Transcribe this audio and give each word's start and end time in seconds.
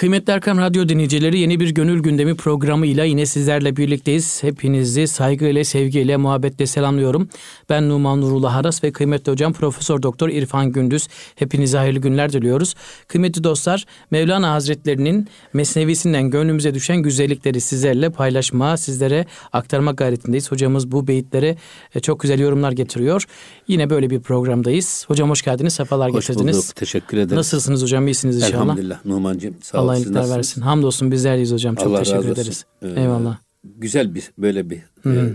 Kıymetli 0.00 0.32
Erkam 0.32 0.58
Radyo 0.58 0.88
dinleyicileri 0.88 1.38
yeni 1.38 1.60
bir 1.60 1.70
Gönül 1.70 2.02
Gündemi 2.02 2.34
programıyla 2.34 3.04
yine 3.04 3.26
sizlerle 3.26 3.76
birlikteyiz. 3.76 4.42
Hepinizi 4.42 5.08
saygıyla, 5.08 5.64
sevgiyle, 5.64 6.16
muhabbetle 6.16 6.66
selamlıyorum. 6.66 7.28
Ben 7.70 7.88
Numan 7.88 8.20
Nurullah 8.20 8.56
Aras 8.56 8.84
ve 8.84 8.92
kıymetli 8.92 9.32
hocam 9.32 9.52
Profesör 9.52 10.02
Doktor 10.02 10.28
İrfan 10.28 10.72
Gündüz. 10.72 11.08
Hepinize 11.34 11.78
hayırlı 11.78 11.98
günler 11.98 12.32
diliyoruz. 12.32 12.74
Kıymetli 13.08 13.44
dostlar, 13.44 13.84
Mevlana 14.10 14.52
Hazretlerinin 14.52 15.28
mesnevisinden 15.52 16.30
gönlümüze 16.30 16.74
düşen 16.74 16.96
güzellikleri 16.96 17.60
sizlerle 17.60 18.10
paylaşma, 18.10 18.76
sizlere 18.76 19.26
aktarma 19.52 19.92
gayretindeyiz. 19.92 20.50
Hocamız 20.52 20.92
bu 20.92 21.08
beyitlere 21.08 21.56
e, 21.94 22.00
çok 22.00 22.20
güzel 22.20 22.38
yorumlar 22.38 22.72
getiriyor. 22.72 23.24
Yine 23.68 23.90
böyle 23.90 24.10
bir 24.10 24.20
programdayız. 24.20 25.04
Hocam 25.08 25.30
hoş 25.30 25.42
geldiniz, 25.42 25.74
sefalar 25.74 26.12
hoş 26.12 26.26
getirdiniz. 26.26 26.56
Hoş 26.56 26.64
bulduk, 26.64 26.76
teşekkür 26.76 27.16
ederim. 27.16 27.36
Nasılsınız 27.36 27.82
hocam, 27.82 28.06
iyisiniz 28.06 28.36
inşallah? 28.36 28.62
Elhamdülillah 28.62 29.04
Numan'cığım 29.04 29.54
sağ 29.62 29.89
Allah 29.90 29.98
iyilikler 29.98 30.30
versin. 30.36 30.60
Hamdolsun 30.60 31.10
bizlerdeyiz 31.10 31.52
hocam. 31.52 31.74
Çok 31.74 31.86
Allah 31.86 31.98
teşekkür 31.98 32.28
ederiz. 32.28 32.64
Ee, 32.82 32.88
Eyvallah. 32.88 33.38
Güzel 33.64 34.14
bir 34.14 34.30
böyle 34.38 34.70
bir 34.70 34.82
e, 35.06 35.32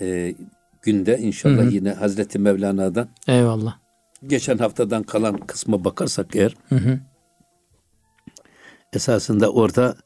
e, 0.00 0.34
günde 0.82 1.18
inşallah 1.18 1.72
yine 1.72 1.92
Hazreti 1.92 2.38
Mevlana'dan 2.38 3.08
Eyvallah. 3.28 3.76
geçen 4.26 4.58
haftadan 4.58 5.02
kalan 5.02 5.36
kısma 5.36 5.84
bakarsak 5.84 6.36
eğer 6.36 6.54
Hı 6.68 6.74
hı. 6.74 7.00
esasında 8.92 9.52
orada 9.52 9.96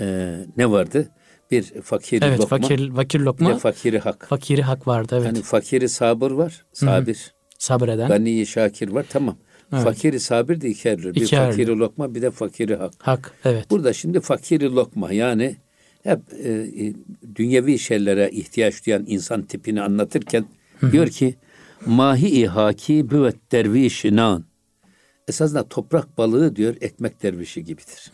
e, 0.00 0.36
ne 0.56 0.70
vardı? 0.70 1.08
Bir 1.50 1.62
fakir 1.82 2.22
Evet 2.22 2.40
lokma, 2.40 2.58
fakir 2.58 2.90
fakir 2.94 3.18
bir 3.20 3.24
lokma 3.24 3.50
de 3.50 3.58
fakiri 3.58 3.98
hak. 3.98 4.26
fakiri 4.28 4.62
hak 4.62 4.86
vardı 4.86 5.14
evet. 5.18 5.26
Hani 5.26 5.42
fakiri 5.42 5.88
sabır 5.88 6.30
var, 6.30 6.64
sabir. 6.72 7.34
Sabreden. 7.58 8.08
Gani 8.08 8.46
şakir 8.46 8.88
var 8.88 9.06
tamam. 9.10 9.36
Evet. 9.72 9.84
Fakiri 9.84 10.20
sabir 10.20 10.60
de 10.60 10.68
iki. 10.68 10.98
Bir 10.98 11.14
İki 11.14 11.36
fakiri 11.36 11.78
lokma 11.78 12.14
bir 12.14 12.22
de 12.22 12.30
fakiri 12.30 12.76
hak. 12.76 12.92
Hak 12.98 13.32
evet. 13.44 13.70
Burada 13.70 13.92
şimdi 13.92 14.20
fakiri 14.20 14.74
lokma 14.74 15.12
yani 15.12 15.56
hep 16.02 16.20
e, 16.32 16.50
e, 16.50 16.94
dünyevi 17.36 17.78
şeylere 17.78 18.30
ihtiyaç 18.30 18.86
duyan 18.86 19.04
insan 19.06 19.42
tipini 19.42 19.82
anlatırken 19.82 20.44
diyor 20.92 21.06
ki 21.08 21.34
mahi 21.86 22.46
haki 22.46 23.10
büvet 23.10 23.52
dervişinan. 23.52 24.44
Esasında 25.28 25.68
toprak 25.68 26.18
balığı 26.18 26.56
diyor 26.56 26.76
ekmek 26.80 27.22
dervişi 27.22 27.64
gibidir. 27.64 28.12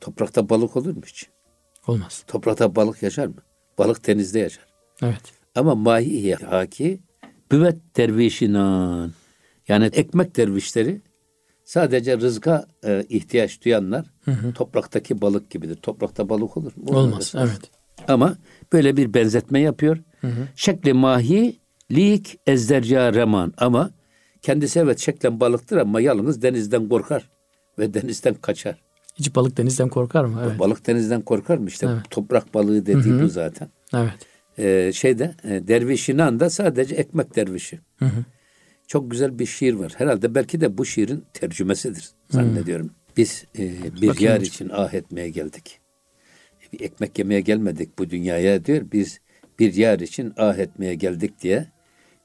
Toprakta 0.00 0.48
balık 0.48 0.76
olur 0.76 0.96
mu 0.96 1.02
hiç? 1.06 1.26
Olmaz. 1.86 2.24
Toprakta 2.26 2.76
balık 2.76 3.02
yaşar 3.02 3.26
mı? 3.26 3.42
Balık 3.78 4.06
denizde 4.06 4.38
yaşar. 4.38 4.66
Evet. 5.02 5.22
Ama 5.54 5.74
mahi 5.74 6.34
haki 6.34 7.00
büvet 7.52 7.96
dervişinan. 7.96 9.12
Yani 9.68 9.84
ekmek 9.86 10.36
dervişleri 10.36 11.00
sadece 11.64 12.18
rızka 12.18 12.66
e, 12.84 13.04
ihtiyaç 13.08 13.64
duyanlar 13.64 14.06
topraktaki 14.54 15.20
balık 15.20 15.50
gibidir. 15.50 15.76
Toprakta 15.76 16.28
balık 16.28 16.56
olur 16.56 16.72
mu? 16.76 16.98
Olmaz. 16.98 17.34
Evet. 17.36 17.60
Ama 18.08 18.36
böyle 18.72 18.96
bir 18.96 19.14
benzetme 19.14 19.60
yapıyor. 19.60 19.98
Şekli 20.56 20.92
mahi 20.92 21.56
lik 21.92 22.38
ezderca 22.46 23.12
reman 23.14 23.52
ama 23.58 23.90
kendisi 24.42 24.78
evet 24.78 24.98
şeklen 24.98 25.40
balıktır 25.40 25.76
ama 25.76 26.00
yalnız 26.00 26.42
denizden 26.42 26.88
korkar 26.88 27.30
ve 27.78 27.94
denizden 27.94 28.34
kaçar. 28.34 28.82
Hiç 29.18 29.34
balık 29.34 29.56
denizden 29.56 29.88
korkar 29.88 30.24
mı? 30.24 30.42
Evet. 30.46 30.58
Balık 30.58 30.86
denizden 30.86 31.22
korkar 31.22 31.58
mı? 31.58 31.68
İşte 31.68 31.86
Evet. 31.90 32.10
toprak 32.10 32.54
balığı 32.54 32.86
dediği 32.86 33.22
bu 33.22 33.28
zaten. 33.28 33.68
Evet. 33.94 34.12
Ee, 34.58 34.92
şeyde 34.94 35.34
e, 35.44 35.68
dervişinan 35.68 36.40
da 36.40 36.50
sadece 36.50 36.94
ekmek 36.94 37.36
dervişi. 37.36 37.80
Çok 38.86 39.10
güzel 39.10 39.38
bir 39.38 39.46
şiir 39.46 39.74
var. 39.74 39.92
Herhalde 39.96 40.34
belki 40.34 40.60
de 40.60 40.78
bu 40.78 40.84
şiirin 40.84 41.24
tercümesidir 41.32 42.10
zannediyorum. 42.30 42.90
Biz 43.16 43.44
e, 43.58 43.62
bir 44.00 44.08
Bakayım 44.08 44.32
yar 44.32 44.40
için 44.40 44.70
ah 44.72 44.94
etmeye 44.94 45.30
geldik. 45.30 45.80
Bir 46.72 46.80
ekmek 46.80 47.18
yemeye 47.18 47.40
gelmedik 47.40 47.98
bu 47.98 48.10
dünyaya 48.10 48.64
diyor. 48.64 48.86
Biz 48.92 49.20
bir 49.58 49.74
yar 49.74 50.00
için 50.00 50.32
ah 50.36 50.58
etmeye 50.58 50.94
geldik 50.94 51.40
diye 51.42 51.66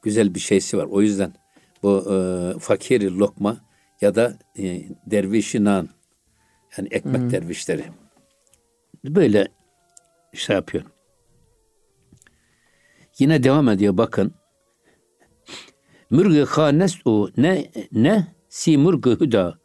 güzel 0.02 0.36
bir 0.36 0.40
şeysi 0.40 0.78
var. 0.78 0.86
O 0.86 1.02
yüzden 1.02 1.34
bu 1.84 2.14
e, 2.14 2.16
fakiri 2.60 3.18
lokma 3.18 3.58
ya 4.02 4.16
da 4.16 4.38
e, 4.60 4.82
dervişinan 5.06 5.90
yani 6.78 6.88
ekmek 6.92 7.32
dervişleri 7.32 7.84
böyle 9.06 9.48
şey 10.34 10.56
yapıyor. 10.56 10.84
Yine 13.20 13.44
devam 13.44 13.70
ediyor 13.70 13.98
bakın. 13.98 14.34
Mürgü 16.12 16.46
khanes 16.46 16.98
u 17.06 17.30
ne 17.38 17.72
ne 17.92 18.28
si 18.50 18.78
mürgü 18.78 19.16
huda. 19.16 19.60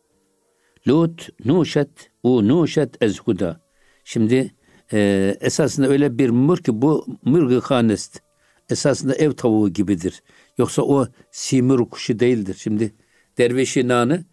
Lut 0.88 1.28
nuşet 1.44 2.10
u 2.22 2.48
nuşet 2.48 3.02
ez 3.02 3.20
huda. 3.20 3.60
Şimdi 4.04 4.54
e, 4.92 5.34
esasında 5.40 5.88
öyle 5.88 6.18
bir 6.18 6.30
mür 6.30 6.56
ki 6.56 6.82
bu 6.82 7.06
mürgü 7.24 7.60
khanest. 7.60 8.20
Esasında 8.70 9.14
ev 9.14 9.32
tavuğu 9.32 9.68
gibidir. 9.68 10.22
Yoksa 10.58 10.82
o 10.82 11.06
simür 11.30 11.78
kuşu 11.78 12.18
değildir. 12.18 12.56
Şimdi 12.58 12.94
dervişi 13.38 13.88
nanı 13.88 14.24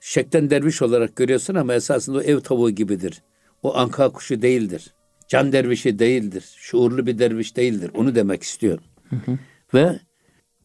şeklen 0.00 0.50
derviş 0.50 0.82
olarak 0.82 1.16
görüyorsun 1.16 1.54
ama 1.54 1.74
esasında 1.74 2.18
o 2.18 2.22
ev 2.22 2.40
tavuğu 2.40 2.70
gibidir. 2.70 3.22
O 3.62 3.76
anka 3.76 4.12
kuşu 4.12 4.42
değildir. 4.42 4.94
Can 5.28 5.52
dervişi 5.52 5.98
değildir. 5.98 6.44
Şuurlu 6.56 7.06
bir 7.06 7.18
derviş 7.18 7.56
değildir. 7.56 7.90
Onu 7.94 8.14
demek 8.14 8.42
istiyor. 8.42 8.78
Ve 9.74 10.00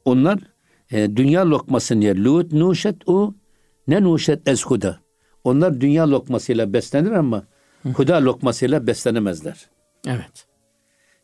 onlar 0.05 0.50
e, 0.91 1.15
dünya 1.15 1.49
lokmasını 1.49 2.03
yer. 2.03 2.15
Lut 2.17 2.51
nuşet 2.53 3.07
u 3.09 3.35
ne 3.87 4.03
nuşet 4.03 4.47
ez 4.47 4.65
huda. 4.65 4.99
Onlar 5.43 5.81
dünya 5.81 6.11
lokmasıyla 6.11 6.73
beslenir 6.73 7.11
ama 7.11 7.43
huda 7.93 8.25
lokmasıyla 8.25 8.87
beslenemezler. 8.87 9.69
Evet. 10.07 10.45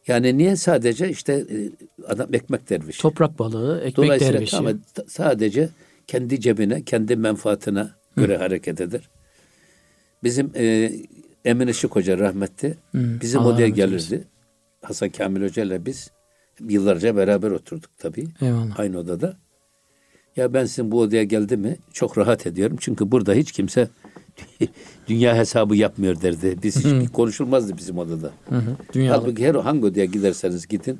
Yani 0.07 0.37
niye 0.37 0.55
sadece 0.55 1.09
işte 1.09 1.33
e, 1.33 1.55
adam 2.07 2.33
ekmek 2.33 2.69
dervişi. 2.69 3.01
Toprak 3.01 3.39
balığı, 3.39 3.79
ekmek 3.79 3.97
Dolayısıyla 3.97 4.33
dervişi. 4.33 4.57
ama 4.57 4.71
t- 4.71 5.03
sadece 5.07 5.69
kendi 6.07 6.39
cebine, 6.41 6.83
kendi 6.83 7.15
menfaatine 7.15 7.87
göre 8.17 8.37
hareket 8.37 8.81
eder. 8.81 9.09
Bizim 10.23 10.51
e, 10.55 10.91
Emin 11.45 11.67
Işık 11.67 11.95
Hoca 11.95 12.17
rahmetli 12.19 12.75
bizim 12.93 13.39
Allah 13.39 13.47
odaya 13.53 13.67
gelirdi. 13.67 14.23
Hasan 14.81 15.09
Kamil 15.09 15.43
Hoca 15.43 15.63
ile 15.63 15.85
biz 15.85 16.11
yıllarca 16.69 17.15
beraber 17.15 17.51
oturduk 17.51 17.89
tabii. 17.97 18.27
Eyvallah. 18.41 18.79
Aynı 18.79 18.97
odada. 18.97 19.37
Ya 20.37 20.53
ben 20.53 20.65
sizin 20.65 20.91
bu 20.91 20.99
odaya 21.01 21.23
geldi 21.23 21.57
mi 21.57 21.77
çok 21.93 22.17
rahat 22.17 22.47
ediyorum. 22.47 22.77
Çünkü 22.79 23.11
burada 23.11 23.33
hiç 23.33 23.51
kimse 23.51 23.87
dünya 25.07 25.35
hesabı 25.35 25.75
yapmıyor 25.75 26.21
derdi. 26.21 26.57
Biz 26.63 26.85
hiç 26.85 27.11
konuşulmazdı 27.11 27.77
bizim 27.77 27.97
odada. 27.97 28.31
Hı 28.49 28.55
hı. 28.55 29.07
Halbuki 29.07 29.47
her 29.47 29.55
hangi 29.55 29.85
odaya 29.85 30.05
giderseniz 30.05 30.67
gidin. 30.67 30.99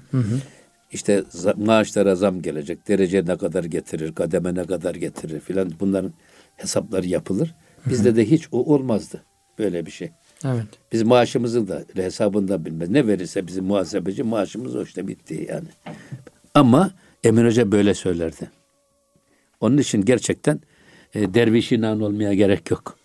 işte 0.91 1.23
maaşlara 1.55 2.15
zam 2.15 2.41
gelecek. 2.41 2.87
Derece 2.87 3.25
ne 3.25 3.37
kadar 3.37 3.63
getirir, 3.63 4.15
kademe 4.15 4.55
ne 4.55 4.63
kadar 4.63 4.95
getirir 4.95 5.39
filan 5.39 5.71
bunların 5.79 6.13
hesapları 6.55 7.07
yapılır. 7.07 7.55
Bizde 7.85 8.15
de 8.15 8.31
hiç 8.31 8.47
o 8.51 8.73
olmazdı. 8.73 9.23
Böyle 9.59 9.85
bir 9.85 9.91
şey. 9.91 10.11
Evet. 10.45 10.67
Biz 10.91 11.03
maaşımızın 11.03 11.67
da 11.67 11.83
hesabını 11.93 12.47
da 12.47 12.65
bilmez. 12.65 12.89
Ne 12.89 13.07
verirse 13.07 13.47
bizim 13.47 13.65
muhasebeci 13.65 14.23
maaşımız 14.23 14.75
o 14.75 14.83
işte 14.83 15.07
bitti 15.07 15.47
yani. 15.49 15.67
Ama 16.53 16.91
Emin 17.23 17.45
Hoca 17.45 17.71
böyle 17.71 17.93
söylerdi. 17.93 18.51
Onun 19.59 19.77
için 19.77 20.01
gerçekten 20.05 20.59
e, 21.13 21.33
derviş 21.33 21.71
inan 21.71 22.01
olmaya 22.01 22.33
gerek 22.33 22.71
yok. 22.71 22.97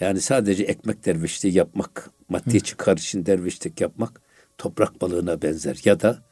Yani 0.00 0.20
sadece 0.20 0.64
ekmek 0.64 1.04
dervişliği 1.06 1.54
yapmak, 1.56 2.10
maddi 2.28 2.60
çıkar 2.60 2.96
için 2.96 3.26
dervişlik 3.26 3.80
yapmak 3.80 4.20
toprak 4.58 5.00
balığına 5.00 5.42
benzer 5.42 5.80
ya 5.84 6.00
da 6.00 6.22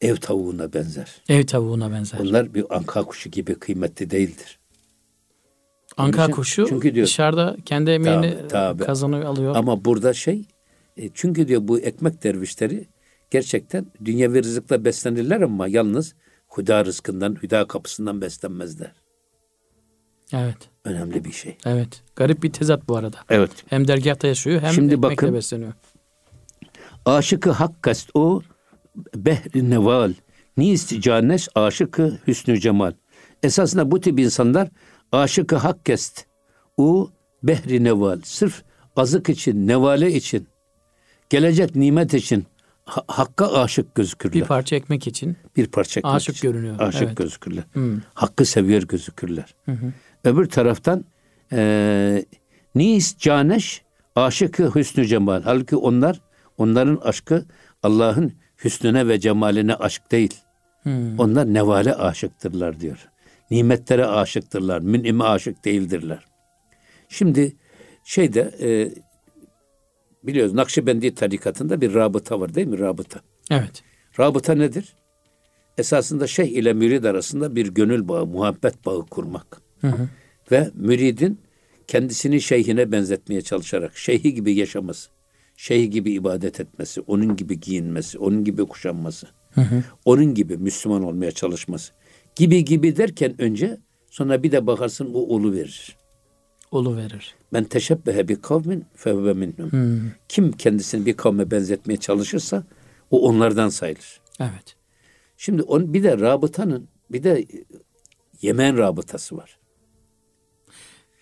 ev 0.00 0.16
tavuğuna 0.16 0.72
benzer. 0.72 1.22
Ev 1.28 1.46
tavuğuna 1.46 1.92
benzer. 1.92 2.20
Bunlar 2.20 2.54
bir 2.54 2.76
anka 2.76 3.02
kuşu 3.02 3.30
gibi 3.30 3.54
kıymetli 3.54 4.10
değildir. 4.10 4.58
Anka 5.96 6.24
için- 6.24 6.32
kuşu 6.32 6.66
çünkü 6.68 6.94
diyor- 6.94 7.06
dışarıda 7.06 7.56
kendi 7.64 7.90
emeğini 7.90 8.30
Tabii, 8.36 8.48
tabii. 8.48 8.84
kazanıyor, 8.84 9.22
alıyor. 9.22 9.56
Ama 9.56 9.84
burada 9.84 10.12
şey, 10.14 10.44
e, 10.96 11.10
çünkü 11.14 11.48
diyor 11.48 11.60
bu 11.64 11.80
ekmek 11.80 12.22
dervişleri 12.24 12.86
gerçekten 13.30 13.86
dünyevi 14.04 14.42
rızıkla 14.42 14.84
beslenirler 14.84 15.40
ama 15.40 15.68
yalnız 15.68 16.14
huda 16.50 16.84
rızkından, 16.84 17.36
huda 17.40 17.66
kapısından 17.66 18.20
beslenmezler. 18.20 18.92
Evet. 20.32 20.56
Önemli 20.84 21.24
bir 21.24 21.32
şey. 21.32 21.56
Evet. 21.66 22.02
Garip 22.16 22.42
bir 22.42 22.52
tezat 22.52 22.88
bu 22.88 22.96
arada. 22.96 23.16
Evet. 23.28 23.50
Hem 23.66 23.88
dergahta 23.88 24.28
yaşıyor 24.28 24.62
hem 24.62 24.72
Şimdi 24.72 24.94
ekmekle 24.94 25.16
bakın. 25.16 25.34
besleniyor. 25.34 25.72
Aşıkı 27.06 27.50
hak 27.50 27.82
kast 27.82 28.10
o 28.14 28.42
behri 29.14 29.70
neval. 29.70 30.12
Nist 30.56 31.00
canes 31.00 31.48
aşıkı 31.54 32.18
hüsnü 32.26 32.60
cemal. 32.60 32.92
Esasında 33.42 33.90
bu 33.90 34.00
tip 34.00 34.20
insanlar 34.20 34.68
aşıkı 35.12 35.56
hak 35.56 35.86
kest. 35.86 36.26
O 36.76 37.10
behri 37.42 37.84
neval. 37.84 38.20
Sırf 38.24 38.62
azık 38.96 39.28
için, 39.28 39.68
nevale 39.68 40.12
için, 40.12 40.48
gelecek 41.30 41.76
nimet 41.76 42.14
için 42.14 42.46
ha- 42.90 43.04
hakka 43.08 43.52
aşık 43.52 43.94
gözükürler. 43.94 44.34
Bir 44.34 44.44
parça 44.44 44.76
ekmek 44.76 45.06
için. 45.06 45.36
bir 45.56 45.66
parça 45.66 46.00
ekmek 46.00 46.14
Aşık 46.14 46.36
için. 46.36 46.52
görünüyor, 46.52 46.76
Aşık 46.80 47.02
evet. 47.02 47.16
gözükürler. 47.16 47.64
Hakkı 48.14 48.44
seviyor 48.44 48.82
gözükürler. 48.82 49.54
Öbür 50.24 50.46
taraftan 50.48 51.04
eee 51.52 52.24
Nis 52.74 53.18
caneş 53.18 53.82
aşıkı 54.16 54.74
hüsnü 54.74 55.06
cemal. 55.06 55.42
Halbuki 55.42 55.76
onlar 55.76 56.20
onların 56.58 56.96
aşkı 56.96 57.44
Allah'ın 57.82 58.32
hüsnüne 58.64 59.08
ve 59.08 59.20
cemaline 59.20 59.74
aşk 59.74 60.12
değil. 60.12 60.34
Hmm. 60.82 61.18
Onlar 61.18 61.54
nevale 61.54 61.94
aşıktırlar 61.94 62.80
diyor. 62.80 63.08
Nimetlere 63.50 64.06
aşıktırlar. 64.06 64.80
Münime 64.80 65.24
aşık 65.24 65.64
değildirler. 65.64 66.24
Şimdi 67.08 67.56
şeyde 68.04 68.40
e, 68.60 68.68
biliyoruz 70.22 70.54
Nakşibendi 70.54 71.14
tarikatında 71.14 71.80
bir 71.80 71.94
rabıta 71.94 72.40
var 72.40 72.54
değil 72.54 72.66
mi? 72.66 72.78
Rabıta. 72.78 73.20
Evet. 73.50 73.82
Rabıta 74.18 74.54
nedir? 74.54 74.94
Esasında 75.78 76.26
şeyh 76.26 76.48
ile 76.48 76.72
mürid 76.72 77.04
arasında 77.04 77.56
bir 77.56 77.68
gönül 77.68 78.08
bağı, 78.08 78.26
muhabbet 78.26 78.86
bağı 78.86 79.06
kurmak. 79.06 79.60
Hı 79.80 79.86
hı. 79.86 80.08
Ve 80.52 80.70
müridin 80.74 81.40
kendisini 81.86 82.40
şeyhine 82.40 82.92
benzetmeye 82.92 83.42
çalışarak 83.42 83.96
şeyhi 83.96 84.34
gibi 84.34 84.54
yaşaması, 84.54 85.10
şeyh 85.56 85.90
gibi 85.90 86.12
ibadet 86.12 86.60
etmesi, 86.60 87.00
onun 87.00 87.36
gibi 87.36 87.60
giyinmesi, 87.60 88.18
onun 88.18 88.44
gibi 88.44 88.64
kuşanması, 88.64 89.26
hı 89.50 89.60
hı. 89.60 89.84
onun 90.04 90.34
gibi 90.34 90.56
Müslüman 90.56 91.04
olmaya 91.04 91.30
çalışması 91.30 91.92
gibi 92.36 92.64
gibi 92.64 92.96
derken 92.96 93.40
önce 93.40 93.78
sonra 94.10 94.42
bir 94.42 94.52
de 94.52 94.66
bakarsın 94.66 95.10
o 95.14 95.18
olu 95.18 95.52
verir. 95.52 95.96
Olu 96.70 96.96
verir. 96.96 97.34
Ben 97.52 97.64
teşebbehe 97.64 98.28
bir 98.28 98.42
kavmin 98.42 98.84
fevve 98.94 99.32
minhum. 99.32 99.72
Hmm. 99.72 100.00
Kim 100.28 100.52
kendisini 100.52 101.06
bir 101.06 101.16
kavme 101.16 101.50
benzetmeye 101.50 101.96
çalışırsa 101.96 102.64
o 103.10 103.28
onlardan 103.28 103.68
sayılır. 103.68 104.20
Evet. 104.40 104.76
Şimdi 105.36 105.62
on, 105.62 105.94
bir 105.94 106.02
de 106.02 106.18
rabıtanın 106.18 106.88
bir 107.10 107.22
de 107.22 107.46
Yemen 108.42 108.78
rabıtası 108.78 109.36
var. 109.36 109.58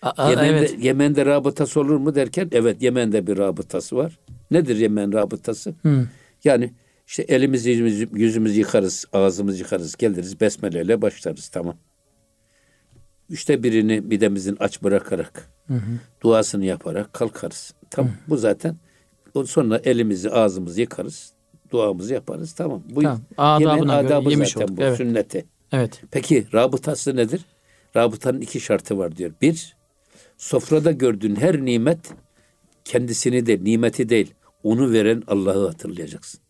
Aa, 0.01 0.29
Yemen'de, 0.29 0.57
evet. 0.57 0.83
Yemen'de 0.83 1.25
rabıtası 1.25 1.79
olur 1.79 1.97
mu 1.97 2.15
derken 2.15 2.49
evet 2.51 2.81
Yemen'de 2.81 3.27
bir 3.27 3.37
rabıtası 3.37 3.95
var. 3.95 4.19
Nedir 4.51 4.75
Yemen 4.75 5.13
rabıtası? 5.13 5.73
Hmm. 5.81 6.07
Yani 6.43 6.73
işte 7.07 7.23
elimizi 7.23 7.69
yüzümüzü, 7.69 8.09
yüzümüzü 8.13 8.59
yıkarız, 8.59 9.05
ağzımızı 9.13 9.59
yıkarız, 9.59 9.95
geliriz 9.95 10.41
besmeleyle 10.41 11.01
başlarız 11.01 11.47
tamam. 11.47 11.77
Üçte 13.29 13.63
birini 13.63 14.01
midemizin 14.01 14.57
aç 14.59 14.83
bırakarak, 14.83 15.49
hı 15.67 15.73
hı. 15.73 15.99
duasını 16.23 16.65
yaparak 16.65 17.13
kalkarız. 17.13 17.73
Tamam. 17.89 18.11
Hı. 18.11 18.15
Bu 18.29 18.37
zaten 18.37 18.75
sonra 19.45 19.81
elimizi 19.83 20.29
ağzımızı 20.29 20.81
yıkarız, 20.81 21.33
duamızı 21.71 22.13
yaparız. 22.13 22.53
Tamam. 22.53 22.83
Bu 22.89 23.01
tamam. 23.01 23.21
Adabına 23.37 23.97
adabı 23.97 24.29
yemiş 24.29 24.49
zaten 24.49 24.65
olduk. 24.65 24.77
bu 24.77 24.83
evet. 24.83 24.97
sünneti. 24.97 25.45
Evet. 25.71 26.01
Peki 26.11 26.47
rabıtası 26.53 27.15
nedir? 27.15 27.45
Rabıtanın 27.95 28.41
iki 28.41 28.59
şartı 28.59 28.97
var 28.97 29.17
diyor. 29.17 29.31
Bir, 29.41 29.75
sofrada 30.37 30.91
gördüğün 30.91 31.35
her 31.35 31.65
nimet 31.65 31.99
kendisini 32.85 33.45
de 33.45 33.63
nimeti 33.63 34.09
değil, 34.09 34.33
onu 34.63 34.91
veren 34.91 35.23
Allah'ı 35.27 35.67
hatırlayacaksın. 35.67 36.41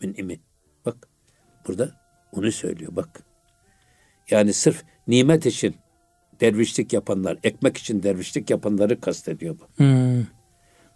Mün'imi. 0.00 0.40
Bak 0.86 1.08
burada 1.68 1.90
onu 2.32 2.52
söylüyor 2.52 2.96
bak. 2.96 3.20
Yani 4.30 4.52
sırf 4.52 4.82
nimet 5.08 5.46
için 5.46 5.74
dervişlik 6.40 6.92
yapanlar, 6.92 7.38
ekmek 7.42 7.76
için 7.76 8.02
dervişlik 8.02 8.50
yapanları 8.50 9.00
kastediyor 9.00 9.56
bu. 9.58 9.84
Hmm. 9.84 10.24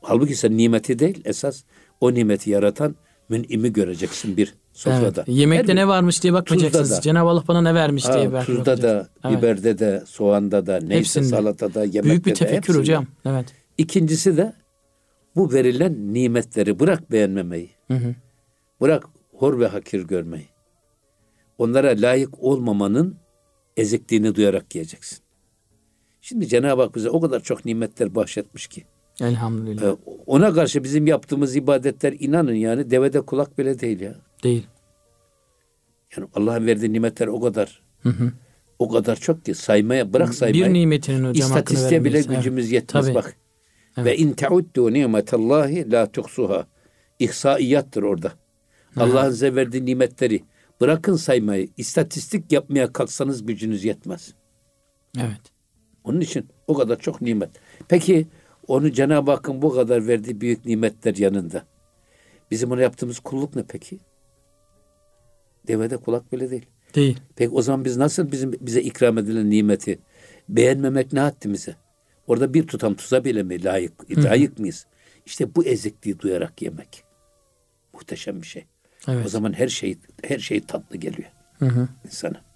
Halbuki 0.02 0.36
sen 0.36 0.56
nimeti 0.56 0.98
değil, 0.98 1.22
esas 1.24 1.62
o 2.00 2.14
nimeti 2.14 2.50
yaratan 2.50 2.96
mün'imi 3.28 3.72
göreceksin 3.72 4.36
bir 4.36 4.54
sofrada. 4.72 5.24
Evet. 5.26 5.38
Yemekte 5.38 5.72
Her 5.72 5.76
ne 5.76 5.88
varmış 5.88 6.22
diye 6.22 6.32
bakmayacaksınız. 6.32 7.00
Cenab-ı 7.02 7.28
Allah 7.28 7.44
bana 7.48 7.62
ne 7.62 7.74
vermiş 7.74 8.04
ha, 8.04 8.14
diye 8.14 8.42
Tuzda 8.44 8.82
da, 8.82 9.08
evet. 9.24 9.38
biberde 9.38 9.78
de, 9.78 10.02
soğanda 10.06 10.66
da, 10.66 10.78
neyse 10.78 10.96
Hepsinde. 10.96 11.24
salatada, 11.24 11.80
yemekte 11.80 12.02
Büyük 12.02 12.26
bir 12.26 12.34
tefekkür 12.34 12.74
de, 12.74 12.78
hocam. 12.78 13.06
Evet. 13.24 13.46
İkincisi 13.78 14.36
de 14.36 14.52
bu 15.36 15.52
verilen 15.52 16.14
nimetleri 16.14 16.80
bırak 16.80 17.12
beğenmemeyi. 17.12 17.70
Hı 17.88 17.94
hı. 17.94 18.14
Bırak 18.80 19.04
hor 19.32 19.60
ve 19.60 19.66
hakir 19.66 20.02
görmeyi. 20.02 20.48
Onlara 21.58 21.88
layık 21.88 22.42
olmamanın 22.42 23.16
ezikliğini 23.76 24.34
duyarak 24.34 24.74
yiyeceksin. 24.74 25.18
Şimdi 26.20 26.48
Cenab-ı 26.48 26.82
Hak 26.82 26.94
bize 26.94 27.10
o 27.10 27.20
kadar 27.20 27.40
çok 27.40 27.64
nimetler 27.64 28.14
bahşetmiş 28.14 28.66
ki. 28.66 28.84
Elhamdülillah. 29.20 29.92
Ee, 29.92 29.96
ona 30.26 30.52
karşı 30.52 30.84
bizim 30.84 31.06
yaptığımız 31.06 31.56
ibadetler 31.56 32.16
inanın 32.18 32.54
yani 32.54 32.90
devede 32.90 33.20
kulak 33.20 33.58
bile 33.58 33.80
değil 33.80 34.00
ya. 34.00 34.14
Değil. 34.42 34.66
Yani 36.16 36.28
Allah'ın 36.34 36.66
verdiği 36.66 36.92
nimetler 36.92 37.26
o 37.26 37.40
kadar. 37.40 37.82
Hı 38.02 38.08
hı. 38.08 38.32
O 38.78 38.88
kadar 38.88 39.16
çok 39.16 39.44
ki 39.44 39.54
saymaya 39.54 40.12
bırak 40.12 40.34
saymayı. 40.34 40.64
Bir 40.64 40.72
nimetinin 40.72 41.18
hocam 41.18 41.34
İstatistiğe 41.34 42.04
bile 42.04 42.22
gücümüz 42.22 42.64
evet. 42.64 42.72
yetmez 42.72 43.04
Tabii. 43.04 43.14
bak. 43.14 43.36
Evet. 43.96 44.06
Ve 44.06 44.16
in 44.16 44.32
teuddu 44.32 44.92
nimetallahi 44.92 45.90
la 45.92 46.12
tuhsuha. 46.12 46.66
İhsaiyattır 47.18 48.02
orada. 48.02 48.32
Allah'ın 48.96 49.30
size 49.30 49.54
verdiği 49.54 49.84
nimetleri 49.84 50.40
bırakın 50.80 51.16
saymayı. 51.16 51.68
İstatistik 51.76 52.52
yapmaya 52.52 52.92
kalksanız 52.92 53.46
gücünüz 53.46 53.84
yetmez. 53.84 54.34
Evet. 55.18 55.59
Onun 56.04 56.20
için 56.20 56.48
o 56.66 56.74
kadar 56.74 56.98
çok 56.98 57.20
nimet. 57.20 57.50
Peki 57.88 58.26
onu 58.66 58.92
Cenab-ı 58.92 59.30
Hakk'ın 59.30 59.62
bu 59.62 59.74
kadar 59.74 60.06
verdiği 60.08 60.40
büyük 60.40 60.66
nimetler 60.66 61.16
yanında. 61.16 61.64
Bizim 62.50 62.72
ona 62.72 62.80
yaptığımız 62.80 63.18
kulluk 63.18 63.56
ne 63.56 63.62
peki? 63.68 63.98
Devede 65.66 65.96
kulak 65.96 66.32
bile 66.32 66.50
değil. 66.50 66.66
Değil. 66.94 67.20
Peki 67.36 67.50
o 67.50 67.62
zaman 67.62 67.84
biz 67.84 67.96
nasıl 67.96 68.32
bizim 68.32 68.52
bize 68.52 68.80
ikram 68.80 69.18
edilen 69.18 69.50
nimeti 69.50 69.98
beğenmemek 70.48 71.12
ne 71.12 71.20
haddimize? 71.20 71.76
Orada 72.26 72.54
bir 72.54 72.66
tutam 72.66 72.94
tuza 72.94 73.24
bile 73.24 73.42
mi 73.42 73.64
layık, 73.64 74.10
layık 74.24 74.58
mıyız? 74.58 74.86
İşte 75.26 75.54
bu 75.54 75.64
ezikliği 75.64 76.18
duyarak 76.18 76.62
yemek. 76.62 77.04
Muhteşem 77.92 78.42
bir 78.42 78.46
şey. 78.46 78.64
Evet. 79.08 79.26
O 79.26 79.28
zaman 79.28 79.52
her 79.52 79.68
şey 79.68 79.98
her 80.24 80.38
şey 80.38 80.60
tatlı 80.60 80.96
geliyor 80.96 81.28
hı 81.58 81.66
hı. 81.66 81.88
insana. 82.04 82.49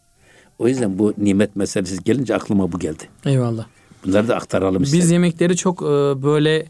O 0.59 0.69
yüzden 0.69 0.99
bu 0.99 1.15
nimet 1.19 1.56
meselesi 1.56 2.05
gelince 2.05 2.35
aklıma 2.35 2.73
bu 2.73 2.79
geldi. 2.79 3.03
Eyvallah. 3.27 3.67
Bunları 4.05 4.29
da 4.29 4.37
aktaralım 4.37 4.83
Biz 4.83 4.95
istedim. 4.95 5.12
yemekleri 5.12 5.56
çok 5.56 5.83
e, 5.83 5.85
böyle 6.23 6.67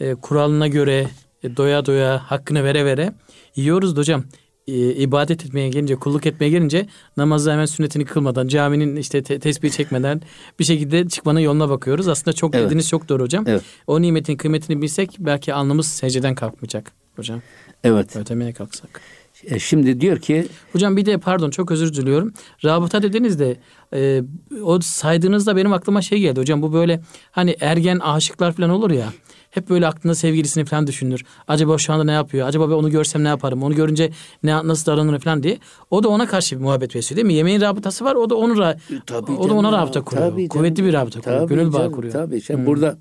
e, 0.00 0.14
kuralına 0.14 0.68
göre 0.68 1.06
e, 1.42 1.56
doya 1.56 1.86
doya 1.86 2.18
hakkını 2.30 2.64
vere 2.64 2.84
vere 2.84 3.12
yiyoruz 3.56 3.96
da 3.96 4.00
hocam. 4.00 4.24
E, 4.66 4.94
ibadet 4.94 5.44
etmeye 5.46 5.68
gelince, 5.68 5.96
kulluk 5.96 6.26
etmeye 6.26 6.50
gelince 6.50 6.86
namazı 7.16 7.52
hemen 7.52 7.66
sünnetini 7.66 8.04
kılmadan, 8.04 8.48
caminin 8.48 8.96
işte 8.96 9.22
te- 9.22 9.38
tesbih 9.38 9.70
çekmeden 9.70 10.22
bir 10.58 10.64
şekilde 10.64 11.08
çıkmanın 11.08 11.40
yoluna 11.40 11.68
bakıyoruz. 11.68 12.08
Aslında 12.08 12.32
çok 12.32 12.54
evet. 12.54 12.64
dediğiniz 12.64 12.88
çok 12.88 13.08
doğru 13.08 13.22
hocam. 13.22 13.44
Evet. 13.48 13.62
O 13.86 14.02
nimetin 14.02 14.36
kıymetini 14.36 14.82
bilsek 14.82 15.16
belki 15.18 15.54
alnımız 15.54 15.86
secdeden 15.86 16.34
kalkmayacak 16.34 16.92
hocam. 17.16 17.42
Evet. 17.84 18.16
Ötemeye 18.16 18.52
kalksak. 18.52 19.00
E, 19.44 19.58
şimdi 19.58 20.00
diyor 20.00 20.18
ki... 20.18 20.46
Hocam 20.72 20.96
bir 20.96 21.06
de 21.06 21.18
pardon 21.18 21.50
çok 21.50 21.70
özür 21.70 21.94
diliyorum. 21.94 22.32
Rabıta 22.64 23.02
dediniz 23.02 23.38
de 23.38 23.56
e, 23.94 24.22
o 24.62 24.80
saydığınızda 24.80 25.56
benim 25.56 25.72
aklıma 25.72 26.02
şey 26.02 26.20
geldi. 26.20 26.40
Hocam 26.40 26.62
bu 26.62 26.72
böyle 26.72 27.00
hani 27.30 27.56
ergen 27.60 27.98
aşıklar 27.98 28.52
falan 28.52 28.70
olur 28.70 28.90
ya. 28.90 29.12
Hep 29.50 29.70
böyle 29.70 29.86
aklında 29.86 30.14
sevgilisini 30.14 30.64
falan 30.64 30.86
düşünür. 30.86 31.24
Acaba 31.48 31.78
şu 31.78 31.92
anda 31.92 32.04
ne 32.04 32.12
yapıyor? 32.12 32.48
Acaba 32.48 32.70
ben 32.70 32.74
onu 32.74 32.90
görsem 32.90 33.24
ne 33.24 33.28
yaparım? 33.28 33.62
Onu 33.62 33.74
görünce 33.74 34.10
ne 34.42 34.68
nasıl 34.68 34.92
davranır 34.92 35.20
falan 35.20 35.42
diye. 35.42 35.58
O 35.90 36.02
da 36.02 36.08
ona 36.08 36.26
karşı 36.26 36.56
bir 36.56 36.62
muhabbet 36.62 36.94
besliyor 36.94 37.16
değil 37.16 37.26
mi? 37.26 37.34
Yemeğin 37.34 37.60
rabıtası 37.60 38.04
var. 38.04 38.14
O 38.14 38.30
da 38.30 38.34
onu 38.34 38.52
ra- 38.52 38.76
e, 38.76 39.00
tabii 39.06 39.32
o 39.32 39.48
da 39.48 39.54
ona 39.54 39.72
rabıta 39.72 40.04
kuruyor. 40.04 40.30
Tabii 40.30 40.48
Kuvvetli 40.48 40.84
bir 40.84 40.92
rabıta 40.92 41.20
kuruyor. 41.20 41.40
Tabii 41.40 41.54
Gönül 41.54 41.72
bağı 41.72 41.92
kuruyor. 41.92 42.12
Tabii. 42.12 42.40
Şimdi 42.40 42.60
hmm. 42.60 42.66
burada 42.66 42.98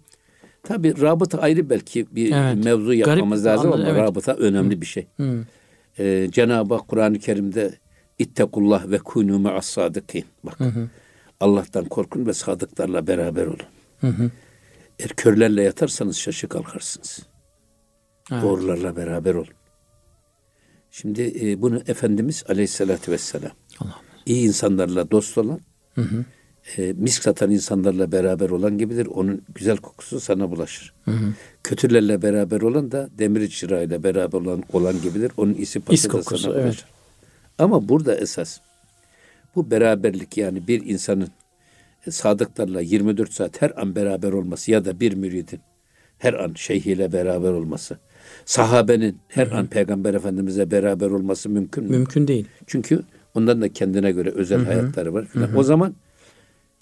tabii 0.64 1.02
rabıta 1.02 1.38
ayrı 1.38 1.70
belki 1.70 2.06
bir 2.12 2.32
evet. 2.32 2.66
mevzu 2.66 2.94
yapmamız 2.94 3.44
Garip, 3.44 3.58
lazım 3.58 3.74
anladım, 3.74 3.90
ama 3.90 4.00
evet. 4.00 4.10
rabıta 4.10 4.34
önemli 4.34 4.74
hmm. 4.74 4.82
bir 4.82 4.86
şey. 4.86 5.08
Hmm 5.18 5.44
e, 6.00 6.28
Cenab-ı 6.32 6.74
Hak 6.74 6.88
Kur'an-ı 6.88 7.20
Kerim'de 7.20 7.78
İttekullah 8.20 8.90
ve 8.90 8.98
kunu 8.98 9.40
ma'as 9.40 9.66
sadıkin. 9.66 10.26
Bak. 10.44 10.60
Hı 10.60 10.64
hı. 10.64 10.90
Allah'tan 11.40 11.86
korkun 11.86 12.26
ve 12.26 12.34
sadıklarla 12.34 13.08
beraber 13.08 13.46
olun. 13.46 13.68
Hı 14.02 14.08
hı. 14.08 14.32
Eğer 15.00 15.10
körlerle 15.10 15.64
yatarsanız 15.64 16.18
şaşı 16.18 16.48
kalkarsınız. 16.48 17.20
Evet. 18.32 18.44
Doğrularla 18.44 18.96
beraber 18.96 19.34
olun. 19.34 19.54
Şimdi 20.92 21.34
e, 21.42 21.62
bunu 21.62 21.82
Efendimiz 21.88 22.44
Aleyhisselatü 22.50 23.12
Vesselam 23.12 23.52
Allah 23.80 24.02
iyi 24.28 24.48
insanlarla 24.48 25.12
dost 25.12 25.38
olan, 25.38 25.60
hı 25.96 26.02
hı. 26.02 26.26
E, 26.78 26.94
misk 26.94 27.24
satan 27.24 27.52
insanlarla 27.52 28.12
beraber 28.12 28.50
olan 28.50 28.78
gibidir. 28.78 29.06
Onun 29.06 29.42
güzel 29.56 29.78
kokusu 29.78 30.20
sana 30.20 30.52
bulaşır. 30.52 30.94
Hı 31.06 31.12
hı. 31.12 31.34
Kötülerle 31.64 32.22
beraber 32.22 32.62
olan 32.62 32.92
da 32.92 33.10
demir 33.20 33.48
çırağıyla 33.48 34.04
beraber 34.04 34.38
olan, 34.38 34.64
olan 34.74 35.02
gibidir. 35.02 35.32
Onun 35.38 35.54
isi 35.54 35.80
pası 35.80 36.14
da 36.14 36.24
sana 36.24 36.54
evet. 36.54 36.64
bulaşır. 36.64 36.86
Ama 37.60 37.90
burada 37.90 38.16
esas 38.16 38.60
bu 39.56 39.72
beraberlik 39.72 40.38
yani 40.38 40.68
bir 40.68 40.86
insanın 40.86 41.30
e, 42.08 42.12
sadıklarla 42.12 42.82
24 42.82 43.34
saat 43.34 43.62
her 43.62 43.82
an 43.82 43.96
beraber 43.96 44.32
olması 44.32 44.72
ya 44.72 44.86
da 44.86 45.00
bir 45.00 45.14
müridin 45.14 45.60
her 46.18 46.34
an 46.34 46.54
şeyhiyle 46.56 47.14
beraber 47.14 47.52
olması. 47.52 47.98
Sahabenin 48.46 49.18
her 49.28 49.48
Hı-hı. 49.48 49.58
an 49.58 49.68
Peygamber 49.68 50.14
Efendimiz'e 50.14 50.72
beraber 50.72 51.10
olması 51.10 51.50
mümkün 51.50 51.84
mü? 51.84 51.90
Mümkün 51.90 52.28
değil. 52.28 52.46
Çünkü 52.68 53.04
onların 53.36 53.62
da 53.62 53.74
kendine 53.74 54.12
göre 54.12 54.30
özel 54.30 54.60
Hı-hı. 54.60 54.66
hayatları 54.66 55.14
var. 55.14 55.26
Falan. 55.26 55.58
O 55.58 55.64
zaman 55.64 55.96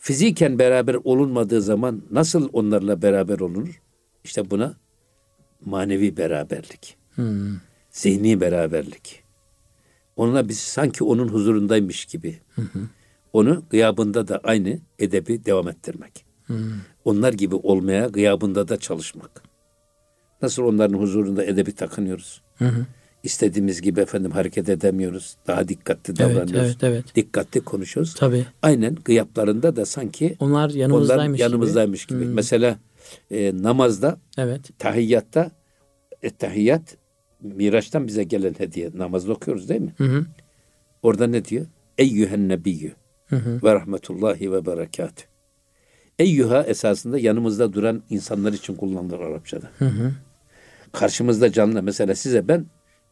fiziken 0.05 0.59
beraber 0.59 0.97
olunmadığı 1.03 1.61
zaman 1.61 2.01
nasıl 2.11 2.49
onlarla 2.53 3.01
beraber 3.01 3.39
olunur? 3.39 3.81
İşte 4.23 4.51
buna 4.51 4.75
manevi 5.65 6.17
beraberlik, 6.17 6.97
Hmm. 7.15 7.55
zihni 7.89 8.41
beraberlik. 8.41 9.23
Onunla 10.15 10.49
biz 10.49 10.59
sanki 10.59 11.03
onun 11.03 11.27
huzurundaymış 11.27 12.05
gibi. 12.05 12.39
Onu 13.33 13.63
gıyabında 13.69 14.27
da 14.27 14.39
aynı 14.43 14.79
edebi 14.99 15.45
devam 15.45 15.67
ettirmek. 15.67 16.25
Onlar 17.05 17.33
gibi 17.33 17.55
olmaya 17.55 18.07
gıyabında 18.07 18.67
da 18.67 18.77
çalışmak. 18.79 19.43
Nasıl 20.41 20.63
onların 20.63 20.97
huzurunda 20.97 21.43
edebi 21.43 21.75
takınıyoruz. 21.75 22.41
İstediğimiz 23.25 23.81
gibi 23.81 23.99
efendim 24.01 24.31
hareket 24.31 24.69
edemiyoruz. 24.69 25.35
Daha 25.47 25.67
dikkatli 25.67 26.11
Evet, 26.11 26.19
davranıyoruz. 26.19 26.55
evet, 26.69 26.77
evet. 26.83 27.15
Dikkatli 27.15 27.61
konuşuyoruz. 27.61 28.13
Tabii. 28.15 28.45
Aynen 28.61 28.95
gıyaplarında 29.05 29.75
da 29.75 29.85
sanki 29.85 30.35
Onlar 30.39 30.69
yanımızdaymış 30.69 31.41
onlar 31.41 31.49
yanımızdaymış 31.49 32.05
gibi. 32.05 32.25
Mesela 32.25 32.77
e, 33.31 33.51
namazda, 33.63 34.17
Evet. 34.37 34.79
tahiyyatta, 34.79 35.51
e, 36.23 36.29
tahiyyat 36.29 36.97
Miraç'tan 37.41 38.07
bize 38.07 38.23
gelen 38.23 38.55
hediye. 38.57 38.89
Namazda 38.93 39.31
okuyoruz 39.33 39.69
değil 39.69 39.81
mi? 39.81 39.93
Hı 39.97 40.03
hı. 40.03 40.25
Orada 41.03 41.27
ne 41.27 41.45
diyor? 41.45 41.65
Eyyühen 41.97 42.49
nebiyyü 42.49 42.91
ve 43.31 43.73
rahmetullahi 43.73 44.51
ve 44.51 44.65
berekatü. 44.65 45.23
Eyyüha 46.19 46.63
esasında 46.63 47.19
yanımızda 47.19 47.73
duran 47.73 48.03
insanlar 48.09 48.53
için 48.53 48.75
kullanılır 48.75 49.19
Arapçada. 49.19 49.71
Karşımızda 50.91 51.51
canlı. 51.51 51.83
Mesela 51.83 52.15
size 52.15 52.47
ben 52.47 52.65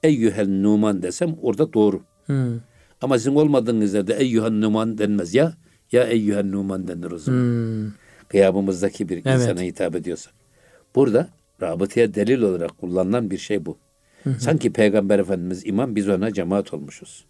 eyyühen 0.03 0.63
numan 0.63 1.01
desem 1.01 1.35
orada 1.41 1.73
doğru. 1.73 2.01
Hı. 2.27 2.59
Ama 3.01 3.17
sizin 3.17 3.35
olmadığınız 3.35 3.93
yerde 3.93 4.13
eyyühen 4.13 4.61
numan 4.61 4.97
denmez 4.97 5.33
ya. 5.35 5.53
Ya 5.91 6.03
eyyühen 6.03 6.51
numan 6.51 6.87
denir 6.87 7.11
o 7.11 7.17
zaman. 7.17 7.39
Hmm. 7.39 7.91
Gıyabımızdaki 8.29 9.09
bir 9.09 9.15
Evet. 9.25 9.25
insana 9.41 9.61
hitap 9.61 9.95
ediyorsa. 9.95 10.31
Burada 10.95 11.27
rabıtaya 11.61 12.13
delil 12.13 12.41
olarak 12.41 12.77
kullanılan 12.77 13.31
bir 13.31 13.37
şey 13.37 13.65
bu. 13.65 13.77
Sanki 14.39 14.73
Peygamber 14.73 15.19
Efendimiz 15.19 15.65
imam 15.65 15.95
biz 15.95 16.09
ona 16.09 16.33
cemaat 16.33 16.73
olmuşuz. 16.73 17.25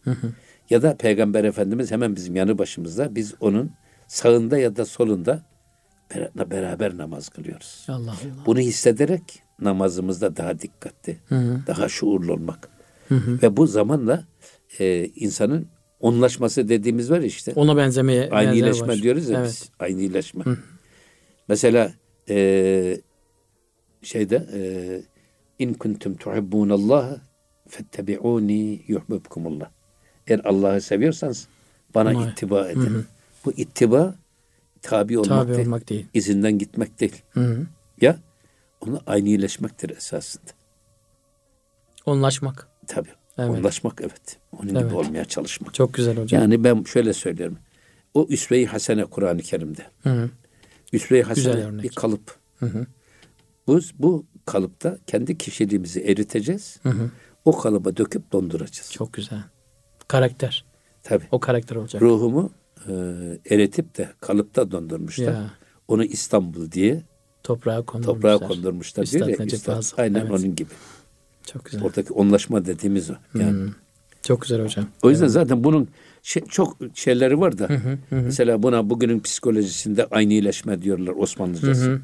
Ya 0.70 0.82
da 0.82 0.98
Peygamber 0.98 1.44
Efendimiz 1.44 1.92
hemen 1.92 2.16
bizim 2.16 2.36
yanı 2.36 2.58
başımızda 2.58 3.16
biz 3.16 3.34
onun 3.40 3.72
sağında 4.08 4.58
ya 4.58 4.76
da 4.76 4.86
solunda 4.86 5.42
bera- 6.12 6.52
beraber 6.52 6.98
namaz 6.98 7.30
kılıyoruz. 7.30 7.86
Allah 7.90 8.02
Allah. 8.12 8.46
Bunu 8.46 8.60
hissederek 8.60 9.43
namazımızda 9.60 10.38
daha 10.38 10.60
dikkatli, 10.60 11.18
daha 11.68 11.90
şuurlu 11.90 12.34
olmak. 12.34 12.70
Ve 13.12 13.58
bu 13.58 13.68
zamanla 13.68 14.24
e, 14.80 15.06
insanın 15.16 15.68
onlaşması 16.00 16.70
dediğimiz 16.70 17.12
var 17.12 17.22
işte. 17.22 17.54
Ona 17.56 17.78
benzemeye 17.78 18.32
benzer 18.32 18.88
var. 18.88 18.96
diyoruz 18.96 19.30
ya 19.30 19.40
evet. 19.40 19.50
biz. 19.50 19.70
Aynileşme. 19.80 20.44
Mesela 21.48 21.94
e, 22.30 22.98
şeyde 24.02 24.48
e, 24.54 24.62
in 25.60 25.74
kuntum 25.74 26.16
tuhibbunallaha 26.16 27.18
fettebi'uni 27.68 28.82
yuhibbukumullah. 28.88 29.70
Eğer 30.28 30.42
Allah'ı 30.44 30.82
seviyorsanız 30.82 31.48
bana 31.96 32.10
Ona- 32.10 32.32
ittiba 32.32 32.70
edin. 32.70 33.06
Bu 33.46 33.52
ittiba 33.52 34.16
tabi 34.82 35.20
olmak 35.20 35.48
Tabi 35.48 35.56
değil. 35.56 35.68
olmak 35.68 35.90
değil. 35.90 36.06
izinden 36.14 36.58
gitmek 36.58 37.00
değil. 37.00 37.22
Hı 37.32 37.40
hı. 37.40 37.66
Ya 38.02 38.18
onu 38.88 39.02
aynileşmektir 39.08 39.90
esasında. 39.90 40.52
Onlaşmak. 42.06 42.68
Tabii. 42.88 43.10
Evet. 43.38 43.50
Onlaşmak 43.50 44.02
evet. 44.02 44.38
Onun 44.52 44.76
Evet. 44.76 44.84
gibi 44.84 44.96
olmaya 44.96 45.26
çalışmak. 45.26 45.74
Çok 45.74 45.94
güzel 45.94 46.18
hocam. 46.18 46.42
Yani 46.42 46.64
ben 46.64 46.84
şöyle 46.84 47.14
söylüyorum. 47.14 47.58
O 48.14 48.28
üsve-i 48.30 48.66
hasene 48.66 49.06
Kur'an-ı 49.06 49.42
Kerim'de. 49.42 49.86
Hı. 50.04 50.30
Üsve-i 50.94 51.24
hasene 51.24 51.84
bir 51.84 51.90
kalıp. 51.90 52.36
Hı 52.60 52.66
hı. 52.66 52.86
Bu, 53.68 53.80
bu 54.00 54.26
kalıpta 54.46 54.98
kendi 55.08 55.38
kişiliğimizi 55.38 56.02
eriteceğiz. 56.02 56.80
Hı 56.84 56.90
hı. 56.90 57.10
O 57.46 57.58
kalıba 57.58 57.98
döküp 57.98 58.32
donduracağız. 58.32 58.92
Çok 58.92 59.14
güzel. 59.14 59.44
Karakter. 60.08 60.66
Tabii. 61.04 61.24
O 61.32 61.40
karakter 61.40 61.76
olacak. 61.76 62.02
Ruhumu 62.02 62.52
e, 62.88 62.94
eritip 63.50 63.98
de 63.98 64.10
kalıpta 64.22 64.72
dondurmuşlar. 64.72 65.34
Ya. 65.34 65.52
Onu 65.88 66.04
İstanbul 66.04 66.72
diye 66.72 67.02
Toprağa 67.44 67.82
kondurmuşlar. 67.82 68.34
toprağa 68.38 68.48
kondurmuşlar. 68.48 69.04
Üstad 69.04 69.28
Necip 69.28 69.54
Üstad. 69.54 69.76
Fazıl. 69.76 69.98
Aynen 69.98 70.20
Evet. 70.20 70.32
onun 70.32 70.56
gibi. 70.56 70.70
Çok 71.52 71.66
güzel. 71.66 71.84
Oradaki 71.84 72.14
onlaşma 72.14 72.66
dediğimiz 72.66 73.10
o. 73.10 73.14
Yani. 73.40 73.70
Çok 74.24 74.42
güzel 74.42 74.64
hocam. 74.64 74.86
O 75.02 75.10
yüzden 75.10 75.28
zaten 75.28 75.64
bunun 75.64 75.88
şey- 76.22 76.46
çok 76.46 76.78
şeyleri 76.94 77.40
var 77.40 77.58
da. 77.58 77.70
Mesela 78.12 78.64
buna 78.64 78.90
bugünün 78.90 79.20
psikolojisinde 79.20 80.06
aynileşme 80.06 80.82
diyorlar 80.82 81.14
Osmanlıcası. 81.18 82.00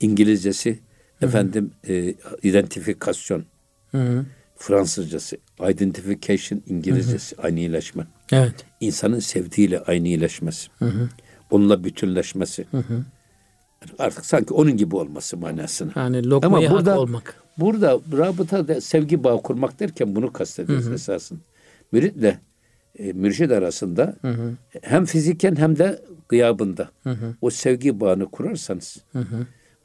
İngilizcesi 0.00 0.78
efendim 1.20 1.70
e, 1.88 2.14
identifikasyon. 2.42 3.44
Hı 3.90 3.98
hı. 4.02 4.24
Fransızcası 4.56 5.36
identification 5.70 6.62
İngilizcesi 6.66 7.36
aynileşme. 7.36 8.06
Evet. 8.32 8.54
İnsanın 8.80 9.18
sevdiğiyle 9.18 9.80
aynileşmesi. 9.80 10.68
Onunla 11.50 11.84
bütünleşmesi. 11.84 12.66
Yani 12.72 12.84
Artık 13.98 14.26
sanki 14.26 14.54
onun 14.54 14.76
gibi 14.76 14.96
olması 14.96 15.36
manasına. 15.36 15.92
Yani 15.96 16.30
lokmayı 16.30 16.68
Ama 16.68 16.76
burada 16.76 17.00
olmak. 17.00 17.34
burada 17.58 18.00
rabıta 18.18 18.68
da 18.68 18.80
sevgi 18.80 19.24
bağı 19.24 19.42
kurmak 19.42 19.80
derken 19.80 20.16
bunu 20.16 20.32
kastediyoruz 20.32 20.88
esasın. 20.88 21.40
Müritle 21.92 22.38
e, 22.98 23.12
mürşid 23.12 23.50
arasında 23.50 24.16
hem 24.82 25.04
fiziken 25.04 25.56
hem 25.56 25.78
de 25.78 26.02
gıyabında 26.28 26.90
o 27.40 27.50
sevgi 27.50 28.00
bağını 28.00 28.26
kurarsanız 28.26 28.98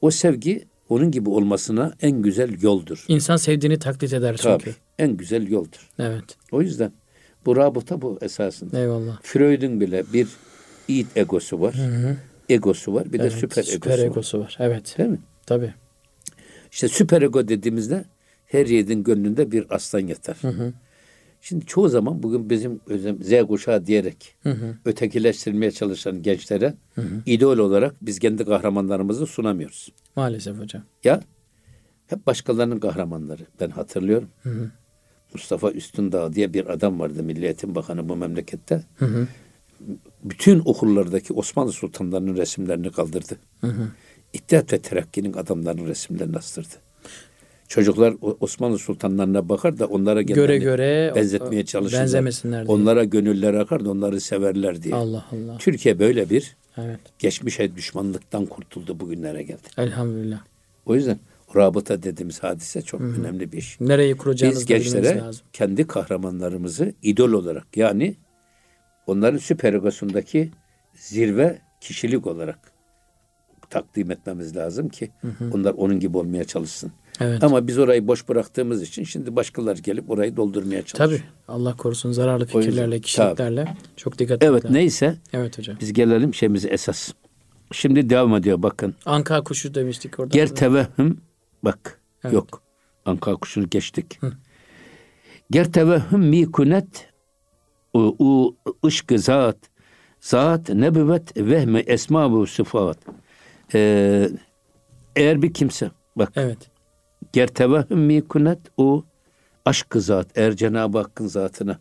o 0.02 0.12
sevgi 0.12 0.66
onun 0.90 1.12
gibi 1.12 1.30
olmasına 1.30 1.94
en 2.02 2.22
güzel 2.22 2.62
yoldur. 2.62 3.06
İnsan 3.08 3.38
sevdiğini 3.38 3.80
taklit 3.80 4.14
eder 4.14 4.38
çünkü. 4.38 4.64
Tabii. 4.64 4.76
En 5.00 5.18
güzel 5.18 5.48
yoldur. 5.48 5.90
Evet. 6.00 6.24
O 6.52 6.62
yüzden 6.62 6.92
bu 7.46 7.56
rabıta 7.56 8.02
bu 8.02 8.18
esasında. 8.22 8.80
Eyvallah. 8.80 9.20
Freud'un 9.22 9.82
bile 9.82 10.04
bir 10.14 10.28
id 10.88 11.08
egosu 11.16 11.62
var. 11.62 11.76
Egosu 12.50 12.94
var. 12.94 13.14
Bir 13.14 13.20
de 13.20 13.24
Evet, 13.24 13.34
süper, 13.34 13.64
süper 13.64 13.92
egosu, 13.92 14.04
var. 14.04 14.12
egosu 14.12 14.40
var. 14.40 14.58
Evet. 14.60 14.96
Değil 14.98 15.10
mi? 15.10 15.20
Tabii. 15.46 15.74
İşte 16.72 16.88
süper 16.88 17.22
ego 17.22 17.48
dediğimizde 17.48 18.06
her 18.46 18.66
yiğidin 18.66 19.04
gönlünde 19.04 19.52
bir 19.52 19.76
aslan 19.76 20.00
yatar. 20.00 20.38
Şimdi 21.42 21.66
çoğu 21.66 21.90
zaman 21.90 22.24
bugün 22.24 22.50
bizim 22.50 22.80
Z 23.22 23.48
kuşağı 23.48 23.86
diyerek 23.86 24.36
ötekileştirilmeye 24.86 25.72
çalışan 25.72 26.22
gençlere 26.22 26.74
idol 27.26 27.58
olarak 27.58 27.96
biz 28.02 28.20
kendi 28.20 28.46
kahramanlarımızı 28.46 29.26
sunamıyoruz. 29.28 29.92
Maalesef 30.16 30.60
hocam. 30.60 30.84
Ya 31.04 31.22
hep 32.08 32.28
başkalarının 32.28 32.80
kahramanları. 32.80 33.42
Ben 33.60 33.70
hatırlıyorum. 33.70 34.30
Mustafa 35.34 35.72
Üstündağ 35.72 36.34
diye 36.34 36.54
bir 36.54 36.68
adam 36.74 37.00
vardı 37.00 37.24
Milli 37.24 37.46
Eğitim 37.46 37.76
Bakanı 37.76 38.10
bu 38.10 38.16
memlekette. 38.16 38.84
Bütün 40.24 40.62
okullardaki 40.66 41.34
Osmanlı 41.34 41.72
sultanlarının 41.72 42.38
resimlerini 42.38 42.92
kaldırdı. 42.92 43.36
İttihat 44.34 44.74
ve 44.74 44.80
Terakki'nin 44.80 45.34
adamlarının 45.34 45.88
resimlerini 45.88 46.38
astırdı. 46.38 46.76
Çocuklar 47.68 48.16
Osmanlı 48.40 48.78
sultanlarına 48.78 49.50
bakar 49.50 49.80
da 49.80 49.86
onlara 49.86 50.22
Göre 50.22 50.58
göre 50.58 51.12
benzetmeye 51.16 51.66
çalışırlar. 51.66 52.02
benzemesinler 52.02 52.68
diye. 52.68 52.76
Onlara 52.78 53.04
gönüller 53.04 53.54
akar 53.54 53.86
da 53.86 53.92
onları 53.92 54.22
severler 54.22 54.84
diye. 54.84 54.96
Allah 54.96 55.26
Allah. 55.32 55.58
Türkiye 55.58 56.00
böyle 56.00 56.30
bir 56.30 56.56
Evet. 56.78 57.00
geçmişe 57.20 57.76
düşmanlıktan 57.76 58.46
kurtuldu 58.46 59.00
bugünlere 59.00 59.44
geldi. 59.44 59.62
Elhamdülillah. 59.78 60.40
O 60.86 60.96
yüzden 60.96 61.20
rabıta 61.56 62.04
dediğimiz 62.04 62.44
hadise 62.44 62.82
çok 62.82 63.02
önemli 63.02 63.52
bir 63.52 63.58
iş. 63.58 63.82
Nereyi 63.82 64.18
kuracağınızı 64.18 64.60
Biz 64.60 64.66
gençlere 64.66 65.18
lazım. 65.18 65.42
kendi 65.54 65.88
kahramanlarımızı 65.88 66.94
idol 67.04 67.32
olarak 67.32 67.78
yani 67.78 68.16
onların 69.08 69.38
süper 69.38 69.74
egosundaki 69.74 70.52
zirve 70.94 71.62
kişilik 71.82 72.28
olarak 72.28 72.60
takdim 73.70 74.12
etmemiz 74.12 74.56
lazım 74.56 74.90
ki 74.90 75.12
onlar 75.54 75.74
onun 75.74 76.00
gibi 76.00 76.18
olmaya 76.18 76.44
çalışsın. 76.44 76.92
Evet. 77.20 77.44
Ama 77.44 77.68
biz 77.68 77.80
orayı 77.80 78.08
boş 78.08 78.30
bıraktığımız 78.30 78.82
için 78.82 79.04
şimdi 79.04 79.36
başkaları 79.36 79.82
gelip 79.82 80.10
orayı 80.10 80.36
doldurmaya 80.38 80.84
çalışıyor. 80.84 81.20
Tabii. 81.22 81.30
Allah 81.48 81.78
korusun 81.78 82.12
zararlı 82.12 82.46
fikirlerle, 82.46 82.92
tabii. 82.92 83.02
kişiliklerle 83.02 83.78
çok 83.96 84.20
dikkat 84.20 84.44
Evet 84.44 84.66
lazım. 84.66 84.74
neyse 84.78 85.16
Evet 85.34 85.58
hocam. 85.58 85.78
biz 85.82 85.94
gelelim 85.94 86.34
şeyimize 86.34 86.68
esas. 86.68 87.12
Şimdi 87.72 88.10
devam 88.10 88.36
ediyor 88.36 88.64
bakın. 88.64 88.96
Anka 89.06 89.44
kuşu 89.44 89.76
demiştik 89.76 90.20
orada. 90.20 90.34
Ger 90.34 90.48
tevehhüm 90.56 91.22
bak 91.64 92.02
Evet. 92.24 92.34
yok. 92.34 92.62
Anka 93.06 93.36
kuşunu 93.36 93.70
geçtik. 93.70 94.20
Ger 95.52 95.72
tevehhüm 95.72 96.20
mikunet 96.20 97.07
u, 97.94 98.56
ışkı 98.86 99.20
zat 99.20 99.58
zat 100.20 100.70
nebüvet 100.70 101.38
vehme 101.38 101.80
esma 101.80 102.42
ve 102.42 102.46
sıfat. 102.48 102.98
Ee, 103.74 104.30
eğer 105.16 105.42
bir 105.42 105.54
kimse 105.54 105.92
bak 106.16 106.32
Evet. 106.36 106.58
ger 107.34 107.48
tevehhüm 107.48 108.00
mikunet 108.00 108.60
o 108.78 109.04
aşkı 109.66 110.02
zat 110.02 110.28
eğer 110.36 110.56
Cenab-ı 110.56 110.98
Hakk'ın 110.98 111.28
zatına 111.28 111.80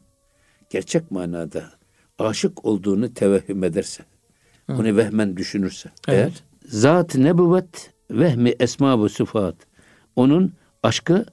gerçek 0.71 1.11
manada 1.11 1.65
aşık 2.19 2.65
olduğunu 2.65 3.15
tevehhüm 3.15 3.65
ederse 3.65 4.05
onu 4.69 4.97
vehmen 4.97 5.37
düşünürse 5.37 5.91
Evet. 6.09 6.19
eğer 6.19 6.33
zat 6.65 7.15
nebüvet 7.15 7.93
vehmi 8.11 8.55
esma 8.61 9.05
ve 9.05 9.09
sıfat. 9.09 9.55
Onun 10.17 10.53
aşkı 10.83 11.27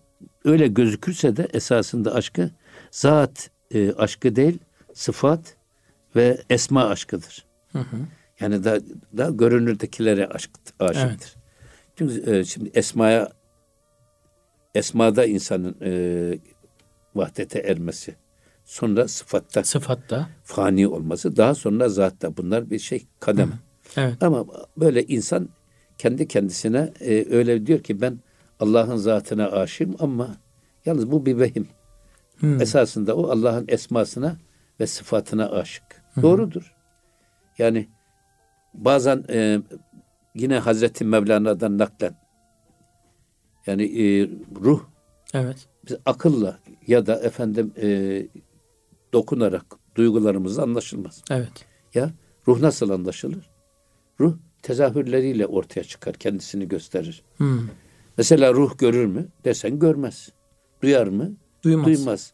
öyle 0.46 0.68
gözükürse 0.68 1.36
de 1.36 1.48
esasında 1.53 2.15
aşkı 2.15 2.50
zat 2.92 3.50
e, 3.74 3.94
aşkı 3.94 4.36
değil, 4.36 4.60
sıfat 4.94 5.56
ve 6.15 6.42
esma 6.50 6.86
aşkıdır. 6.86 7.46
Hı 7.72 7.80
hı. 7.80 7.98
Yani 8.39 8.63
da, 8.63 8.80
da 9.18 9.30
görünürdekilere 9.30 10.27
aşk, 10.27 10.51
aşıktır. 10.80 11.10
Evet. 11.10 11.36
Çünkü 11.96 12.36
e, 12.36 12.46
şimdi 12.46 12.72
esmaya 12.74 13.32
esmada 14.75 15.25
insanın 15.25 15.75
e, 15.82 15.92
vahdete 17.15 17.60
ermesi. 17.60 18.15
Sonra 18.65 19.08
sıfatta. 19.08 19.63
Sıfatta. 19.63 20.30
Fani 20.44 20.88
olması. 20.88 21.38
Daha 21.38 21.56
sonra 21.56 21.89
zatta. 21.89 22.38
Bunlar 22.38 22.70
bir 22.70 22.80
şey 22.80 23.08
kadem. 23.20 23.48
Hı. 23.48 23.53
Evet. 23.98 24.24
Ama 24.24 24.46
böyle 24.77 25.03
insan 25.03 25.50
kendi 25.98 26.27
kendisine 26.27 26.94
e, 27.00 27.25
öyle 27.36 27.65
diyor 27.65 27.80
ki 27.80 28.01
ben 28.01 28.20
Allah'ın 28.60 28.98
zatına 28.98 29.51
aşığım 29.51 29.96
ama 30.00 30.38
yalnız 30.86 31.12
bu 31.12 31.25
bir 31.25 31.38
vehim. 31.38 31.68
Hmm. 32.40 32.62
Esasında 32.62 33.16
o 33.16 33.30
Allah'ın 33.30 33.66
esmasına 33.68 34.38
ve 34.80 34.88
sıfatına 34.88 35.52
aşık. 35.52 35.84
Hmm. 36.13 36.24
Doğrudur. 36.24 36.75
Yani 37.58 37.88
bazen 38.74 39.24
e, 39.30 39.60
yine 40.36 40.58
Hazreti 40.58 41.06
Mevlana'dan 41.06 41.78
naklen 41.78 42.16
yani 43.68 43.84
e, 43.84 44.30
ruh 44.62 44.82
evet. 45.34 45.68
biz 45.88 45.98
akılla 46.06 46.60
ya 46.88 47.06
da 47.06 47.20
efendim 47.20 47.74
e, 47.82 48.28
dokunarak 49.13 49.66
duygularımızla 49.96 50.63
anlaşılmaz. 50.63 51.24
Evet. 51.32 51.66
Ya 51.94 52.12
ruh 52.48 52.60
nasıl 52.60 52.90
anlaşılır? 52.90 53.50
Ruh 54.20 54.38
tezahürleriyle 54.62 55.48
ortaya 55.48 55.84
çıkar, 55.84 56.13
kendisini 56.13 56.68
gösterir. 56.68 57.24
Hmm. 57.38 57.70
Mesela 58.18 58.54
ruh 58.54 58.78
görür 58.78 59.06
mü? 59.06 59.28
Desen 59.46 59.80
görmez. 59.80 60.30
Duyar 60.82 61.08
mı? 61.08 61.32
Duymaz. 61.63 61.86
Duymaz. 61.86 62.34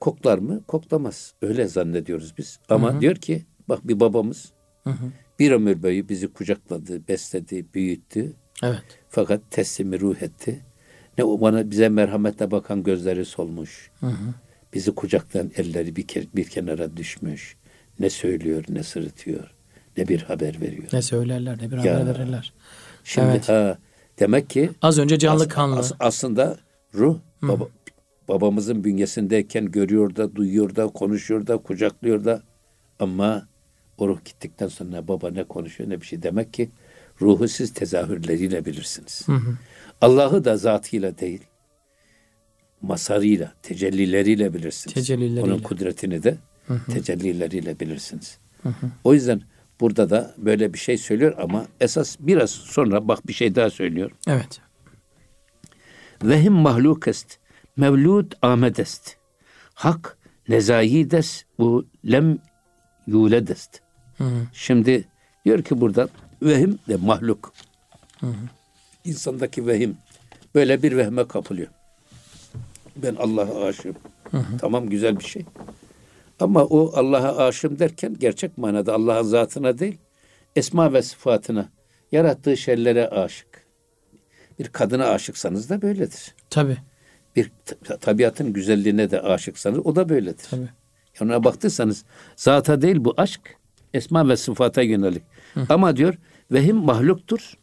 Koklar 0.00 0.38
mı? 0.38 0.62
Koklamaz. 0.68 1.34
Öyle 1.42 1.66
zannediyoruz 1.66 2.34
biz. 2.38 2.58
Ama 2.68 2.92
Hı-hı. 2.92 3.00
diyor 3.00 3.16
ki 3.16 3.46
bak 3.68 3.88
bir 3.88 4.00
babamız 4.00 4.52
Hı-hı. 4.84 5.12
bir 5.38 5.52
ömür 5.52 5.82
boyu 5.82 6.08
bizi 6.08 6.32
kucakladı, 6.32 7.08
besledi, 7.08 7.66
büyüttü. 7.74 8.32
Evet. 8.62 8.84
Fakat 9.08 9.40
teslimi 9.50 10.00
ruh 10.00 10.22
etti. 10.22 10.60
Ne 11.18 11.24
o 11.24 11.40
bana 11.40 11.70
bize 11.70 11.88
merhametle 11.88 12.50
bakan 12.50 12.82
gözleri 12.82 13.24
solmuş. 13.24 13.90
Hı 14.00 14.06
hı. 14.06 14.34
Bizi 14.74 14.94
kucaktan 14.94 15.50
elleri 15.56 15.96
bir, 15.96 16.06
ke- 16.06 16.26
bir 16.36 16.44
kenara 16.44 16.96
düşmüş. 16.96 17.56
Ne 18.00 18.10
söylüyor, 18.10 18.64
ne 18.68 18.82
sırıtıyor, 18.82 19.54
ne 19.96 20.08
bir 20.08 20.22
haber 20.22 20.60
veriyor. 20.60 20.88
Ne 20.92 21.02
söylerler, 21.02 21.58
ne 21.62 21.70
bir 21.70 21.76
ya, 21.76 21.94
haber 21.94 22.18
verirler. 22.18 22.52
Şimdi 23.04 23.28
evet. 23.30 23.48
ha, 23.48 23.78
demek 24.18 24.50
ki 24.50 24.70
az 24.82 24.98
önce 24.98 25.18
canlı 25.18 25.42
as, 25.42 25.48
kanlı. 25.48 25.78
As, 25.78 25.92
aslında 26.00 26.58
ruh 26.94 27.18
baba, 27.42 27.68
babamızın 28.28 28.84
bünyesindeyken 28.84 29.70
görüyor 29.70 30.16
da, 30.16 30.36
duyuyor 30.36 30.76
da, 30.76 30.86
konuşuyor 30.86 31.46
da, 31.46 31.56
kucaklıyor 31.56 32.24
da 32.24 32.42
ama 32.98 33.48
o 33.98 34.08
ruh 34.08 34.24
gittikten 34.24 34.68
sonra 34.68 35.08
baba 35.08 35.30
ne 35.30 35.44
konuşuyor 35.44 35.90
ne 35.90 36.00
bir 36.00 36.06
şey. 36.06 36.22
Demek 36.22 36.52
ki 36.52 36.70
ruhu 37.20 37.48
siz 37.48 37.74
tezahürleriyle 37.74 38.64
bilirsiniz. 38.64 39.22
Hı 39.26 39.32
hı. 39.32 39.56
Allah'ı 40.00 40.44
da 40.44 40.56
zatıyla 40.56 41.18
değil, 41.18 41.40
masarıyla, 42.82 43.52
tecellileriyle 43.62 44.54
bilirsiniz. 44.54 44.94
Tecellileriyle. 44.94 45.42
Onun 45.42 45.58
kudretini 45.58 46.22
de 46.22 46.36
hı 46.66 46.74
hı. 46.74 46.92
tecellileriyle 46.92 47.80
bilirsiniz. 47.80 48.38
Hı 48.62 48.68
hı. 48.68 48.86
O 49.04 49.14
yüzden 49.14 49.42
burada 49.80 50.10
da 50.10 50.34
böyle 50.38 50.74
bir 50.74 50.78
şey 50.78 50.98
söylüyor 50.98 51.34
ama 51.38 51.66
esas 51.80 52.16
biraz 52.20 52.50
sonra 52.50 53.08
bak 53.08 53.26
bir 53.26 53.32
şey 53.32 53.54
daha 53.54 53.70
söylüyor. 53.70 54.10
Evet. 54.28 54.60
Vehim 56.22 56.52
mahluk 56.52 57.08
est, 57.08 57.37
mevlud 57.78 58.32
ahmed 58.42 58.76
est. 58.76 59.16
Hak 59.74 60.18
nezayides 60.48 61.44
bu 61.58 61.86
lem 62.10 62.38
yuledest. 63.06 63.80
Şimdi 64.52 65.04
diyor 65.44 65.62
ki 65.62 65.80
burada 65.80 66.08
vehim 66.42 66.78
de 66.88 66.96
mahluk. 66.96 67.52
Hı 68.20 68.26
hı. 68.26 68.32
İnsandaki 69.04 69.66
vehim 69.66 69.96
böyle 70.54 70.82
bir 70.82 70.96
vehme 70.96 71.28
kapılıyor. 71.28 71.68
Ben 72.96 73.14
Allah'a 73.14 73.64
aşığım. 73.64 73.96
Hı 74.30 74.36
hı. 74.36 74.58
Tamam 74.60 74.88
güzel 74.88 75.18
bir 75.18 75.24
şey. 75.24 75.44
Ama 76.40 76.64
o 76.64 76.92
Allah'a 76.94 77.46
aşığım 77.46 77.78
derken 77.78 78.16
gerçek 78.18 78.58
manada 78.58 78.94
Allah'ın 78.94 79.22
zatına 79.22 79.78
değil, 79.78 79.98
esma 80.56 80.92
ve 80.92 81.02
sıfatına, 81.02 81.68
yarattığı 82.12 82.56
şeylere 82.56 83.08
aşık. 83.08 83.66
Bir 84.58 84.68
kadına 84.68 85.06
aşıksanız 85.08 85.70
da 85.70 85.82
böyledir. 85.82 86.34
Tabi. 86.50 86.76
Bir 87.38 87.52
tabiatın 88.00 88.52
güzelliğine 88.52 89.10
de 89.10 89.20
aşıksanız 89.20 89.78
o 89.86 89.96
da 89.96 90.08
böyledir. 90.08 90.46
Tabi. 90.50 90.68
Ona 91.22 91.44
baktıysanız 91.44 92.04
zata 92.36 92.82
değil 92.82 93.04
bu 93.04 93.14
aşk, 93.16 93.40
esma 93.94 94.28
ve 94.28 94.36
sıfata 94.36 94.82
yönelik. 94.82 95.22
Hı. 95.54 95.66
Ama 95.68 95.96
diyor 95.96 96.14
vehim 96.52 96.76
mahluktur 96.76 97.54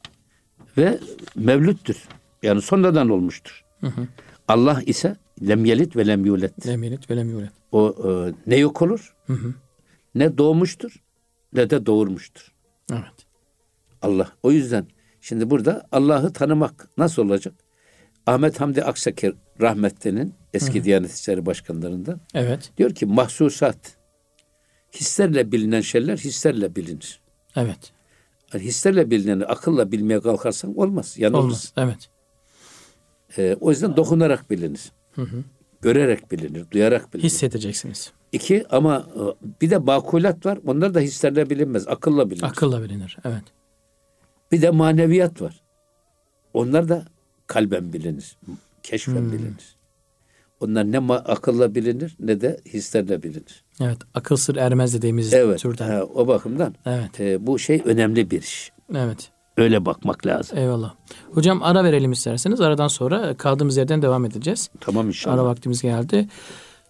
ve 0.78 1.00
mevlüttür. 1.36 2.08
Yani 2.44 2.62
sonradan 2.62 3.10
olmuştur. 3.10 3.64
Hı 3.82 3.88
hı. 3.88 4.08
Allah 4.48 4.82
ise 4.86 5.16
lem 5.48 5.66
yelit 5.66 5.96
ve 5.96 6.08
lem 6.08 6.26
yulet. 6.26 6.68
Lem 6.68 6.84
yelit 6.84 7.10
ve 7.10 7.18
lem 7.18 7.30
yulet. 7.30 7.52
O 7.72 7.96
e, 8.08 8.34
ne 8.48 8.56
yok 8.56 8.82
olur, 8.82 9.16
hı 9.28 9.34
hı. 9.34 9.54
ne 10.16 10.38
doğmuştur, 10.38 11.04
ne 11.54 11.70
de 11.70 11.86
doğurmuştur. 11.86 12.52
Evet. 12.92 13.26
Allah. 14.02 14.32
O 14.44 14.52
yüzden 14.52 14.88
şimdi 15.22 15.50
burada 15.50 15.88
Allah'ı 15.92 16.34
tanımak 16.34 16.90
nasıl 16.98 17.26
olacak? 17.26 17.54
Ahmet 18.26 18.62
Hamdi 18.62 18.84
Aksaker 18.84 19.34
rahmetlinin 19.62 20.34
eski 20.54 20.76
hı 20.76 20.80
hı. 20.80 20.84
Diyanet 20.84 21.14
İşleri 21.14 21.46
Başkanlarından. 21.46 22.20
Evet. 22.34 22.72
Diyor 22.78 22.96
ki 22.96 23.06
mahsusat 23.06 23.98
hislerle 24.94 25.52
bilinen 25.52 25.82
şeyler 25.82 26.18
hislerle 26.18 26.76
bilinir. 26.76 27.20
Evet. 27.56 27.92
Yani 28.54 28.64
hislerle 28.64 29.12
bilineni 29.12 29.46
akılla 29.46 29.92
bilmeye 29.92 30.22
kalkarsan 30.22 30.78
olmaz. 30.78 31.16
Yanılırız. 31.18 31.46
Olmaz. 31.46 31.74
Evet. 31.78 32.10
Ee, 33.38 33.58
o 33.62 33.70
yüzden 33.70 33.98
dokunarak 33.98 34.52
bilinir. 34.52 34.92
Hı 35.16 35.22
hı. 35.22 35.44
Görerek 35.82 36.32
bilinir, 36.32 36.72
duyarak 36.72 37.14
bilinir. 37.14 37.24
Hissedeceksiniz. 37.24 38.12
İki 38.32 38.66
ama 38.70 39.08
e, 39.16 39.22
bir 39.62 39.70
de 39.70 39.88
bakulat 39.88 40.46
var. 40.46 40.60
Onlar 40.66 40.94
da 40.94 41.00
hislerle 41.00 41.50
bilinmez. 41.50 41.88
Akılla 41.88 42.30
bilinir. 42.30 42.44
Akılla 42.44 42.84
bilinir. 42.84 43.18
Evet. 43.26 43.44
Bir 44.52 44.62
de 44.62 44.70
maneviyat 44.70 45.42
var. 45.42 45.62
Onlar 46.54 46.90
da 46.90 47.06
kalben 47.48 47.94
bilinir. 47.94 48.38
Keşfen 48.86 49.16
hmm. 49.16 49.32
bilinir. 49.32 49.76
Onlar 50.60 50.92
ne 50.92 51.14
akılla 51.14 51.76
bilinir 51.76 52.16
ne 52.20 52.42
de 52.42 52.60
hislerle 52.66 53.24
bilinir. 53.24 53.64
Evet. 53.82 53.98
Akıl 54.14 54.36
sır 54.36 54.56
ermez 54.56 54.94
dediğimiz 54.94 55.34
evet, 55.34 55.60
türden. 55.60 55.92
Evet. 55.92 56.04
O 56.16 56.28
bakımdan 56.28 56.76
evet. 56.86 57.20
e, 57.20 57.48
bu 57.48 57.60
şey 57.60 57.82
önemli 57.86 58.32
bir 58.32 58.42
iş. 58.42 58.72
Evet. 58.96 59.32
Öyle 59.58 59.86
bakmak 59.86 60.26
lazım. 60.26 60.58
Eyvallah. 60.58 60.94
Hocam 61.32 61.64
ara 61.64 61.84
verelim 61.84 62.12
isterseniz. 62.12 62.62
Aradan 62.62 62.88
sonra 62.88 63.38
kaldığımız 63.38 63.78
yerden 63.78 64.02
devam 64.02 64.26
edeceğiz. 64.26 64.70
Tamam 64.80 65.08
inşallah. 65.08 65.36
Ara 65.36 65.46
vaktimiz 65.46 65.82
geldi. 65.82 66.28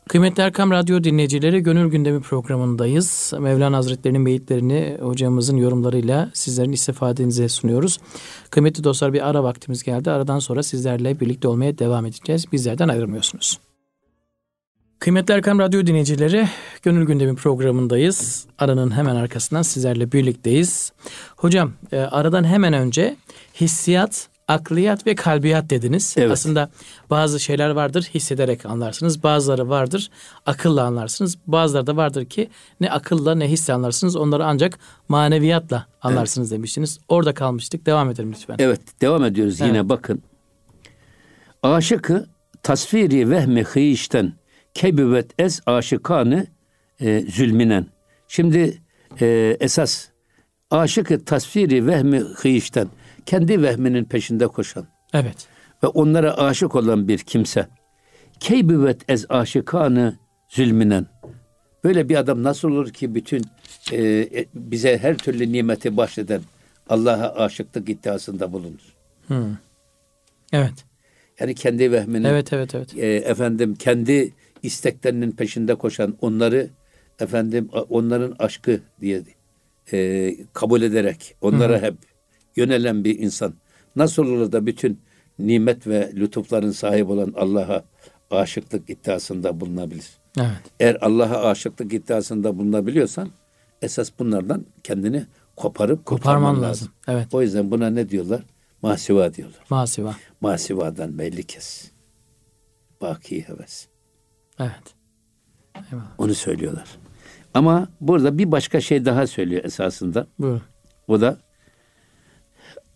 Kıymetli 0.09 0.43
Erkam 0.43 0.71
Radyo 0.71 1.03
dinleyicileri 1.03 1.59
Gönül 1.59 1.89
Gündemi 1.89 2.21
programındayız. 2.21 3.33
Mevlana 3.39 3.77
Hazretleri'nin 3.77 4.25
beyitlerini 4.25 4.97
hocamızın 5.01 5.57
yorumlarıyla 5.57 6.31
sizlerin 6.33 6.71
istifadenize 6.71 7.49
sunuyoruz. 7.49 7.99
Kıymetli 8.49 8.83
dostlar 8.83 9.13
bir 9.13 9.29
ara 9.29 9.43
vaktimiz 9.43 9.83
geldi. 9.83 10.11
Aradan 10.11 10.39
sonra 10.39 10.63
sizlerle 10.63 11.19
birlikte 11.19 11.47
olmaya 11.47 11.77
devam 11.77 12.05
edeceğiz. 12.05 12.51
Bizlerden 12.51 12.87
ayrılmıyorsunuz. 12.87 13.59
Kıymetli 14.99 15.33
Erkam 15.33 15.59
Radyo 15.59 15.87
dinleyicileri, 15.87 16.47
Gönül 16.83 17.05
Gündemi 17.05 17.35
programındayız. 17.35 18.45
Aranın 18.57 18.91
hemen 18.91 19.15
arkasından 19.15 19.61
sizlerle 19.61 20.11
birlikteyiz. 20.11 20.91
Hocam, 21.37 21.73
e, 21.91 21.97
aradan 21.99 22.43
hemen 22.43 22.73
önce 22.73 23.15
hissiyat, 23.61 24.29
akliyat 24.47 25.07
ve 25.07 25.15
kalbiyat 25.15 25.69
dediniz. 25.69 26.15
Evet. 26.17 26.31
Aslında 26.31 26.69
bazı 27.09 27.39
şeyler 27.39 27.69
vardır 27.69 28.09
hissederek 28.13 28.65
anlarsınız. 28.65 29.23
Bazıları 29.23 29.69
vardır 29.69 30.09
akılla 30.45 30.83
anlarsınız. 30.83 31.37
Bazıları 31.47 31.87
da 31.87 31.95
vardır 31.95 32.25
ki 32.25 32.49
ne 32.81 32.91
akılla 32.91 33.35
ne 33.35 33.49
hisse 33.49 33.73
anlarsınız. 33.73 34.15
Onları 34.15 34.45
ancak 34.45 34.79
maneviyatla 35.09 35.87
anlarsınız 36.01 36.51
evet. 36.51 36.57
demiştiniz. 36.57 36.99
Orada 37.07 37.33
kalmıştık. 37.33 37.85
Devam 37.85 38.09
edelim 38.09 38.31
lütfen. 38.31 38.55
Evet, 38.59 38.81
devam 39.01 39.23
ediyoruz 39.23 39.61
evet. 39.61 39.73
yine 39.73 39.89
bakın. 39.89 40.21
Aşıkı 41.63 42.25
tasviri 42.63 43.29
vehmi 43.29 43.63
hıyişten 43.63 44.33
kebüvet 44.73 45.31
ez 45.39 45.61
aşıkanı 45.65 46.47
e, 46.99 47.25
zulminen. 47.31 47.87
Şimdi 48.27 48.81
e, 49.21 49.57
esas 49.59 50.07
aşıkı 50.71 51.25
tasviri 51.25 51.87
vehmi 51.87 52.19
hıyişten 52.19 52.87
kendi 53.25 53.61
vehminin 53.61 54.03
peşinde 54.03 54.47
koşan. 54.47 54.87
Evet. 55.13 55.47
Ve 55.83 55.87
onlara 55.87 56.37
aşık 56.37 56.75
olan 56.75 57.07
bir 57.07 57.17
kimse. 57.17 57.67
Keybüvet 58.39 59.09
ez 59.09 59.25
aşıkanı 59.29 60.17
zulminen. 60.49 61.07
Böyle 61.83 62.09
bir 62.09 62.15
adam 62.15 62.43
nasıl 62.43 62.71
olur 62.71 62.93
ki 62.93 63.15
bütün 63.15 63.43
e, 63.91 64.03
e, 64.03 64.45
bize 64.53 64.97
her 64.97 65.17
türlü 65.17 65.51
nimeti 65.51 65.97
bahşeden 65.97 66.41
Allah'a 66.89 67.43
aşıklık 67.43 67.89
iddiasında 67.89 68.53
bulunur? 68.53 68.95
Evet. 70.53 70.85
Yani 71.39 71.55
kendi 71.55 71.91
vehminin, 71.91 72.23
Evet 72.23 72.53
evet 72.53 72.75
evet. 72.75 72.97
e, 72.97 73.07
efendim 73.07 73.75
kendi 73.75 74.33
isteklerinin 74.63 75.31
peşinde 75.31 75.75
koşan, 75.75 76.17
onları 76.21 76.69
efendim 77.19 77.69
onların 77.89 78.35
aşkı 78.39 78.79
diye 79.01 79.21
e, 79.93 80.31
kabul 80.53 80.81
ederek 80.81 81.35
onlara 81.41 81.81
hep 81.81 81.95
yönelen 82.55 83.03
bir 83.03 83.19
insan 83.19 83.53
nasıl 83.95 84.25
olur 84.25 84.51
da 84.51 84.65
bütün 84.65 85.01
nimet 85.39 85.87
ve 85.87 86.11
lütufların 86.15 86.71
sahibi 86.71 87.11
olan 87.11 87.33
Allah'a 87.37 87.83
aşıklık 88.31 88.89
iddiasında 88.89 89.59
bulunabilir? 89.59 90.09
Evet. 90.39 90.61
Eğer 90.79 90.97
Allah'a 91.01 91.49
aşıklık 91.49 91.93
iddiasında 91.93 92.57
bulunabiliyorsan 92.57 93.29
esas 93.81 94.11
bunlardan 94.19 94.65
kendini 94.83 95.25
koparıp 95.55 96.05
Koparman 96.05 96.55
lazım. 96.55 96.63
lazım. 96.63 96.87
Evet. 97.07 97.27
O 97.33 97.41
yüzden 97.41 97.71
buna 97.71 97.89
ne 97.89 98.09
diyorlar? 98.09 98.43
Masiva 98.81 99.33
diyorlar. 99.33 99.59
Masiva. 99.69 100.15
Masivadan 100.41 101.19
belli 101.19 101.43
kes. 101.43 101.91
Baki 103.01 103.47
heves. 103.47 103.87
Evet. 104.59 104.95
Eyvallah. 105.75 106.11
Onu 106.17 106.33
söylüyorlar. 106.35 106.87
Ama 107.53 107.87
burada 108.01 108.37
bir 108.37 108.51
başka 108.51 108.81
şey 108.81 109.05
daha 109.05 109.27
söylüyor 109.27 109.63
esasında. 109.63 110.27
Buyurun. 110.39 110.61
O 111.07 111.21
da 111.21 111.37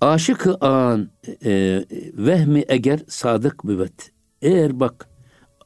aşık 0.01 0.47
an 0.61 1.09
e, 1.45 1.83
vehmi 2.13 2.59
eğer 2.67 2.99
sadık 3.07 3.63
müvet. 3.63 4.11
Eğer 4.41 4.79
bak 4.79 5.09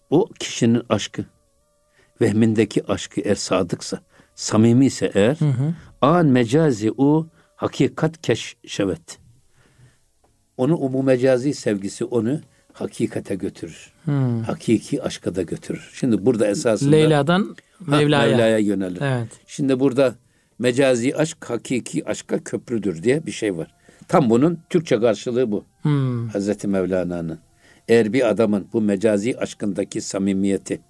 o 0.10 0.30
kişinin 0.39 0.82
aşkı 0.89 1.26
vehmindeki 2.22 2.88
aşkı 2.88 3.22
eğer 3.22 3.36
sadıksa, 3.36 4.00
samimi 4.36 4.86
ise 4.86 5.12
eğer 5.13 5.38
an 6.02 6.26
mecazi 6.26 6.91
o 6.98 7.28
hakikat 7.56 8.22
keşşevet. 8.22 9.19
Onu 10.58 10.78
o 10.78 10.93
bu 10.93 11.04
mecazi 11.04 11.54
sevgisi 11.54 12.06
onu 12.06 12.39
hakikate 12.74 13.36
götürür. 13.36 13.93
Hakiki 14.46 15.04
aşka 15.04 15.36
da 15.36 15.41
götürür. 15.41 15.91
Şimdi 15.93 16.26
burada 16.26 16.48
esasında 16.48 16.91
Leyla'dan 16.91 17.56
Mevla'ya. 17.88 18.32
Mevla'ya 18.32 18.58
yönelir. 18.58 19.02
Evet. 19.02 19.30
Şimdi 19.48 19.80
burada 19.80 20.15
mecazi 20.60 21.15
aşk 21.15 21.50
hakiki 21.50 22.06
aşka 22.06 22.43
köprüdür 22.43 23.04
diye 23.04 23.26
bir 23.26 23.32
şey 23.32 23.58
var. 23.58 23.76
Tam 24.08 24.30
bunun 24.30 24.60
Türkçe 24.70 25.00
karşılığı 25.00 25.52
bu. 25.52 25.66
Hmm. 25.82 26.28
Hazreti 26.28 26.68
Mevlana'nın. 26.68 27.39
Eğer 27.88 28.13
bir 28.13 28.30
adamın 28.30 28.68
bu 28.74 28.82
mecazi 28.82 29.38
aşkındaki 29.38 30.02
samimiyeti 30.02 30.82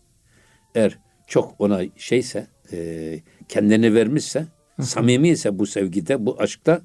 eğer 0.76 1.00
çok 1.28 1.56
ona 1.60 1.82
şeyse 1.96 2.48
e, 2.72 3.20
kendini 3.50 3.94
vermişse 3.96 4.48
samimi 4.82 5.30
ise 5.30 5.60
bu 5.60 5.66
sevgide 5.66 6.26
bu 6.26 6.42
aşkta 6.42 6.82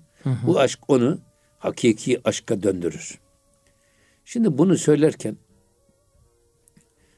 bu 0.47 0.61
aşk 0.61 0.81
onu 0.89 1.19
hakiki 1.59 2.21
aşka 2.25 2.63
döndürür. 2.63 3.19
Şimdi 4.25 4.59
bunu 4.59 4.77
söylerken 4.77 5.37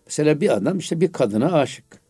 mesela 0.07 0.40
bir 0.40 0.57
adam 0.57 0.79
işte 0.79 1.01
bir 1.01 1.12
kadına 1.12 1.53
aşık. 1.53 2.01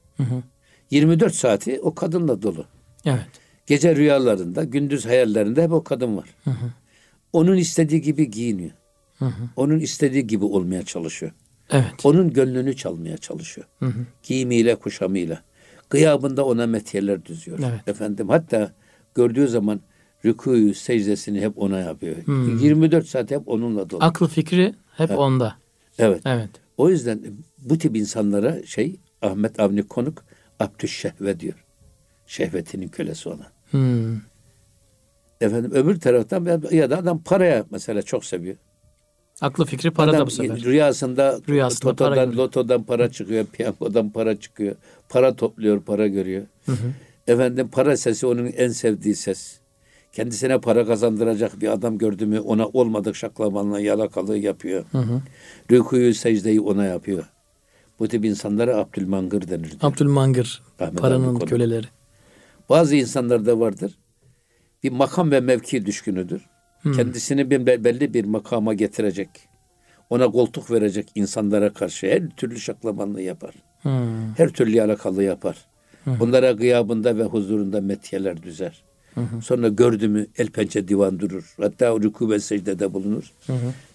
24 0.91 1.35
saati 1.35 1.81
o 1.81 1.95
kadınla 1.95 2.43
dolu. 2.43 2.67
Evet. 3.05 3.27
Gece 3.67 3.97
rüyalarında, 3.97 4.65
gündüz 4.65 5.07
hayallerinde 5.07 5.63
hep 5.63 5.73
o 5.73 5.85
kadın 5.85 6.17
var. 6.17 6.29
Onun 7.33 7.57
istediği 7.57 8.01
gibi 8.01 8.31
giyiniyor. 8.31 8.71
Onun 9.57 9.79
istediği 9.79 10.27
gibi 10.27 10.45
olmaya 10.45 10.83
çalışıyor. 10.83 11.33
Evet. 11.71 11.93
Onun 12.05 12.33
gönlünü 12.33 12.77
çalmaya 12.77 13.19
çalışıyor. 13.19 13.67
Giyimiyle, 14.23 14.75
kuşamıyla. 14.75 15.43
Gıyabında 15.91 16.45
ona 16.47 16.67
metiyeler 16.67 17.25
düzüyor. 17.25 17.59
Evet. 17.59 17.89
Efendim 17.89 18.29
hatta 18.29 18.73
gördüğü 19.15 19.49
zaman 19.49 19.81
rükûyu, 20.25 20.75
secdesini 20.75 21.41
hep 21.41 21.59
ona 21.59 21.79
yapıyor. 21.79 22.17
24 22.63 23.07
saat 23.07 23.31
hep 23.31 23.49
onunla 23.49 23.91
dolu. 23.91 24.05
Aklı 24.05 24.29
fikri 24.29 24.75
hep 24.97 25.11
onda. 25.11 25.57
evet. 25.99 26.23
Evet. 26.25 26.51
O 26.77 26.91
yüzden 26.91 27.21
bu 27.59 27.79
tip 27.79 27.97
insanlara 27.97 28.67
şey 28.67 28.97
Ahmet 29.23 29.61
Avni 29.61 29.83
Konuk 29.83 30.25
Abdüş 30.61 30.97
Şehve 30.99 31.41
diyor. 31.41 31.65
Şehvetinin 32.27 32.89
kölesi 32.89 33.29
olan. 33.29 33.47
Hmm. 33.71 34.17
Efendim 35.41 35.71
öbür 35.75 36.01
taraftan 36.01 36.63
ya 36.71 36.91
da 36.91 36.99
adam 36.99 37.23
paraya 37.23 37.65
mesela 37.71 38.03
çok 38.03 38.25
seviyor. 38.25 38.57
Aklı 39.41 39.65
fikri 39.65 39.91
para 39.91 40.13
da 40.13 40.17
Adam 40.17 40.27
bu 40.27 40.31
sefer. 40.31 40.63
Rüyasında, 40.63 41.41
Rüyasında 41.49 41.95
para 41.95 41.97
totodan, 41.97 42.31
görüyor. 42.31 42.45
lotodan 42.45 42.83
para 42.83 43.11
çıkıyor, 43.11 43.47
piyangodan 43.47 44.11
para 44.11 44.41
çıkıyor. 44.41 44.77
Para 45.09 45.37
topluyor, 45.37 45.83
para 45.83 46.07
görüyor. 46.07 46.43
Efendim 47.27 47.69
para 47.73 47.97
sesi 47.97 48.27
onun 48.27 48.47
en 48.47 48.69
sevdiği 48.69 49.15
ses. 49.15 49.61
Kendisine 50.13 50.61
para 50.61 50.87
kazandıracak 50.87 51.61
bir 51.61 51.69
adam 51.69 51.99
gördü 51.99 52.27
mü 52.27 52.41
ona 52.41 52.67
olmadık 52.67 53.17
şaklamanla 53.17 53.81
yalakalığı 53.81 54.39
yapıyor. 54.39 54.85
Rükuyu, 55.71 56.15
secdeyi 56.15 56.61
ona 56.61 56.85
yapıyor. 56.85 57.25
Bu 57.99 58.09
tip 58.09 58.25
insanlara 58.25 58.77
Abdülmangır 58.77 59.49
denir. 59.49 59.73
Abdülmangır. 59.81 60.63
Paranın 60.79 61.39
köleleri. 61.39 61.87
Bazı 62.69 62.97
insanlarda 62.97 63.61
vardır. 63.61 63.99
Bir 64.83 64.93
makam 64.93 65.31
ve 65.31 65.41
mevki 65.41 65.87
düşkünüdür. 65.87 66.43
Kendisini 66.83 67.51
bir 67.51 67.67
be- 67.67 67.85
belli 67.85 68.15
bir 68.15 68.25
makama 68.25 68.75
getirecek. 68.75 69.29
Ona 70.11 70.31
koltuk 70.31 70.71
verecek 70.71 71.09
insanlara 71.15 71.73
karşı 71.73 72.07
her 72.07 72.29
türlü 72.29 72.61
şaklamanlığı 72.61 73.23
yapar. 73.23 73.55
Hmm. 73.83 74.35
Her 74.37 74.49
türlü 74.49 74.77
yalakalığı 74.77 75.23
yapar. 75.25 75.57
Bunlara 76.07 76.53
gıyabında 76.53 77.19
ve 77.19 77.23
huzurunda 77.25 77.81
metiyeler 77.81 78.43
düzer. 78.43 78.83
Sonra 79.43 79.69
gördü 79.69 80.09
mü 80.09 80.27
el 80.39 80.49
pençe 80.51 80.89
divan 80.89 81.19
durur. 81.21 81.55
Hatta 81.61 81.87
rükû 81.87 82.31
ve 82.31 82.41
secdede 82.41 82.95
bulunur. 82.95 83.33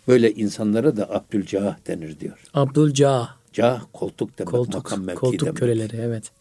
Böyle 0.07 0.33
insanlara 0.33 0.97
da 0.97 1.09
Abdülcah 1.15 1.77
denir 1.87 2.19
diyor. 2.19 2.43
Abdülcah. 2.53 3.35
Cah 3.53 3.81
koltuk 3.93 4.37
demek, 4.39 4.51
Koltuk. 4.51 4.73
makam 4.75 5.03
mevki 5.03 5.19
Koltuk 5.19 5.41
demek. 5.41 5.57
köleleri. 5.57 5.97
Evet. 5.97 6.31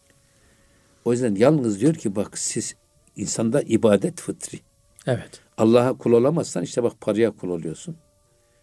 O 1.05 1.11
yüzden 1.11 1.35
yalnız 1.35 1.79
diyor 1.81 1.93
ki 1.93 2.15
bak 2.15 2.37
siz 2.37 2.75
insanda 3.15 3.61
ibadet 3.61 4.21
fıtri. 4.21 4.59
Evet. 5.07 5.41
Allah'a 5.57 5.97
kul 5.97 6.11
olamazsan 6.11 6.63
işte 6.63 6.83
bak 6.83 7.01
paraya 7.01 7.31
kul 7.31 7.49
oluyorsun. 7.49 7.95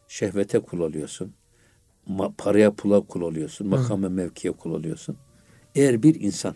Şehvete 0.08 0.58
kul 0.58 0.80
oluyorsun. 0.80 1.32
Ma- 2.08 2.32
paraya 2.38 2.74
pula 2.74 3.00
kul 3.00 3.20
oluyorsun. 3.20 3.66
Makam 3.66 4.02
ve 4.02 4.08
mevkiye 4.08 4.52
kul 4.52 4.70
oluyorsun. 4.70 5.16
Eğer 5.74 6.02
bir 6.02 6.20
insan 6.20 6.54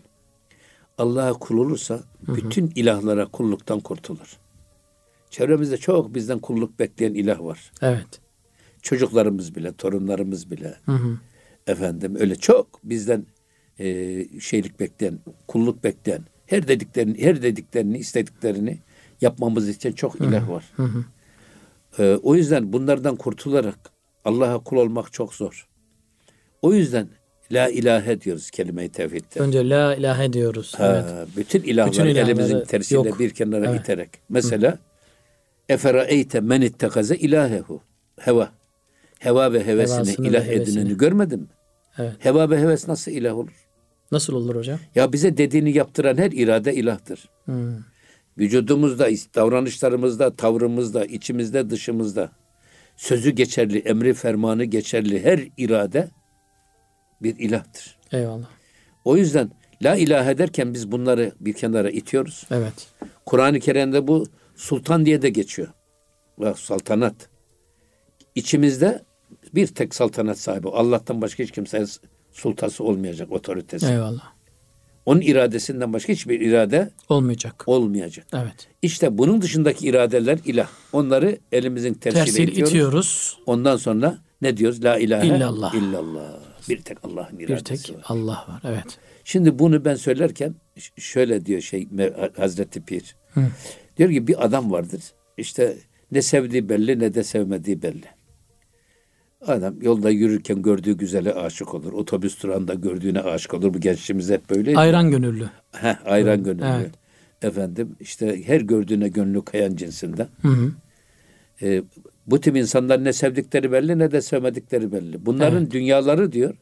Allah'a 0.99 1.33
kul 1.33 1.59
olursa 1.59 2.01
bütün 2.23 2.73
ilahlara 2.75 3.27
kulluktan 3.27 3.81
kurtulur. 3.81 4.39
Çevremizde 5.31 5.77
çok 5.77 6.15
bizden 6.15 6.39
kulluk 6.39 6.79
bekleyen 6.79 7.15
ilah 7.15 7.41
var. 7.41 7.73
Evet. 7.83 8.21
Çocuklarımız 8.83 9.55
bile, 9.55 9.73
torunlarımız 9.73 10.51
bile. 10.51 10.77
Hı 10.87 10.93
hı. 10.93 11.19
Efendim 11.67 12.17
öyle 12.19 12.37
çok 12.37 12.81
bizden 12.85 13.27
e, 13.79 13.87
şeylik 14.41 14.81
bekleyen, 14.81 15.19
kulluk 15.49 15.85
bekleyen, 15.85 16.25
her 16.47 16.69
dediklerini, 16.69 17.23
her 17.23 17.43
dediklerini, 17.43 17.99
istediklerini 17.99 18.79
yapmamız 19.21 19.69
için 19.69 19.93
çok 19.93 20.15
ilah 20.21 20.49
var. 20.51 20.65
E, 21.99 22.19
o 22.23 22.35
yüzden 22.35 22.73
bunlardan 22.73 23.17
kurtularak 23.17 23.79
Allah'a 24.25 24.59
kul 24.59 24.77
olmak 24.77 25.13
çok 25.13 25.35
zor. 25.35 25.69
O 26.63 26.73
yüzden 26.75 27.09
la 27.53 27.69
ilahe 27.69 28.21
diyoruz 28.21 28.51
kelime-i 28.51 28.89
tevhidde. 28.89 29.41
Önce 29.41 29.69
la 29.69 29.95
ilahe 29.95 30.33
diyoruz. 30.33 30.75
Ha, 30.79 31.05
Evet. 31.17 31.29
Bütün 31.37 31.63
ilahları 31.63 31.93
Bütün 31.93 32.05
ilahları 32.07 32.27
elimizin 32.31 32.61
tersiyle 32.65 33.09
yok. 33.09 33.19
bir 33.21 33.31
kenara 33.31 33.71
Evet. 33.71 33.81
iterek. 33.81 34.11
Mesela 34.29 34.79
efera 35.69 36.05
eyte 36.05 36.41
men 36.41 36.61
ittekaze 36.61 37.17
ilahehu. 37.17 37.81
Heva. 38.21 38.51
Heva 39.19 39.53
ve 39.53 39.67
hevesini 39.67 39.97
Hevasını 39.97 40.27
ilah 40.27 40.41
ve 40.41 40.47
hevesini. 40.55 40.81
edineni 40.81 40.99
görmedin 40.99 41.41
mi? 41.41 41.47
Evet. 41.99 42.13
Heva 42.19 42.51
ve 42.51 42.59
heves 42.61 42.89
nasıl 42.89 43.13
ilah 43.13 43.35
olur? 43.37 43.66
Nasıl 44.13 44.33
olur 44.33 44.57
hocam? 44.57 44.79
Ya 44.95 45.13
bize 45.13 45.37
dediğini 45.37 45.77
yaptıran 45.77 46.17
her 46.17 46.31
irade 46.31 46.75
ilahtır. 46.75 47.29
Hmm. 47.45 47.79
Vücudumuzda, 48.39 49.09
davranışlarımızda, 49.35 50.37
tavrımızda, 50.37 51.05
içimizde, 51.05 51.71
dışımızda 51.71 52.31
sözü 52.97 53.31
geçerli, 53.31 53.79
emri 53.79 54.15
fermanı 54.15 54.65
geçerli 54.65 55.25
her 55.25 55.41
irade 55.57 56.11
bir 57.23 57.39
ilahtır. 57.39 57.99
Eyvallah. 58.13 58.47
O 59.05 59.17
yüzden 59.17 59.51
la 59.83 59.97
ilahe 59.97 60.39
derken 60.39 60.75
biz 60.75 60.93
bunları 60.93 61.33
bir 61.41 61.53
kenara 61.53 61.91
itiyoruz. 61.91 62.47
Evet. 62.51 62.89
Kur'an-ı 63.27 63.61
Kerim'de 63.61 64.07
bu 64.07 64.27
sultan 64.57 65.07
diye 65.07 65.23
de 65.23 65.29
geçiyor. 65.29 65.69
Ve 66.39 66.55
saltanat. 66.55 67.29
İçimizde 68.35 69.03
bir 69.55 69.67
tek 69.67 69.95
saltanat 69.95 70.39
sahibi. 70.39 70.69
Allah'tan 70.69 71.23
başka 71.23 71.43
hiç 71.43 71.51
kimsenin 71.51 71.89
sultası 72.37 72.85
olmayacak, 72.85 73.33
otoritesi. 73.33 73.87
Eyvallah. 73.87 74.37
Onun 75.07 75.21
iradesinden 75.21 75.93
başka 75.93 76.13
hiçbir 76.13 76.41
irade 76.41 76.91
Olmayacak. 77.09 77.65
olmayacak. 77.67 78.27
Evet. 78.33 78.69
İşte 78.83 79.19
bunun 79.19 79.43
dışındaki 79.43 79.87
iradeler 79.87 80.39
ilah. 80.45 80.69
Onları 80.93 81.39
elimizin 81.53 81.95
tersiyle 81.95 82.25
Tersiyle 82.25 82.51
itiyoruz. 82.53 82.73
itiyoruz. 82.73 83.39
Ondan 83.47 83.77
sonra 83.77 84.19
ne 84.43 84.57
diyoruz? 84.57 84.85
La 84.85 84.99
ilahe 84.99 85.27
İllallah. 85.27 85.75
illallah. 85.75 86.33
Bir 86.69 86.83
tek 86.83 87.05
Allah'ın 87.05 87.39
Bir 87.39 87.49
iradesi 87.49 87.83
tek 87.87 87.97
var. 87.97 88.05
Allah 88.09 88.45
var. 88.49 88.61
Evet. 88.65 88.99
Şimdi 89.25 89.59
bunu 89.59 89.85
ben 89.85 89.95
söylerken 89.95 90.55
şöyle 90.97 91.47
diyor 91.47 91.61
şey 91.61 91.89
Hazreti 92.37 92.81
Pir. 92.85 93.17
Diyor 93.97 94.11
ki 94.11 94.27
bir 94.27 94.45
adam 94.45 94.71
vardır. 94.73 95.01
İşte 95.37 95.77
Ne 96.13 96.23
sevdiği 96.23 96.69
belli 96.69 96.99
ne 96.99 97.15
de 97.15 97.25
sevmediği 97.25 97.83
belli. 97.83 98.05
Adam 99.41 99.83
yolda 99.83 100.11
yürürken 100.11 100.63
gördüğü 100.63 100.93
güzele 100.93 101.35
aşık 101.35 101.75
olur. 101.75 101.93
Otobüs 101.93 102.43
durağında 102.43 102.75
gördüğüne 102.75 103.21
aşık 103.21 103.55
olur. 103.55 103.75
Bu 103.75 103.81
gençliğimiz 103.81 104.31
hep 104.31 104.51
böyle. 104.51 104.77
Ayran 104.77 105.11
gönüllü. 105.11 105.51
Heh, 105.73 106.07
ayran 106.07 106.45
gönüllü. 106.45 106.65
Evet. 106.81 106.95
Efendim 107.43 107.97
işte 108.01 108.43
her 108.47 108.61
gördüğüne 108.61 109.09
gönlü 109.09 109.45
kayan 109.45 109.77
cinsinden. 109.77 110.29
Hı 110.43 110.49
hı. 110.49 110.73
Ee, 111.63 111.83
bu 112.27 112.41
tip 112.41 112.57
insanlar 112.57 113.05
ne 113.05 113.13
sevdikleri 113.13 113.73
belli 113.73 113.99
ne 113.99 114.11
de 114.11 114.21
sevmedikleri 114.21 114.93
belli. 114.93 115.27
Bunların 115.27 115.71
dünyaları 115.71 116.33
diyor 116.33 116.55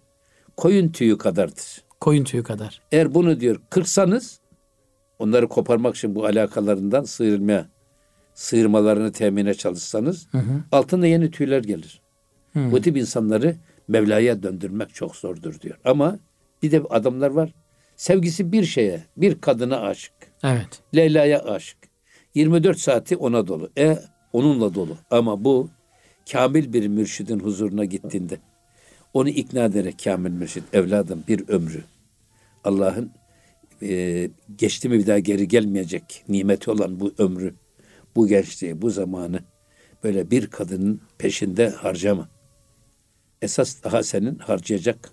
koyun 0.57 0.89
tüyü 0.89 1.19
kadardır. 1.19 1.85
Koyun 2.01 2.25
tüyü 2.25 2.43
kadar. 2.43 2.83
Eğer 2.93 3.15
bunu 3.15 3.41
diyor 3.41 3.61
kırsanız 3.71 4.41
onları 5.19 5.49
koparmak 5.49 5.97
için 5.97 6.15
bu 6.15 6.25
alakalarından 6.25 7.05
sıyrılmaya 7.05 7.69
sıyırmalarını 8.35 9.13
temine 9.13 9.55
çalışsanız 9.55 10.29
altında 10.73 11.07
yeni 11.07 11.31
tüyler 11.31 11.63
gelir. 11.63 12.04
Hı. 12.55 12.73
Bu 12.73 12.81
tip 12.81 12.97
insanları 12.97 13.57
Mevla'ya 13.89 14.43
döndürmek 14.43 14.95
çok 14.95 15.17
zordur 15.17 15.61
diyor. 15.61 15.79
Ama 15.85 16.19
bir 16.63 16.73
de 16.73 16.83
adamlar 16.91 17.31
var. 17.31 17.55
Sevgisi 17.97 18.53
bir 18.53 18.65
şeye, 18.65 19.05
bir 19.17 19.41
kadına 19.41 19.81
aşık. 19.81 20.13
Evet. 20.45 20.83
Leyla'ya 20.95 21.45
aşık. 21.45 21.79
24 22.35 22.79
saati 22.79 23.17
ona 23.17 23.47
dolu. 23.47 23.71
E 23.79 23.99
onunla 24.33 24.75
dolu. 24.75 24.97
Ama 25.11 25.45
bu 25.45 25.71
kamil 26.33 26.73
bir 26.73 26.89
mürşidin 26.89 27.41
huzuruna 27.41 27.85
gittiğinde 27.85 28.39
onu 29.15 29.29
ikna 29.29 29.65
ederek 29.65 30.01
kamil 30.05 30.31
mürşid 30.31 30.63
evladım 30.73 31.25
bir 31.29 31.49
ömrü 31.49 31.85
Allah'ın 32.65 33.11
e, 33.83 34.31
geçti 34.57 34.89
mi 34.89 34.99
bir 34.99 35.07
daha 35.07 35.19
geri 35.19 35.49
gelmeyecek 35.49 36.25
nimeti 36.29 36.71
olan 36.71 37.01
bu 37.01 37.15
ömrü, 37.19 37.55
bu 38.17 38.29
gençliği, 38.29 38.83
bu 38.83 38.91
zamanı 38.91 39.41
böyle 40.05 40.31
bir 40.31 40.47
kadının 40.47 41.01
peşinde 41.19 41.69
harcama. 41.69 42.29
Esas 43.45 43.85
daha 43.85 44.03
senin 44.03 44.39
harcayacak 44.39 45.11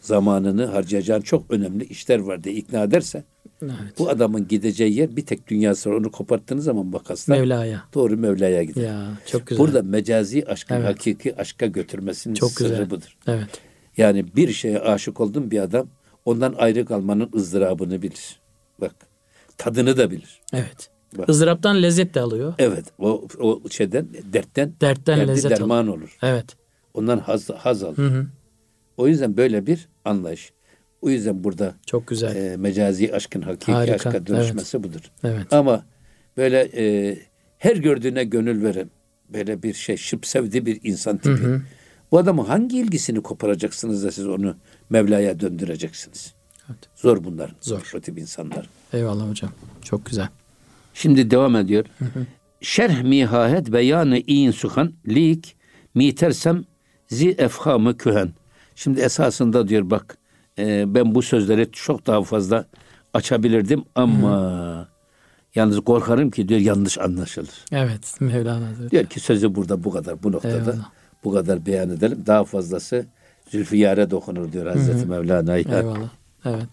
zamanını 0.00 0.64
harcayacağın 0.66 1.20
çok 1.20 1.50
önemli 1.50 1.84
işler 1.84 2.18
var 2.18 2.44
diye 2.44 2.54
ikna 2.54 2.82
ederse 2.82 3.24
Evet. 3.62 3.74
bu 3.98 4.08
adamın 4.10 4.48
gideceği 4.48 4.96
yer 4.98 5.16
bir 5.16 5.26
tek 5.26 5.48
dünyası 5.48 5.90
var. 5.90 5.94
Onu 5.94 6.10
koparttığınız 6.10 6.64
zaman 6.64 6.86
makasla 6.86 7.34
Mevla'ya. 7.34 7.82
doğru 7.94 8.16
Mevla'ya 8.16 8.62
gider. 8.62 8.82
Ya 8.84 9.18
çok 9.26 9.46
güzel. 9.46 9.64
Burada 9.64 9.82
mecazi 9.82 10.44
aşkın 10.46 10.74
Evet. 10.74 10.86
hakiki 10.88 11.36
aşka 11.36 11.66
götürmesinin 11.66 12.34
Çok 12.34 12.50
sırrı 12.50 12.68
güzel. 12.68 12.90
budur. 12.90 13.16
Evet. 13.26 13.48
Yani 13.96 14.36
bir 14.36 14.52
şeye 14.52 14.78
aşık 14.80 15.20
oldun 15.20 15.50
bir 15.50 15.58
adam 15.58 15.88
ondan 16.24 16.54
ayrı 16.58 16.84
kalmanın 16.84 17.30
ızdırabını 17.34 18.02
bilir. 18.02 18.40
Bak 18.80 18.94
tadını 19.58 19.96
da 19.96 20.10
bilir. 20.10 20.40
Evet. 20.52 20.90
Bak. 21.18 21.28
Izdıraptan 21.28 21.82
lezzet 21.82 22.14
de 22.14 22.20
alıyor. 22.20 22.54
Evet 22.58 22.84
o, 22.98 23.26
o 23.40 23.60
şeyden 23.70 24.06
dertten 24.32 24.72
Dertten 24.80 25.18
derdi 25.20 25.28
lezzet 25.30 25.50
derman 25.50 25.88
olur. 25.88 26.18
Evet. 26.22 26.46
Ondan 26.94 27.18
haz, 27.18 27.50
haz 27.50 27.82
alır. 27.82 27.98
Hı 27.98 28.06
hı. 28.06 28.26
O 28.96 29.08
yüzden 29.08 29.36
böyle 29.36 29.66
bir 29.66 29.88
anlayış. 30.04 30.52
O 31.02 31.10
yüzden 31.10 31.44
burada 31.44 31.74
Çok 31.86 32.06
güzel. 32.06 32.36
e, 32.36 32.56
mecazi 32.56 33.14
aşkın 33.14 33.42
hakiki 33.42 33.72
Harika, 33.72 33.94
aşka 33.94 34.26
dönüşmesi 34.26 34.82
budur. 34.82 35.00
Evet. 35.24 35.52
Ama 35.52 35.84
böyle 36.36 36.70
e, 36.76 37.18
her 37.58 37.76
gördüğüne 37.76 38.24
gönül 38.24 38.62
veren 38.62 38.90
böyle 39.32 39.62
bir 39.62 39.74
şey 39.74 39.96
şıp 39.96 40.26
sevdi 40.26 40.66
bir 40.66 40.80
insan 40.82 41.16
tipi. 41.16 41.60
Bu 42.12 42.18
adamın 42.18 42.44
hangi 42.44 42.78
ilgisini 42.78 43.20
koparacaksınız 43.22 44.04
da 44.04 44.12
siz 44.12 44.26
onu 44.26 44.56
Mevla'ya 44.90 45.40
döndüreceksiniz? 45.40 46.34
Evet. 46.68 46.78
Zor 46.94 47.24
bunlar. 47.24 47.54
Zor. 47.60 47.90
Bu 47.94 48.00
tip 48.00 48.18
insanlar. 48.18 48.68
Eyvallah 48.92 49.28
hocam. 49.30 49.50
Çok 49.82 50.06
güzel. 50.06 50.28
Şimdi 50.94 51.30
devam 51.30 51.56
ediyor. 51.56 51.84
Şerh 52.60 53.02
mihahet 53.02 53.72
beyanı 53.72 54.18
in 54.18 54.50
suhan 54.50 54.92
lik 55.08 55.56
mitersem 55.94 56.64
zi 57.08 57.30
efhamı 57.38 57.96
kühen. 57.96 58.30
Şimdi 58.74 59.00
esasında 59.00 59.68
diyor 59.68 59.90
bak 59.90 60.18
e, 60.58 60.94
ben 60.94 61.14
bu 61.14 61.22
sözleri 61.22 61.68
çok 61.72 62.06
daha 62.06 62.22
fazla 62.22 62.66
açabilirdim 63.14 63.84
ama 63.94 64.88
yalnız 65.54 65.80
korkarım 65.80 66.30
ki 66.30 66.48
diyor 66.48 66.60
yanlış 66.60 66.98
anlaşılır. 66.98 67.64
Evet. 67.72 68.16
Mevlana 68.20 68.66
Hazretleri. 68.66 68.90
Diyor 68.90 69.04
ki 69.04 69.20
sözü 69.20 69.54
burada 69.54 69.84
bu 69.84 69.90
kadar 69.90 70.22
bu 70.22 70.32
noktada 70.32 70.56
Eyvallah. 70.56 70.90
bu 71.24 71.32
kadar 71.32 71.66
beyan 71.66 71.90
edelim. 71.90 72.22
Daha 72.26 72.44
fazlası 72.44 73.06
Zülfiyar'e 73.48 74.10
dokunur 74.10 74.52
diyor 74.52 74.66
Hazreti 74.66 75.06
Mevlana. 75.06 75.56
Yani 75.56 75.74
Eyvallah. 75.74 76.10
Evet. 76.44 76.68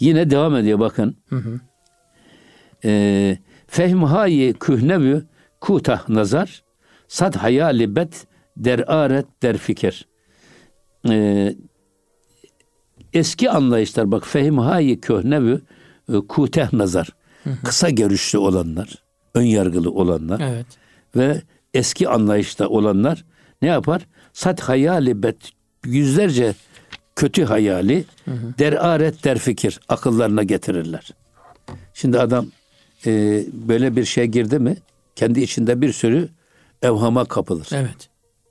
Yine 0.00 0.30
devam 0.30 0.56
ediyor 0.56 0.78
bakın. 0.78 1.16
Ee, 2.84 3.38
Fehmhayi 3.66 4.54
kühnevü 4.54 5.24
kutah 5.60 6.08
nazar 6.08 6.62
sad 7.08 7.34
hayali 7.34 7.96
bet 7.96 8.26
der 8.56 8.92
aret 8.92 9.26
der 9.42 9.56
fikir. 9.56 10.06
Ee, 11.08 11.54
eski 13.12 13.50
anlayışlar 13.50 14.10
bak 14.10 14.26
fehmhayi 14.26 15.00
köhnevü 15.00 15.60
e, 16.12 16.12
kuteh 16.28 16.72
nazar. 16.72 17.08
Kısa 17.64 17.90
görüşlü 17.90 18.38
olanlar, 18.38 19.02
ön 19.34 19.42
yargılı 19.42 19.90
olanlar 19.90 20.40
Evet. 20.40 20.66
ve 21.16 21.42
eski 21.74 22.08
anlayışta 22.08 22.68
olanlar 22.68 23.24
ne 23.62 23.68
yapar? 23.68 24.06
Sat 24.32 24.60
hayali 24.60 25.22
bet 25.22 25.36
yüzlerce 25.84 26.54
kötü 27.16 27.44
hayali 27.44 28.04
der 28.58 28.72
aret 28.72 29.24
der 29.24 29.38
fikir 29.38 29.80
akıllarına 29.88 30.42
getirirler. 30.42 31.10
Şimdi 31.94 32.20
adam 32.20 32.46
e, 33.06 33.42
böyle 33.52 33.96
bir 33.96 34.04
şey 34.04 34.24
girdi 34.26 34.58
mi 34.58 34.76
kendi 35.16 35.40
içinde 35.40 35.80
bir 35.80 35.92
sürü 35.92 36.28
evhama 36.82 37.24
kapılır. 37.24 37.68
Evet. 37.72 38.08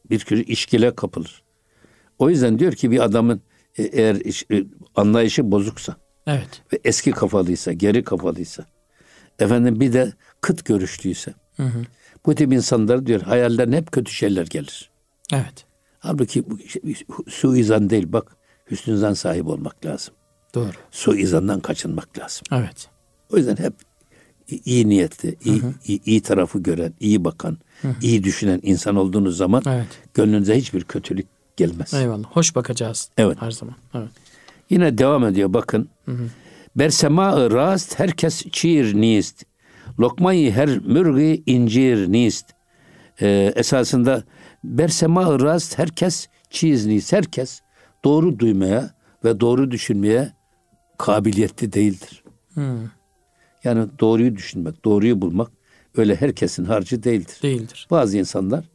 Bir 0.10 0.20
sürü 0.20 0.44
işkile 0.44 0.96
kapılır. 0.96 1.44
O 2.20 2.30
yüzden 2.30 2.60
diyor 2.60 2.74
ki 2.74 2.92
bir 2.92 3.00
adamın 3.00 3.42
e, 3.78 3.84
eğer 3.84 4.16
iş- 4.16 4.46
e, 4.52 4.64
anlayışı 4.96 5.52
bozuksa 5.52 5.96
Evet. 6.28 6.62
ve 6.74 6.80
eski 6.84 7.12
kafalıysa, 7.12 7.74
geri 7.74 8.04
kafalıysa, 8.04 8.66
efendim 9.40 9.80
bir 9.80 9.94
de 9.94 10.14
kıt 10.42 10.66
görüşlüyse, 10.66 11.34
bu 12.26 12.36
tip 12.36 12.54
insanlar 12.54 13.06
diyor 13.06 13.22
hayallerine 13.22 13.78
hep 13.78 13.92
kötü 13.92 14.12
şeyler 14.12 14.46
gelir. 14.48 14.90
Evet. 15.34 15.66
Halbuki 16.00 16.50
bu 16.50 16.60
şey, 16.60 16.82
suizan 17.30 17.90
değil 17.90 18.12
bak, 18.14 18.36
hüsnüzan 18.72 19.14
sahibi 19.14 19.50
olmak 19.50 19.86
lazım. 19.86 20.14
Doğru. 20.54 20.72
Suizandan 20.92 21.60
kaçınmak 21.60 22.20
lazım. 22.20 22.44
Evet. 22.52 22.90
O 23.34 23.38
yüzden 23.38 23.56
hep 23.58 23.74
iyi 24.66 24.90
niyetli, 24.90 25.36
iyi, 25.44 25.62
iyi, 25.86 26.02
iyi 26.06 26.22
tarafı 26.22 26.60
gören, 26.60 26.94
iyi 27.00 27.24
bakan, 27.26 27.58
iyi 28.02 28.24
düşünen 28.24 28.60
insan 28.64 28.96
olduğunuz 28.96 29.38
zaman 29.38 29.64
Evet. 29.68 29.88
gönlünüze 30.14 30.58
hiçbir 30.58 30.84
kötülük 30.84 31.28
gelmez. 31.58 31.94
Eyvallah. 31.94 32.24
Hoş 32.24 32.56
bakacağız. 32.56 33.10
Evet. 33.18 33.38
Her 33.42 33.52
zaman. 33.52 33.76
Evet. 33.94 34.10
Yine 34.70 34.98
devam 34.98 35.26
ediyor 35.26 35.54
bakın. 35.54 35.90
Bersema 36.76 37.50
rast 37.50 38.00
herkes 38.00 38.44
çiğir 38.52 38.96
nist. 38.96 39.44
Lokmayı 40.00 40.52
her 40.52 40.78
mürgi 40.80 41.44
incir 41.46 42.12
nist. 42.12 42.46
Ee, 43.22 43.54
esasında 43.56 44.24
bersema 44.64 45.40
rast 45.40 45.80
herkes 45.80 46.28
çiğiz 46.50 46.86
nist. 46.86 47.14
Herkes 47.14 47.62
doğru 48.04 48.40
duymaya 48.40 48.94
ve 49.24 49.40
doğru 49.40 49.72
düşünmeye 49.72 50.34
kabiliyetli 50.98 51.74
değildir. 51.74 52.24
Hı. 52.54 52.78
Yani 53.64 53.88
doğruyu 54.00 54.36
düşünmek, 54.36 54.86
doğruyu 54.86 55.22
bulmak 55.22 55.52
öyle 55.98 56.16
herkesin 56.16 56.66
harcı 56.66 57.04
değildir. 57.04 57.40
Değildir. 57.44 57.88
Bazı 57.92 58.18
insanlar 58.18 58.66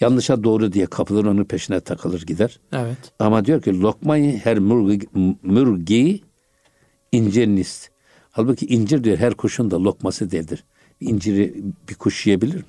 yanlışa 0.00 0.44
doğru 0.44 0.72
diye 0.72 0.86
kapılır 0.86 1.24
onun 1.24 1.44
peşine 1.44 1.80
takılır 1.80 2.22
gider. 2.22 2.60
Evet. 2.72 2.98
Ama 3.18 3.44
diyor 3.44 3.62
ki 3.62 3.80
lokmayı 3.80 4.38
her 4.38 4.58
mürgi, 4.58 5.06
mürgi 5.42 6.20
incir 7.12 7.46
nist. 7.46 7.88
Halbuki 8.30 8.66
incir 8.66 9.04
diyor 9.04 9.16
her 9.18 9.34
kuşun 9.34 9.70
da 9.70 9.84
lokması 9.84 10.30
değildir. 10.30 10.64
İnciri 11.00 11.54
bir 11.88 11.94
kuş 11.94 12.26
yiyebilir 12.26 12.56
mi? 12.56 12.64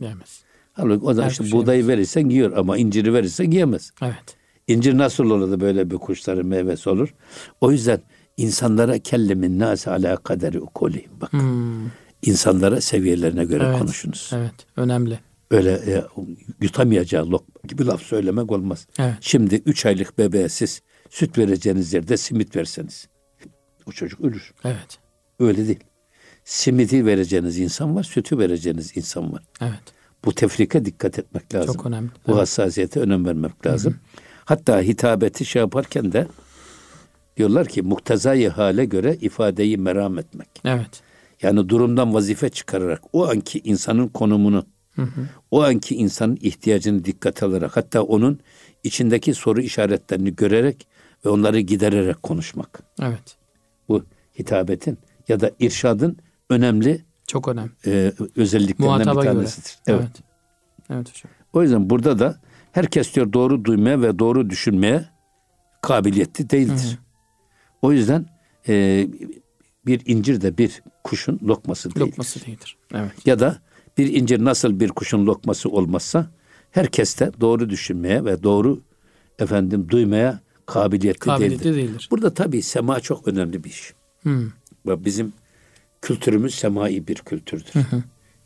Yemez. 0.00 0.42
Halbuki 0.72 1.04
o 1.04 1.16
da 1.16 1.24
Her 1.24 1.30
işte 1.30 1.52
buğdayı 1.52 1.88
verirsen 1.88 2.28
yiyor 2.28 2.56
ama 2.56 2.76
inciri 2.78 3.14
verirsen 3.14 3.50
yiyemez. 3.50 3.90
Evet. 4.02 4.36
İncir 4.68 4.98
nasıl 4.98 5.24
olur 5.24 5.50
da 5.50 5.60
böyle 5.60 5.90
bir 5.90 5.96
kuşların 5.96 6.46
meyvesi 6.46 6.90
olur? 6.90 7.14
O 7.60 7.72
yüzden 7.72 8.00
insanlara 8.36 8.98
kellemin 8.98 9.58
nase 9.58 9.90
ala 9.90 10.16
kaderi 10.16 10.60
ukuli. 10.60 11.04
Bak 11.20 11.32
Hmm. 11.32 11.86
İnsanlara 12.22 12.80
seviyelerine 12.80 13.44
göre 13.44 13.64
Evet. 13.66 13.78
konuşunuz. 13.78 14.30
Evet. 14.34 14.54
Önemli. 14.76 15.18
Öyle 15.50 15.72
e, 15.72 16.04
yutamayacağı 16.60 17.30
lokma 17.30 17.54
gibi 17.68 17.86
laf 17.86 18.02
söylemek 18.02 18.52
olmaz. 18.52 18.86
Evet. 18.98 19.14
Şimdi 19.20 19.54
üç 19.54 19.86
aylık 19.86 20.18
bebeğe 20.18 20.48
siz 20.48 20.82
süt 21.10 21.38
vereceğiniz 21.38 21.92
yerde 21.92 22.16
simit 22.16 22.56
verseniz 22.56 23.08
o 23.86 23.92
çocuk 23.92 24.20
ölür. 24.20 24.52
Evet. 24.64 24.98
Öyle 25.40 25.66
değil. 25.66 25.80
Simidi 26.44 27.06
vereceğiniz 27.06 27.58
insan 27.58 27.96
var, 27.96 28.02
sütü 28.02 28.38
vereceğiniz 28.38 28.96
insan 28.96 29.32
var. 29.32 29.42
Evet. 29.60 29.80
Bu 30.24 30.34
tefrike 30.34 30.84
dikkat 30.84 31.18
etmek 31.18 31.54
lazım. 31.54 31.74
Çok 31.74 31.86
önemli. 31.86 32.08
Bu 32.26 32.30
Evet. 32.32 32.40
hassasiyete 32.40 33.00
önem 33.00 33.26
vermek 33.26 33.66
lazım. 33.66 33.96
Hatta 34.44 34.80
hitabeti 34.80 35.44
şey 35.44 35.60
yaparken 35.60 36.12
de 36.12 36.26
diyorlar 37.36 37.66
ki 37.68 37.82
muktezayı 37.82 38.48
hale 38.50 38.84
göre 38.84 39.16
ifadeyi 39.20 39.78
meram 39.78 40.18
etmek. 40.18 40.48
Evet. 40.64 41.02
Yani 41.42 41.68
durumdan 41.68 42.14
vazife 42.14 42.48
çıkararak 42.48 43.02
o 43.12 43.28
anki 43.28 43.60
insanın 43.64 44.08
konumunu, 44.08 44.64
o 45.50 45.62
anki 45.62 45.96
insanın 45.96 46.38
ihtiyacını 46.40 47.04
dikkat 47.04 47.42
alarak 47.42 47.76
hatta 47.76 48.02
onun 48.02 48.40
içindeki 48.84 49.34
soru 49.34 49.60
işaretlerini 49.60 50.36
görerek 50.36 50.86
ve 51.24 51.28
onları 51.28 51.60
gidererek 51.60 52.22
konuşmak. 52.22 52.82
Evet. 53.02 53.36
Bu 53.88 54.04
hitabetin 54.38 54.98
ya 55.28 55.40
da 55.40 55.50
irşadın 55.60 56.16
önemli 56.50 57.04
Çok 57.26 57.48
önemli. 57.48 57.70
e, 57.86 58.12
özelliklerinden 58.36 58.94
Muhataba 58.94 59.20
bir 59.20 59.24
göre. 59.24 59.34
tanesidir. 59.34 59.78
Evet. 59.86 60.00
Evet. 60.00 60.16
Evet 60.90 61.10
hocam. 61.10 61.32
O 61.52 61.62
yüzden 61.62 61.90
burada 61.90 62.18
da 62.18 62.40
herkes 62.72 63.14
diyor 63.14 63.32
doğru 63.32 63.64
duymaya 63.64 64.02
ve 64.02 64.18
doğru 64.18 64.50
düşünmeye 64.50 65.04
kabiliyetli 65.82 66.50
değildir. 66.50 66.98
O 67.82 67.92
yüzden 67.92 68.26
e, 68.68 69.06
bir 69.86 70.02
incir 70.06 70.40
de 70.40 70.58
bir 70.58 70.82
kuşun 71.04 71.38
lokması 71.42 71.94
değil. 71.94 72.06
Lokması 72.06 72.46
değildir. 72.46 72.76
Evet. 72.94 73.26
Ya 73.26 73.38
da 73.40 73.58
bir 73.98 74.14
incir 74.14 74.44
nasıl 74.44 74.80
bir 74.80 74.88
kuşun 74.88 75.26
lokması 75.26 75.68
olmazsa 75.68 76.30
herkes 76.70 77.18
de 77.20 77.30
doğru 77.40 77.70
düşünmeye 77.70 78.24
ve 78.24 78.42
doğru 78.42 78.80
efendim 79.38 79.86
duymaya 79.88 80.40
kabiliyetli, 80.66 81.18
Kabiliyetli 81.18 81.64
değildir. 81.64 81.76
değildir. 81.76 82.08
Burada 82.10 82.34
tabii 82.34 82.62
sema 82.62 83.00
çok 83.00 83.28
önemli 83.28 83.64
bir 83.64 83.70
iş. 83.70 83.94
Hı. 84.22 84.46
Ve 84.86 85.04
Bizim 85.04 85.32
kültürümüz 86.02 86.54
semai 86.54 87.06
bir 87.08 87.14
kültürdür. 87.16 87.72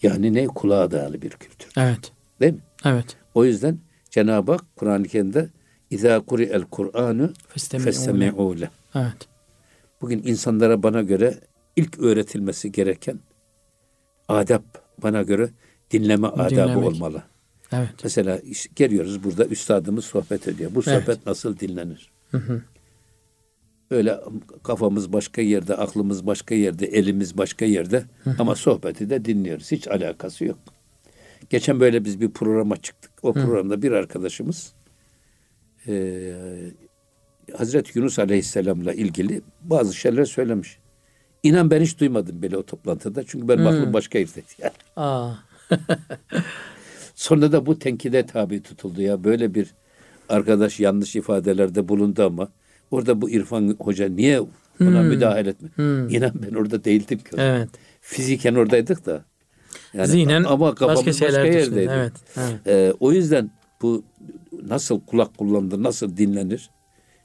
Yani 0.02 0.34
ne 0.34 0.46
kulağa 0.46 0.90
dayalı 0.90 1.22
bir 1.22 1.30
kültür. 1.30 1.68
Evet. 1.76 2.12
Değil 2.40 2.52
mi? 2.52 2.60
Evet. 2.84 3.16
O 3.34 3.44
yüzden 3.44 3.78
Cenab-ı 4.10 4.52
Hak 4.52 4.64
Kur'an-ı 4.76 5.04
Kerim'de 5.08 5.48
İzâ 5.90 6.20
kuri'el 6.20 6.62
Kur'anu 6.62 7.32
Festemi'u. 7.48 7.84
festemi'û 7.84 8.60
le. 8.60 8.70
Evet. 8.94 9.16
Bugün 10.00 10.22
insanlara 10.24 10.82
bana 10.82 11.02
göre 11.02 11.34
ilk 11.76 11.98
öğretilmesi 11.98 12.72
gereken 12.72 13.20
adab 14.28 14.62
bana 15.02 15.22
göre 15.22 15.48
dinleme 15.90 16.26
adabı 16.26 16.50
Dinlemek. 16.50 16.76
olmalı. 16.88 17.22
Evet. 17.72 17.90
Mesela 18.04 18.38
işte 18.38 18.70
geliyoruz 18.76 19.24
burada 19.24 19.44
üstadımız 19.46 20.04
sohbet 20.04 20.48
ediyor. 20.48 20.70
Bu 20.74 20.82
Evet. 20.86 21.00
sohbet 21.02 21.26
nasıl 21.26 21.58
dinlenir? 21.58 22.10
Öyle 23.90 24.20
kafamız 24.62 25.12
başka 25.12 25.42
yerde, 25.42 25.74
aklımız 25.76 26.26
başka 26.26 26.54
yerde, 26.54 26.86
elimiz 26.86 27.38
başka 27.38 27.64
yerde 27.64 28.04
ama 28.38 28.54
sohbeti 28.54 29.10
de 29.10 29.24
dinliyoruz. 29.24 29.72
Hiç 29.72 29.88
alakası 29.88 30.44
yok. 30.44 30.58
Geçen 31.50 31.80
böyle 31.80 32.04
biz 32.04 32.20
bir 32.20 32.30
programa 32.30 32.76
çıktık. 32.76 33.10
O 33.22 33.32
programda 33.32 33.82
bir 33.82 33.92
arkadaşımız 33.92 34.72
Hazreti 37.54 37.98
Yunus 37.98 38.18
Aleyhisselam'la 38.18 38.92
ilgili 38.92 39.42
bazı 39.62 39.94
şeyler 39.94 40.24
söylemiş. 40.24 40.78
İnan 41.42 41.70
ben 41.70 41.80
hiç 41.80 42.00
duymadım 42.00 42.42
böyle 42.42 42.56
o 42.56 42.62
toplantıda. 42.62 43.24
Çünkü 43.26 43.48
benim 43.48 43.66
aklım 43.66 43.92
başka 43.92 44.18
yerdeydi. 44.18 44.46
Yani. 44.58 44.72
Aa. 44.96 45.32
Sonra 47.14 47.52
da 47.52 47.66
bu 47.66 47.78
tenkide 47.78 48.26
tabi 48.26 48.62
tutuldu 48.62 49.02
ya. 49.02 49.24
Böyle 49.24 49.54
bir 49.54 49.74
arkadaş 50.28 50.80
yanlış 50.80 51.16
ifadelerde 51.16 51.88
bulundu 51.88 52.24
ama 52.24 52.48
orada 52.90 53.22
bu 53.22 53.30
İrfan 53.30 53.76
Hoca 53.80 54.08
niye 54.08 54.40
buna 54.80 55.02
müdahale 55.02 55.50
etme? 55.50 55.68
İnan 56.10 56.32
ben 56.34 56.54
orada 56.54 56.84
değildim 56.84 57.18
ki. 57.18 57.30
Evet. 57.36 57.68
Fiziken 58.00 58.54
oradaydık 58.54 59.06
da. 59.06 59.24
Yani 59.94 60.06
Zihnen 60.06 60.44
ama 60.44 60.74
kafamız 60.74 61.06
başka 61.06 61.26
başka 61.26 61.44
yerdeydi. 61.44 61.90
Evet. 61.92 62.12
evet. 62.36 62.66
Ee, 62.66 62.92
o 63.00 63.12
yüzden 63.12 63.50
bu 63.82 64.04
nasıl 64.68 65.00
kulak 65.00 65.38
kullanılır, 65.38 65.82
nasıl 65.82 66.16
dinlenir 66.16 66.70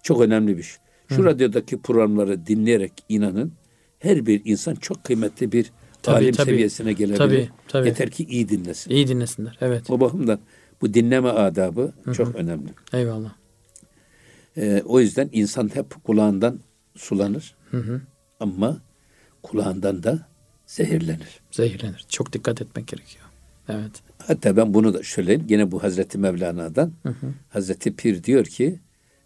çok 0.04 0.22
önemli 0.22 0.58
bir 0.58 0.64
şey. 0.64 0.78
Şu 1.10 1.26
radyodaki 1.26 1.82
programları 1.82 2.46
dinleyerek 2.48 2.94
inanın 3.10 3.54
her 4.00 4.26
bir 4.26 4.42
insan 4.46 4.76
çok 4.76 5.04
kıymetli 5.04 5.52
bir 5.52 5.72
Tabii, 6.02 6.16
alim 6.16 6.34
tabii. 6.34 6.46
seviyesine 6.50 6.94
gelebilir. 6.94 7.18
Tabii, 7.18 7.50
tabii. 7.68 7.88
Yeter 7.88 8.10
ki 8.10 8.24
iyi 8.26 8.50
dinlesin. 8.50 8.92
İyi 8.92 9.08
dinlesinler. 9.08 9.58
Evet. 9.62 9.90
O 9.90 10.00
bakımdan 10.00 10.40
bu 10.82 10.94
dinleme 10.94 11.30
adabı 11.30 11.94
çok 12.14 12.36
önemli. 12.36 12.70
Eyvallah. 12.94 13.34
Ee, 14.58 14.82
o 14.86 15.00
yüzden 15.00 15.30
insan 15.32 15.76
hep 15.76 16.04
kulağından 16.04 16.60
sulanır. 16.96 17.56
Ama 18.40 18.78
kulağından 19.44 20.04
da 20.04 20.28
zehirlenir. 20.66 21.40
Zehirlenir. 21.52 22.06
Çok 22.10 22.34
dikkat 22.34 22.62
etmek 22.62 22.88
gerekiyor. 22.88 23.26
Evet. 23.70 23.92
Hatta 24.28 24.58
ben 24.58 24.74
bunu 24.74 24.94
da 24.94 25.04
söyleyeyim. 25.04 25.46
Yine 25.50 25.72
bu 25.72 25.84
Hazreti 25.84 26.18
Mevlana'dan. 26.18 26.94
Hazreti 27.50 27.96
Pir 27.96 28.24
diyor 28.24 28.46
ki 28.46 28.80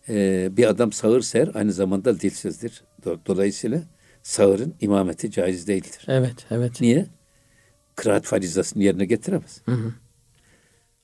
e, 0.10 0.50
bir 0.58 0.70
adam 0.70 0.92
sağır 0.92 1.22
ser 1.22 1.50
aynı 1.54 1.72
zamanda 1.74 2.20
dilsizdir. 2.20 2.84
Do- 3.06 3.20
Dolayısıyla 3.28 3.82
sağırın 4.24 4.74
imameti 4.82 5.32
caiz 5.32 5.68
değildir. 5.68 6.06
Evet. 6.08 6.36
Evet. 6.52 6.82
Niye? 6.82 7.06
Kıraat 7.96 8.24
farizasını 8.26 8.84
yerine 8.84 9.06
getiremez. 9.06 9.62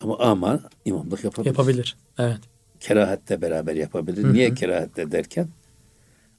Ama 0.01 0.17
ama 0.19 0.59
imamlık 0.85 1.23
yapabilir. 1.23 1.49
Yapabilir. 1.51 1.97
Evet. 2.19 2.39
Kerahatle 2.79 3.41
beraber 3.41 3.75
yapabilir. 3.75 4.33
Niye 4.33 4.53
kerahatle 4.53 5.11
derken? 5.11 5.47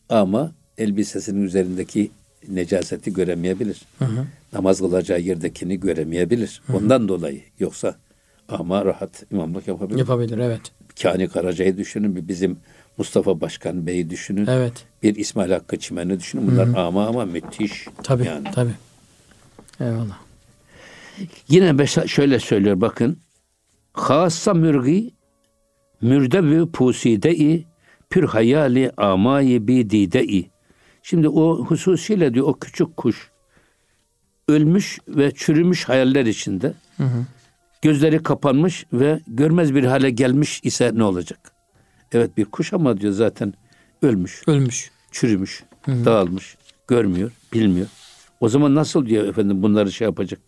Ama 0.08 0.52
elbisesinin 0.78 1.42
üzerindeki 1.42 2.10
necaseti 2.48 3.12
göremeyebilir. 3.12 3.82
Namaz 4.52 4.78
kılacağı 4.78 5.20
yerdekini 5.20 5.80
göremeyebilir. 5.80 6.62
Ondan 6.74 7.08
dolayı. 7.08 7.40
Yoksa 7.58 7.96
ama 8.48 8.84
rahat 8.84 9.24
imamlık 9.32 9.68
yapabilir. 9.68 9.98
Yapabilir. 9.98 10.38
Evet. 10.38 10.60
Kani 11.02 11.28
Karaca'yı 11.28 11.76
düşünün. 11.76 12.16
Bir 12.16 12.28
bizim 12.28 12.56
Mustafa 12.98 13.40
Başkan 13.40 13.86
Bey'i 13.86 14.10
düşünün. 14.10 14.46
Evet. 14.46 14.72
Bir 15.02 15.16
İsmail 15.16 15.50
Hakkı 15.50 15.78
Çimen'i 15.78 16.20
düşünün. 16.20 16.50
Bunlar 16.50 16.84
ama 16.86 17.06
ama 17.06 17.24
müthiş. 17.24 17.86
Tabii. 18.02 18.26
Yani. 18.26 18.48
Tabii. 18.54 18.74
Eyvallah. 19.80 20.18
Yine 21.48 21.72
mesela 21.72 22.06
şöyle 22.06 22.38
söylüyor 22.38 22.80
bakın. 22.80 23.18
Hassa 23.92 24.54
mürgi 24.54 25.10
mürdevü 26.00 26.72
puside-i 26.72 27.64
pür 28.10 28.24
hayali 28.24 28.90
amayi 28.96 29.68
bi 29.68 29.90
dide-i. 29.90 30.50
Şimdi 31.02 31.28
o 31.28 31.64
hususiyle 31.64 32.34
diyor 32.34 32.46
o 32.46 32.58
küçük 32.58 32.96
kuş 32.96 33.30
ölmüş 34.48 34.98
ve 35.08 35.32
çürümüş 35.34 35.84
hayaller 35.84 36.26
içinde. 36.26 36.72
Gözleri 37.82 38.22
kapanmış 38.22 38.86
ve 38.92 39.20
görmez 39.26 39.74
bir 39.74 39.84
hale 39.84 40.10
gelmiş 40.10 40.60
ise 40.64 40.90
ne 40.94 41.04
olacak? 41.04 41.52
Evet 42.12 42.36
bir 42.36 42.44
kuş 42.44 42.72
ama 42.72 43.00
diyor 43.00 43.12
zaten 43.12 43.54
ölmüş, 44.02 44.42
Ölmüş. 44.46 44.90
çürümüş, 45.10 45.64
dağılmış, 45.86 46.56
görmüyor, 46.88 47.30
bilmiyor. 47.52 47.86
O 48.40 48.48
zaman 48.48 48.74
nasıl 48.74 49.06
diyor 49.06 49.24
efendim 49.28 49.62
bunları 49.62 49.92
şey 49.92 50.04
yapacak? 50.04 50.40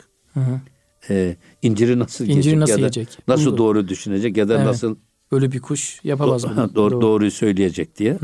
Ee, 1.11 1.37
inciri 1.63 1.99
nasıl 1.99 2.25
İnciri 2.25 2.37
yiyecek 2.39 2.59
nasıl 2.59 2.73
ya 2.73 2.77
da 2.79 2.81
yiyecek? 2.81 3.29
nasıl 3.29 3.47
Bunu- 3.47 3.59
doğru 3.59 3.89
düşünecek 3.89 4.37
ya 4.37 4.49
da 4.49 4.55
Evet. 4.57 4.67
nasıl 4.67 4.97
Ölü 5.31 5.53
bir 5.53 5.61
kuş 5.61 6.01
yapamaz 6.05 6.45
onu. 6.45 6.57
doğru, 6.57 6.75
doğru, 6.75 7.01
doğruyu 7.01 7.31
söyleyecek 7.31 7.99
diye 7.99 8.19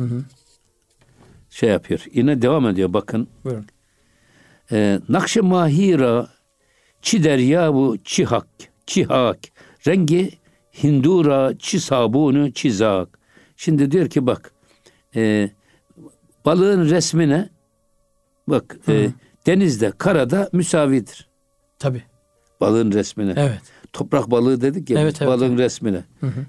şey 1.50 1.68
yapıyor. 1.70 2.04
Yine 2.14 2.42
devam 2.42 2.68
ediyor 2.68 2.92
bakın. 2.92 3.28
Buyurun. 3.44 3.66
Ee, 4.72 5.00
Nakş-ı 5.08 5.42
mahira 5.42 6.28
çi 7.02 7.24
derya 7.24 7.74
bu 7.74 7.96
çi 8.04 8.24
hak 8.24 8.46
çi 8.90 9.04
hak 9.04 9.38
rengi 9.86 10.30
hindura 10.82 11.52
çi 11.58 11.80
sabunu 11.80 12.52
çi 12.52 12.72
zak. 12.72 13.18
Şimdi 13.56 13.90
diyor 13.90 14.08
ki 14.08 14.26
bak 14.26 14.52
e, 15.16 15.50
balığın 16.44 16.90
resmine 16.90 17.48
bak 18.48 18.76
e, 18.88 19.08
denizde 19.46 19.92
karada 19.98 20.48
müsavidir. 20.52 21.28
Tabii. 21.78 22.02
Balığın 22.60 22.92
resmine. 22.92 23.32
Evet. 23.36 23.60
Toprak 23.92 24.30
balığı 24.30 24.60
dedik 24.60 24.90
ya 24.90 25.00
Evet, 25.00 25.16
evet, 25.22 25.30
balığın 25.32 25.48
evet. 25.50 25.58
resmine. 25.58 26.04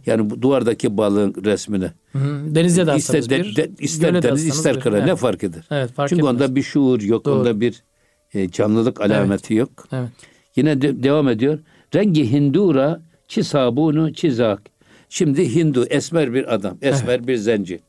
Yani 0.05 0.29
bu 0.29 0.41
duvardaki 0.41 0.97
balığın 0.97 1.35
resmine. 1.45 1.93
Hı 2.11 2.17
hı. 2.19 2.55
Denizde 2.55 2.87
de 2.87 2.95
İster, 2.95 3.21
bir. 3.29 3.55
de- 3.55 3.71
ister 3.79 4.23
deniz 4.23 4.45
ister 4.47 4.79
kara 4.79 4.97
ne 4.97 5.09
Evet. 5.09 5.19
fark 5.19 5.43
eder? 5.43 5.63
Evet 5.71 5.91
fark 5.91 6.09
Çünkü 6.09 6.19
etmez. 6.21 6.33
onda 6.33 6.55
bir 6.55 6.63
şuur 6.63 7.01
yok, 7.01 7.25
Doğru. 7.25 7.39
onda 7.39 7.61
bir 7.61 7.83
e, 8.33 8.49
canlılık 8.51 9.01
alameti 9.01 9.53
yok. 9.53 9.87
Evet. 9.91 10.09
Yine 10.55 10.81
de- 10.81 11.03
devam 11.03 11.29
ediyor. 11.29 11.59
Rengi 11.95 12.31
hindura 12.31 13.01
çi 13.27 13.43
sabunu 13.43 14.13
çizak. 14.13 14.61
Şimdi 15.09 15.55
Hindu 15.55 15.85
esmer 15.85 16.33
bir 16.33 16.53
adam, 16.53 16.77
esmer 16.81 17.27
bir 17.27 17.35
zenci. 17.35 17.79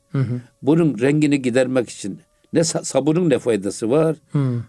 Bunun 0.61 0.99
rengini 0.99 1.41
gidermek 1.41 1.89
için 1.89 2.19
ne 2.53 2.59
sa- 2.59 2.83
sabunun 2.85 3.29
ne 3.29 3.39
faydası 3.39 3.89
var? 3.89 4.15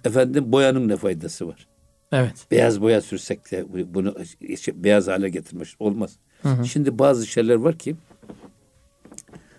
Efendim 0.05 0.53
boyanın 0.53 0.89
ne 0.89 0.97
faydası 0.97 1.49
var? 1.49 1.67
Evet. 2.13 2.47
Beyaz 2.51 2.81
boya 2.81 3.01
sürsek 3.01 3.51
de 3.51 3.65
bu- 3.73 3.95
bunu 3.95 4.15
işte 4.41 4.85
beyaz 4.85 5.09
hale 5.09 5.29
getirmiş 5.29 5.77
olmaz. 5.79 6.17
Şimdi 6.65 6.99
bazı 6.99 7.27
şeyler 7.27 7.55
var 7.55 7.79
ki 7.79 7.97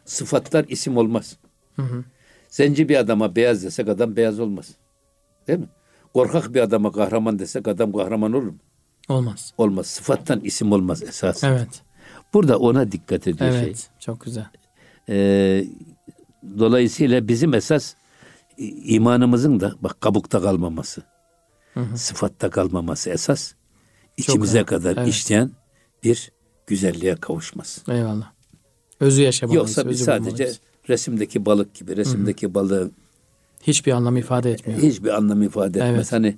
sıfatlar 0.06 0.66
isim 0.70 0.98
olmaz. 0.98 1.38
Zenci 2.50 2.90
bir 2.90 2.96
adama 2.96 3.36
beyaz 3.36 3.64
desek 3.64 3.88
adam 3.90 4.16
beyaz 4.16 4.40
olmaz. 4.40 4.72
Değil 5.48 5.60
mi? 5.60 5.68
Korkak 6.14 6.54
bir 6.54 6.60
adama 6.62 6.92
kahraman 6.92 7.40
desek 7.40 7.68
adam 7.68 7.92
kahraman 7.94 8.34
olur 8.34 8.44
mu? 8.44 8.56
Olmaz. 9.10 9.54
Olmaz. 9.58 9.88
Sıfattan 9.88 10.40
isim 10.40 10.72
olmaz 10.72 11.04
esas. 11.04 11.44
Evet. 11.44 11.82
Burada 12.34 12.60
ona 12.60 12.92
dikkat 12.92 13.28
ediyor 13.28 13.50
Evet. 13.50 13.78
şey. 13.78 13.88
Çok 14.00 14.22
güzel. 14.22 14.46
Ee, 15.10 15.66
dolayısıyla 16.60 17.28
bizim 17.28 17.54
esas 17.54 17.94
imanımızın 18.86 19.60
da 19.60 19.74
bak 19.82 20.02
kabukta 20.02 20.42
kalmaması. 20.42 21.04
sıfatta 21.96 22.50
kalmaması 22.50 23.10
esas. 23.10 23.54
içimize 24.18 24.58
önemli. 24.58 24.66
kadar 24.66 24.98
Evet. 24.98 25.08
işleyen 25.08 25.52
bir 26.04 26.32
güzelliğe 26.68 27.16
kavuşması. 27.16 27.92
Eyvallah. 27.92 28.32
Özü 29.00 29.22
yaşamalıyız. 29.22 29.70
Yoksa 29.70 29.90
biz 29.90 30.00
sadece 30.04 30.30
bulmalıyız. 30.32 30.60
resimdeki 30.90 31.46
balık 31.46 31.76
gibi, 31.76 31.98
resimdeki 31.98 32.54
balığı 32.54 32.92
hiçbir 33.62 33.92
anlam 33.92 34.18
ifade 34.18 34.52
etmiyor. 34.52 34.82
hiçbir 34.82 35.10
anlam 35.10 35.42
ifade 35.44 35.80
etmez. 35.80 35.96
Evet. 35.96 36.12
Hani 36.12 36.38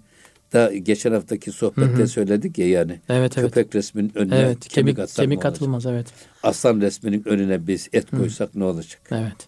da 0.54 0.74
geçen 0.76 1.12
haftaki 1.12 1.52
sohbette 1.52 2.08
söyledik 2.08 2.58
ya 2.58 2.70
yani. 2.70 3.00
Evet 3.10 3.38
evet. 3.38 3.54
Köpek 3.54 3.76
resminin 3.76 4.12
önüne 4.18 4.36
Evet. 4.40 4.60
kemik, 4.60 4.72
Kemik 4.74 5.00
atsak 5.00 5.24
kemik 5.24 5.38
ne 5.38 5.48
olacak? 5.48 5.56
atılmaz 5.56 5.86
evet. 5.86 6.08
Aslan 6.44 6.82
resminin 6.82 7.28
önüne 7.28 7.68
biz 7.68 7.90
et 7.94 8.12
koysak 8.12 8.56
ne 8.56 8.64
olacak? 8.64 9.02
Evet. 9.12 9.48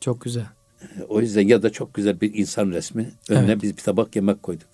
Çok 0.00 0.20
güzel. 0.20 0.46
O 1.08 1.20
yüzden 1.20 1.48
ya 1.48 1.62
da 1.62 1.70
çok 1.70 1.94
güzel 1.94 2.20
bir 2.20 2.34
insan 2.34 2.70
resmi 2.70 3.10
önüne 3.28 3.44
Evet. 3.52 3.62
biz 3.62 3.76
bir 3.76 3.82
tabak 3.82 4.16
yemek 4.16 4.42
koyduk. 4.42 4.68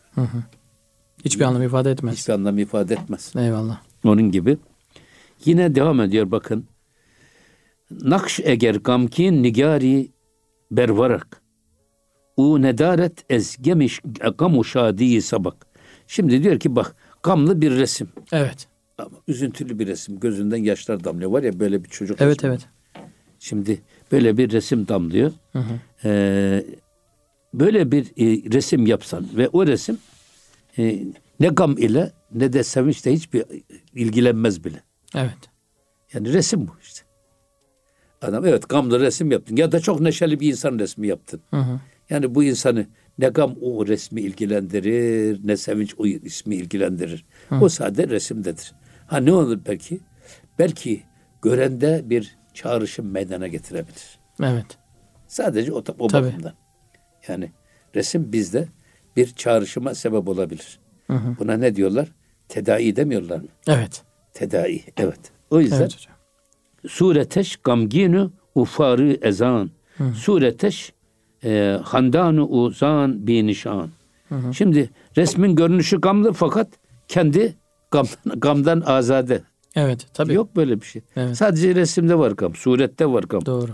Hiçbir 1.25 1.45
anlam 1.45 1.63
ifade 1.63 1.91
etmez. 1.91 2.17
Hiçbir 2.17 2.33
anlam 2.33 2.59
ifade 2.59 2.95
etmez. 2.95 3.33
Eyvallah. 3.37 3.81
Onun 4.05 4.31
gibi. 4.31 4.59
Yine 5.45 5.75
devam 5.75 6.01
ediyor 6.01 6.31
bakın. 6.31 6.67
Nakş 7.91 8.41
eger 8.45 8.75
gamkin 8.75 9.43
nigari 9.43 10.09
bervarak. 10.71 11.42
U 12.37 12.63
nedaret 12.63 13.25
ez 13.31 13.57
gemiş 13.61 14.01
gamu 14.39 14.65
şadiyi 14.65 15.23
sabak. 15.23 15.67
Şimdi 16.07 16.43
diyor 16.43 16.61
ki 16.61 16.77
bak 16.77 16.97
gamlı 17.23 17.61
bir 17.61 17.71
resim. 17.71 18.09
Evet. 18.33 18.69
Ama 18.99 19.11
üzüntülü 19.29 19.79
bir 19.79 19.87
resim. 19.87 20.21
Gözünden 20.21 20.57
yaşlar 20.57 21.05
damlıyor. 21.05 21.31
Var 21.31 21.43
ya 21.43 21.61
böyle 21.61 21.85
bir 21.85 21.89
çocuk 21.89 22.21
Evet 22.21 22.37
resmi. 22.37 22.49
evet. 22.49 22.61
Şimdi 23.39 23.83
böyle 24.13 24.37
bir 24.37 24.51
resim 24.53 24.89
damlıyor. 24.89 25.33
Ee, 26.05 26.65
böyle 27.55 27.93
bir 27.93 28.05
e, 28.07 28.53
resim 28.53 28.87
yapsan 28.87 29.27
ve 29.37 29.49
o 29.49 29.67
resim 29.67 29.99
e, 30.79 31.05
ne 31.41 31.49
gam 31.49 31.79
ile 31.79 32.13
ne 32.35 32.53
de 32.53 32.65
sevinçle 32.65 33.13
hiçbir 33.13 33.45
ilgilenmez 33.95 34.65
bile. 34.65 34.83
Evet. 35.15 35.39
Yani 36.15 36.33
resim 36.33 36.69
bu 36.69 36.73
işte. 36.83 37.01
Adam 38.23 38.47
evet 38.47 38.69
gamlı 38.69 39.01
resim 39.01 39.33
yaptın 39.33 39.57
ya 39.57 39.73
da 39.73 39.81
çok 39.81 40.01
neşeli 40.01 40.41
bir 40.41 40.49
insan 40.51 40.79
resmi 40.79 41.07
yaptın. 41.07 41.41
Hı 41.51 41.57
hı. 41.57 41.81
Yani 42.13 42.35
bu 42.35 42.45
insanı 42.45 42.87
ne 43.19 43.29
gam 43.29 43.57
o 43.63 43.87
resmi 43.87 44.21
ilgilendirir 44.21 45.41
ne 45.45 45.57
sevinç 45.57 45.95
o 45.99 46.07
ismi 46.07 46.55
ilgilendirir. 46.55 47.25
O 47.61 47.69
sade 47.69 48.09
resimdedir. 48.09 48.73
Ha 49.07 49.17
ne 49.17 49.33
olur 49.33 49.59
belki? 49.67 50.01
Belki 50.59 51.03
görende 51.43 52.03
bir 52.05 52.37
çağrışım 52.55 53.11
meydana 53.11 53.49
getirebilir. 53.49 54.19
Evet. 54.43 54.67
Sadece 55.27 55.73
o, 55.73 55.85
o 55.99 56.09
Tabii. 56.09 56.27
bakımdan. 56.27 56.53
Yani 57.29 57.51
resim 57.95 58.33
bizde 58.33 58.69
bir 59.17 59.27
çağrışıma 59.35 59.95
sebep 59.95 60.29
olabilir. 60.29 60.81
Buna 61.39 61.57
ne 61.57 61.77
diyorlar? 61.77 62.09
Tedai 62.49 62.97
demiyorlar 62.97 63.37
mı? 63.37 63.49
Evet. 63.67 64.03
Tedai. 64.35 64.85
Evet. 64.97 65.21
O 65.51 65.61
yüzden 65.61 65.81
Evet 65.81 66.09
sureteş 66.89 67.57
gamginu 67.57 68.33
ufarı 68.55 69.19
ezan. 69.23 69.71
Sureteş 70.15 70.93
e, 71.45 71.79
handanu 71.85 72.45
uzan 72.47 73.27
bi 73.27 73.47
nişan. 73.47 73.91
Şimdi 74.53 74.91
resmin 75.17 75.57
görünüşü 75.57 76.01
gamlı 76.01 76.33
fakat 76.33 76.69
kendi 77.09 77.57
gamdan, 77.91 78.17
gamdan 78.41 78.81
azade. 78.81 79.43
Evet. 79.75 80.07
Tabii. 80.15 80.35
Yok 80.35 80.57
böyle 80.57 80.81
bir 80.81 80.87
şey. 80.87 81.03
Evet. 81.17 81.37
Sadece 81.37 81.75
resimde 81.75 82.19
var 82.19 82.31
gam, 82.31 82.55
surette 82.55 83.07
var 83.07 83.23
gam. 83.23 83.47
Doğru. 83.47 83.71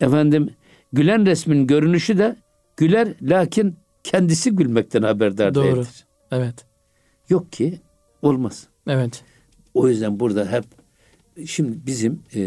Efendim 0.00 0.50
gülen 0.92 1.26
resmin 1.26 1.66
görünüşü 1.66 2.18
de 2.18 2.36
güler 2.76 3.08
lakin 3.22 3.76
kendisi 4.04 4.50
gülmekten 4.56 5.02
haberdar 5.02 5.54
Doğru. 5.54 5.64
değildir. 5.64 6.04
Evet. 6.30 6.54
Yok 7.28 7.52
ki 7.52 7.80
olmaz. 8.22 8.66
Evet. 8.86 9.24
O 9.74 9.88
yüzden 9.88 10.20
burada 10.20 10.46
hep 10.52 10.64
şimdi 11.46 11.78
bizim 11.86 12.22
e, 12.34 12.42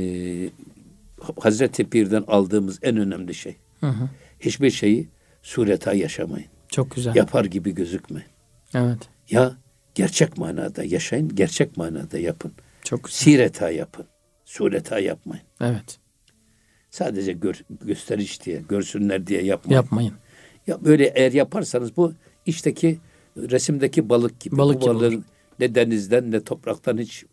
Hazreti 1.40 1.90
Pir'den 1.90 2.24
aldığımız 2.28 2.80
en 2.82 2.98
önemli 2.98 3.34
şey. 3.34 3.56
Hı 3.80 3.88
hı. 3.88 4.10
Hiçbir 4.40 4.72
şeyi 4.72 5.10
sureta 5.42 5.94
yaşamayın. 5.94 6.48
Çok 6.70 6.92
güzel. 6.92 7.16
Yapar 7.16 7.46
gibi 7.46 7.76
gözükmeyin. 7.76 8.28
Evet. 8.74 9.00
Ya 9.30 9.56
gerçek 9.96 10.38
manada 10.38 10.84
yaşayın, 10.84 11.36
gerçek 11.36 11.78
manada 11.78 12.20
yapın. 12.20 12.52
Çok 12.84 13.04
güzel. 13.04 13.18
Sireta 13.18 13.70
yapın. 13.70 14.06
Sureta 14.46 15.00
yapmayın. 15.00 15.44
Evet. 15.62 15.98
Sadece 16.90 17.34
gör, 17.34 17.62
gösteriş 17.82 18.46
diye, 18.46 18.62
görsünler 18.70 19.28
diye 19.28 19.44
yapmayın. 19.44 19.82
Yapmayın. 19.82 20.14
Ya 20.68 20.86
böyle 20.86 21.06
eğer 21.16 21.32
yaparsanız 21.32 21.98
bu 21.98 22.14
işteki 22.46 23.00
resimdeki 23.38 24.10
balık 24.10 24.40
gibi. 24.40 24.58
Balık 24.58 24.76
bu 24.76 24.80
gibi 24.80 24.90
balığın 24.90 25.26
ne 25.60 25.76
denizden 25.76 26.32
ne 26.32 26.44
topraktan 26.44 26.98
hiç 26.98 27.26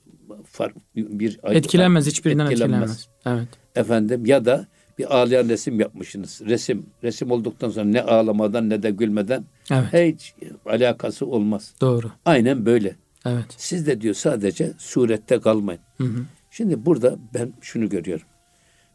fark 0.45 0.77
bir 0.97 1.41
Etkilenmez. 1.45 2.07
Hiçbirinden 2.07 2.47
etkilenmez. 2.47 2.91
etkilenmez. 2.91 3.09
Evet. 3.27 3.49
Efendim 3.77 4.27
ya 4.27 4.45
da 4.45 4.67
bir 4.99 5.17
ağlayan 5.17 5.49
resim 5.49 5.81
yapmışsınız. 5.81 6.41
Resim 6.45 6.87
resim 7.03 7.31
olduktan 7.31 7.71
sonra 7.71 7.85
ne 7.85 8.03
ağlamadan 8.03 8.71
ne 8.71 8.83
de 8.83 8.91
gülmeden 8.91 9.45
Evet. 9.71 10.15
hiç 10.15 10.35
alakası 10.67 11.27
olmaz. 11.27 11.75
Doğru. 11.81 12.13
Aynen 12.25 12.67
böyle. 12.67 12.97
Evet. 13.27 13.47
Siz 13.57 13.87
de 13.87 14.01
diyor 14.01 14.15
sadece 14.15 14.73
surette 14.79 15.41
kalmayın. 15.41 15.81
Hı 15.99 16.05
hı. 16.05 16.27
Şimdi 16.51 16.87
burada 16.87 17.19
ben 17.35 17.53
şunu 17.61 17.89
görüyorum. 17.89 18.27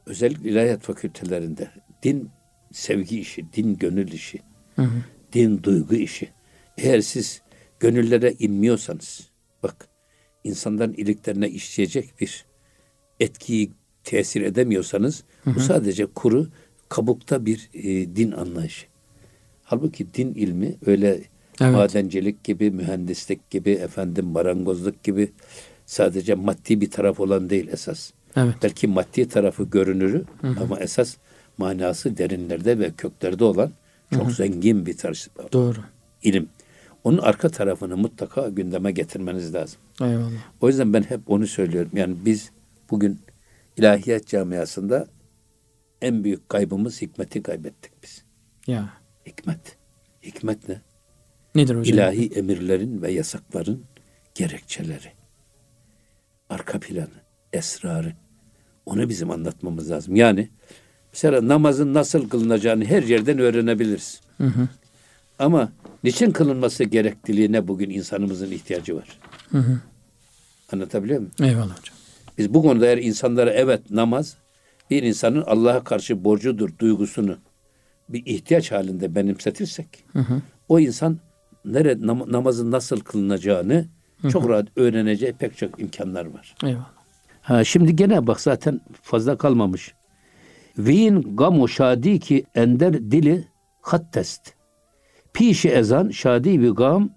Özellikle 0.05 0.49
ilahiyat 0.49 0.81
fakültelerinde 0.81 1.71
din 2.03 2.29
sevgi 2.71 3.19
işi, 3.19 3.53
din 3.53 3.77
gönül 3.77 4.11
işi, 4.11 4.39
Hı 4.75 4.81
hı. 4.81 5.03
din 5.33 5.63
duygu 5.63 5.95
işi. 5.95 6.29
Eğer 6.77 7.01
siz 7.01 7.41
gönüllere 7.79 8.33
inmiyorsanız, 8.39 9.29
bak 9.63 9.87
insanların 10.43 10.93
iliklerine 10.93 11.49
işleyecek 11.49 12.13
bir 12.21 12.45
etkiyi 13.19 13.71
tesir 14.07 14.41
edemiyorsanız, 14.41 15.23
bu 15.45 15.59
sadece 15.59 16.05
kuru 16.05 16.47
kabukta 16.89 17.45
bir 17.45 17.69
e, 17.73 18.15
din 18.15 18.31
anlayışı. 18.31 18.85
Halbuki 19.63 20.13
din 20.13 20.33
ilmi 20.33 20.75
öyle 20.85 21.21
Evet. 21.61 21.73
madencilik 21.75 22.43
gibi, 22.43 22.71
mühendislik 22.71 23.49
gibi, 23.49 23.71
efendim 23.71 24.25
marangozluk 24.25 25.03
gibi 25.03 25.31
sadece 25.85 26.35
maddi 26.35 26.81
bir 26.81 26.91
taraf 26.91 27.19
olan 27.19 27.49
değil 27.49 27.67
esas. 27.71 28.11
Evet. 28.35 28.55
Belki 28.63 28.87
maddi 28.87 29.27
tarafı 29.27 29.63
görünürü 29.63 30.23
ama 30.61 30.79
esas 30.79 31.15
manası 31.57 32.17
derinlerde 32.17 32.79
ve 32.79 32.91
köklerde 32.97 33.43
olan 33.43 33.71
çok 34.13 34.31
zengin 34.31 34.85
bir 34.85 34.97
tarz, 34.97 35.27
Doğru. 35.53 35.79
ilim. 36.23 36.49
Onun 37.03 37.17
arka 37.17 37.49
tarafını 37.49 37.97
mutlaka 37.97 38.49
gündeme 38.49 38.91
getirmeniz 38.91 39.53
lazım. 39.53 39.79
Eyvallah. 40.01 40.31
O 40.61 40.67
yüzden 40.67 40.93
ben 40.93 41.01
hep 41.01 41.19
onu 41.27 41.47
söylüyorum. 41.47 41.91
Yani 41.93 42.15
biz 42.25 42.51
bugün 42.91 43.19
ilahiyat 43.77 44.27
camiasında 44.27 45.07
en 46.01 46.23
büyük 46.23 46.49
kaybımız 46.49 47.01
hikmeti 47.01 47.43
kaybettik 47.43 48.03
biz. 48.03 48.23
Ya. 48.67 48.93
Hikmet. 49.25 49.77
Hikmet 50.23 50.69
ne? 50.69 50.81
Nedir 51.55 51.75
hocam? 51.75 51.93
İlahi 51.95 52.31
emirlerin 52.35 53.01
ve 53.01 53.11
yasakların 53.11 53.85
gerekçeleri. 54.35 55.11
Arka 56.49 56.79
planı, 56.79 57.07
esrarı. 57.53 58.13
Onu 58.85 59.09
bizim 59.09 59.31
anlatmamız 59.31 59.91
lazım. 59.91 60.15
Yani 60.15 60.49
mesela 61.13 61.47
namazın 61.47 61.93
nasıl 61.93 62.29
kılınacağını 62.29 62.85
her 62.85 63.03
yerden 63.03 63.39
öğrenebiliriz. 63.39 64.21
Hı 64.37 64.47
hı. 64.47 64.67
Ama 65.39 65.71
niçin 66.03 66.31
kılınması 66.31 66.83
gerekliliğine 66.83 67.67
bugün 67.67 67.89
insanımızın 67.89 68.51
ihtiyacı 68.51 68.95
var. 68.95 69.19
Hı 69.51 69.57
hı. 69.57 69.79
Anlatabiliyor 70.71 71.19
muyum? 71.19 71.33
Eyvallah 71.41 71.79
hocam. 71.79 71.95
Biz 72.37 72.53
bu 72.53 72.61
konuda 72.61 72.85
eğer 72.85 72.97
insanlara 72.97 73.51
evet 73.51 73.91
namaz 73.91 74.37
bir 74.89 75.03
insanın 75.03 75.41
Allah'a 75.41 75.83
karşı 75.83 76.23
borcudur 76.23 76.69
duygusunu 76.79 77.37
bir 78.09 78.25
ihtiyaç 78.25 78.71
halinde 78.71 79.15
benimsetirsek 79.15 80.05
o 80.69 80.79
insan 80.79 81.19
nere 81.65 81.91
nam- 81.91 82.31
namazın 82.31 82.71
nasıl 82.71 82.99
kılınacağını 82.99 83.85
çok 84.31 84.49
rahat 84.49 84.67
öğreneceği 84.75 85.33
pek 85.33 85.57
çok 85.57 85.79
imkanlar 85.79 86.25
var. 86.25 86.55
Eyvallah. 86.63 86.91
Ha 87.41 87.63
şimdi 87.63 87.95
gene 87.95 88.27
bak 88.27 88.41
zaten 88.41 88.81
fazla 89.01 89.37
kalmamış. 89.37 89.93
Vin 90.77 91.35
gamu 91.35 91.67
şadi 91.67 92.19
ki 92.19 92.45
ender 92.55 92.93
dili 92.93 93.47
hattest. 93.81 94.53
Pişi 95.33 95.69
ezan 95.69 96.09
şadi 96.09 96.61
bir 96.61 96.69
gam 96.69 97.09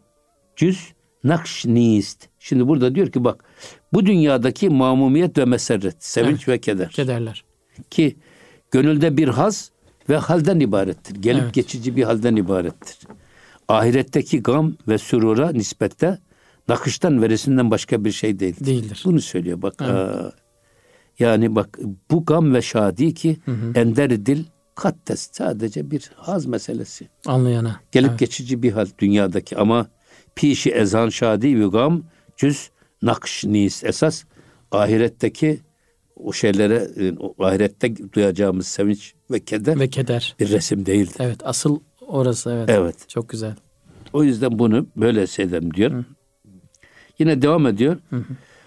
cüz 0.56 0.92
nakş 1.24 1.64
nist. 1.66 2.28
Şimdi 2.38 2.68
burada 2.68 2.94
diyor 2.94 3.12
ki 3.12 3.24
bak 3.24 3.44
bu 3.92 4.06
dünyadaki 4.06 4.68
mamumiyet 4.68 5.38
ve 5.38 5.44
meserret, 5.44 6.04
sevinç 6.04 6.48
ve 6.48 6.58
keder. 6.58 6.88
Kederler. 6.90 7.44
Ki 7.90 8.16
gönülde 8.70 9.16
bir 9.16 9.28
haz 9.28 9.70
ve 10.08 10.16
halden 10.16 10.60
ibarettir. 10.60 11.14
Gelip 11.16 11.42
Evet. 11.42 11.54
geçici 11.54 11.96
bir 11.96 12.02
halden 12.02 12.36
ibarettir. 12.36 12.98
Ahiretteki 13.68 14.42
gam 14.42 14.74
ve 14.88 14.98
sürura 14.98 15.50
nispette 15.52 16.18
nakıştan 16.68 17.22
ve 17.22 17.28
resimden 17.28 17.70
başka 17.70 18.04
bir 18.04 18.12
şey 18.12 18.38
değildir. 18.40 18.66
Değildir. 18.66 19.02
Bunu 19.04 19.20
söylüyor 19.20 19.62
bak. 19.62 19.82
aa, 19.82 20.32
yani 21.18 21.54
bak 21.54 21.78
bu 22.10 22.24
gam 22.24 22.54
ve 22.54 22.62
şadi 22.62 23.14
ki 23.14 23.36
ender 23.74 24.26
dil 24.26 24.44
kattes 24.74 25.28
sadece 25.32 25.90
bir 25.90 26.10
haz 26.16 26.46
meselesi. 26.46 27.08
Anlayana. 27.26 27.80
Gelip 27.92 28.10
Evet. 28.10 28.18
geçici 28.20 28.62
bir 28.62 28.72
hal 28.72 28.86
dünyadaki 28.98 29.56
ama 29.56 29.86
Pişi 30.34 30.70
ezan 30.70 31.08
şadi 31.08 31.60
ve 31.60 31.66
gam 31.66 32.02
cüz 32.36 32.70
nakş 33.02 33.44
nis 33.44 33.84
esas 33.84 34.24
ahiretteki 34.70 35.60
o 36.16 36.32
şeylere 36.32 36.88
e, 36.96 37.12
o 37.18 37.44
ahirette 37.44 38.12
duyacağımız 38.12 38.66
sevinç 38.66 39.14
ve 39.30 39.40
keder 39.40 39.80
Ve 39.80 39.88
keder. 39.88 40.36
bir 40.40 40.50
resim 40.50 40.86
değildir. 40.86 41.16
Evet 41.18 41.40
asıl 41.44 41.80
orası 42.00 42.50
evet. 42.50 42.68
Evet. 42.70 43.08
Çok 43.08 43.28
güzel. 43.28 43.54
O 44.12 44.24
yüzden 44.24 44.58
bunu 44.58 44.86
böyle 44.96 45.26
söyledim 45.26 45.74
diyor. 45.74 46.04
Yine 47.18 47.42
devam 47.42 47.66
ediyor. 47.66 47.96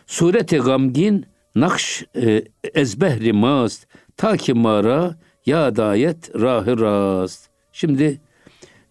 Sureti 0.08 0.58
gamgin 0.58 1.26
nakş 1.56 2.06
e, 2.16 2.44
ezbehri 2.74 3.34
mast 3.34 3.88
ta 4.18 4.38
ki 4.38 4.54
mara 4.54 5.16
ya 5.46 5.76
dayet 5.76 6.36
rahı 6.42 6.80
rast. 6.80 7.50
Şimdi 7.72 8.22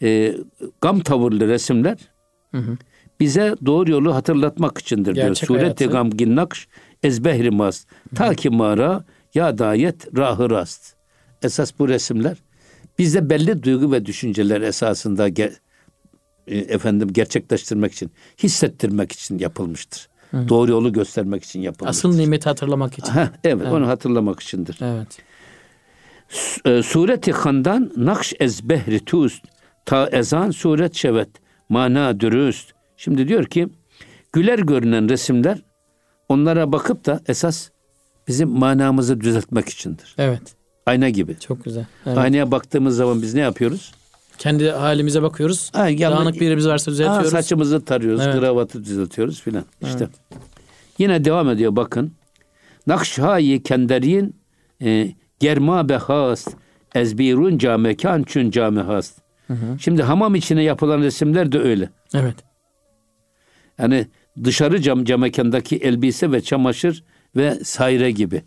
e, 0.03 0.35
gam 0.81 1.01
tavırlı 1.01 1.49
resimler 1.49 1.99
bize 3.21 3.55
doğru 3.67 3.91
yolu 3.91 4.15
hatırlatmak 4.15 4.79
içindir 4.79 5.15
diyor. 5.15 5.35
Sureti 5.35 5.85
gamgin 5.93 6.37
nakş 6.37 6.69
ezbehri 7.03 7.51
mast 7.51 7.89
ta 8.15 8.35
ki 8.35 8.51
mara 8.51 9.05
ya 9.35 9.59
dayet 9.59 10.17
rahı 10.17 10.51
rast. 10.51 10.95
Esas 11.43 11.73
bu 11.79 11.89
resimler 11.89 12.37
bizde 12.99 13.31
belli 13.31 13.63
duygu 13.63 13.93
ve 13.93 14.07
düşünceler 14.07 14.61
esasında 14.61 15.29
ge- 15.29 15.53
e, 16.47 16.59
efendim 16.59 17.13
gerçekleştirmek 17.13 17.93
için, 17.93 18.11
hissettirmek 18.43 19.13
için 19.13 19.39
yapılmıştır. 19.39 20.09
Doğru 20.49 20.71
yolu 20.71 20.93
göstermek 20.93 21.45
için 21.45 21.61
yapılmıştır. 21.61 22.09
Asıl 22.09 22.19
nimeti 22.19 22.49
hatırlamak 22.49 22.99
için. 22.99 23.13
Heh, 23.13 23.27
evet, 23.45 23.67
onu 23.67 23.89
hatırlamak 23.89 24.41
içindir. 24.41 24.79
Evet. 24.83 25.19
E, 26.65 26.83
sureti 26.83 27.33
handan 27.33 27.93
nakş 27.97 28.35
ez 28.41 28.69
behri 28.69 29.05
tust 29.05 29.45
ta 29.87 30.09
ezan 30.13 30.51
suret 30.51 30.95
şevet 30.95 31.29
mana 31.69 32.21
dürüst. 32.21 32.73
Şimdi 33.05 33.29
diyor 33.29 33.45
ki 33.45 33.69
güler 34.33 34.59
görünen 34.59 35.09
resimler 35.09 35.59
onlara 36.29 36.73
bakıp 36.73 37.07
da 37.07 37.21
esas 37.27 37.69
bizim 38.29 38.49
manamızı 38.49 39.21
düzeltmek 39.21 39.69
içindir. 39.69 40.15
Evet. 40.19 40.43
Ayna 40.87 41.09
gibi. 41.09 41.39
Çok 41.41 41.65
güzel. 41.65 41.87
Evet. 42.07 42.19
Aynaya 42.19 42.51
baktığımız 42.51 42.97
zaman 42.97 43.23
biz 43.23 43.35
ne 43.35 43.41
yapıyoruz? 43.41 43.93
Kendi 44.39 44.71
halimize 44.71 45.23
bakıyoruz. 45.23 45.71
Ha, 45.75 45.89
yanlış- 45.89 46.19
Dağınık 46.19 46.35
bir 46.35 46.45
yerimiz 46.45 46.67
varsa 46.69 46.91
düzeltiyoruz. 46.91 47.35
Aa, 47.35 47.43
saçımızı 47.43 47.85
tarıyoruz, 47.85 48.21
Evet. 48.25 48.41
kravatı 48.41 48.85
düzeltiyoruz 48.85 49.41
filan. 49.43 49.65
İşte. 49.81 50.09
Yine 50.99 51.25
devam 51.25 51.49
ediyor 51.51 51.77
bakın. 51.77 52.13
Nakşhayi 52.87 53.63
kenderiyin 53.63 54.37
e, 54.83 55.13
germa 55.41 55.89
behast 55.89 56.51
ezbirun 56.95 57.59
camekan 57.59 58.23
çün 58.23 58.51
came 58.51 58.81
hast. 58.81 59.19
Şimdi 59.81 60.03
hamam 60.03 60.35
içine 60.35 60.63
yapılan 60.63 61.01
resimler 61.03 61.53
de 61.53 61.59
öyle. 61.59 61.91
Evet. 62.15 62.37
Yani 63.83 64.07
dışarı 64.45 64.83
cam 64.83 65.05
camekandaki 65.05 65.77
elbise 65.77 66.33
ve 66.33 66.41
çamaşır 66.41 67.05
ve 67.37 67.59
sayre 67.65 68.11
gibi. 68.11 68.43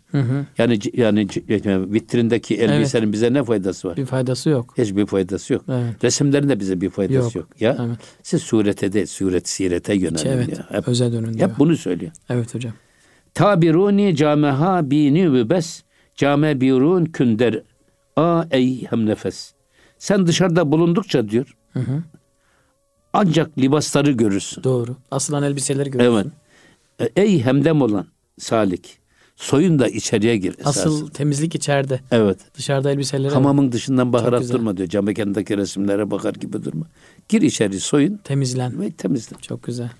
Yani 0.58 0.80
c- 0.80 0.90
yani 0.94 1.28
yani 1.48 1.92
vitrindeki 1.92 2.54
elbisenin 2.56 3.12
bize 3.12 3.32
ne 3.32 3.44
faydası 3.44 3.88
var? 3.88 3.96
Bir 3.96 4.06
faydası 4.06 4.50
yok. 4.50 4.74
Hiçbir 4.78 5.06
faydası 5.06 5.52
yok. 5.52 5.64
Evet. 5.68 6.04
Resimlerin 6.04 6.48
de 6.48 6.60
bize 6.60 6.80
bir 6.80 6.90
faydası 6.90 7.38
yok. 7.38 7.48
Yok. 7.50 7.60
Ya 7.60 7.76
Evet. 7.86 7.98
siz 8.22 8.42
surete 8.42 8.92
de 8.92 9.06
suret 9.06 9.48
sirete 9.48 9.94
yönelin 9.94 10.28
Evet. 10.28 10.58
ya. 10.58 10.66
Hep, 10.70 10.88
Öze 10.88 11.12
dönün 11.12 11.34
diyor. 11.34 11.48
hep 11.50 11.58
bunu 11.58 11.76
söylüyor. 11.76 12.12
Evet 12.30 12.54
hocam. 12.54 12.72
Tabiruni 13.34 14.16
cameha 14.16 14.90
bini 14.90 15.32
ve 15.32 15.50
bes 15.50 15.82
came 16.14 16.60
birun 16.60 17.04
künder 17.04 17.62
a 18.16 18.44
ey 18.50 18.84
hem 18.90 19.06
nefes. 19.06 19.52
Sen 19.98 20.26
dışarıda 20.26 20.72
bulundukça 20.72 21.28
diyor. 21.28 21.56
Ancak 23.16 23.58
libasları 23.58 24.10
görürsün. 24.10 24.64
Doğru. 24.64 24.96
Asılan 25.10 25.42
elbiseleri 25.42 25.90
görüyorsun. 25.90 26.32
Evet. 27.00 27.12
E, 27.16 27.22
Ey 27.22 27.42
hemdem 27.42 27.82
olan 27.82 28.06
salik. 28.38 28.98
Soyun 29.36 29.78
da 29.78 29.88
içeriye 29.88 30.36
gir. 30.36 30.56
Asıl 30.64 31.10
temizlik 31.10 31.54
içeride. 31.54 32.00
Evet. 32.10 32.38
Dışarıda 32.54 32.90
elbiseleri 32.90 33.32
Hamamın 33.32 33.72
dışından 33.72 34.12
baharat 34.12 34.52
durma 34.52 34.76
diyor. 34.76 34.88
Cam 34.88 35.04
mekandaki 35.04 35.56
resimlere 35.56 36.10
bakar 36.10 36.34
gibi 36.34 36.64
durma. 36.64 36.86
Gir 37.28 37.42
içeri 37.42 37.80
soyun 37.80 38.16
temizlen. 38.16 38.80
ve 38.80 38.90
temizle. 38.90 39.36
Çok 39.42 39.62
güzel. 39.62 39.90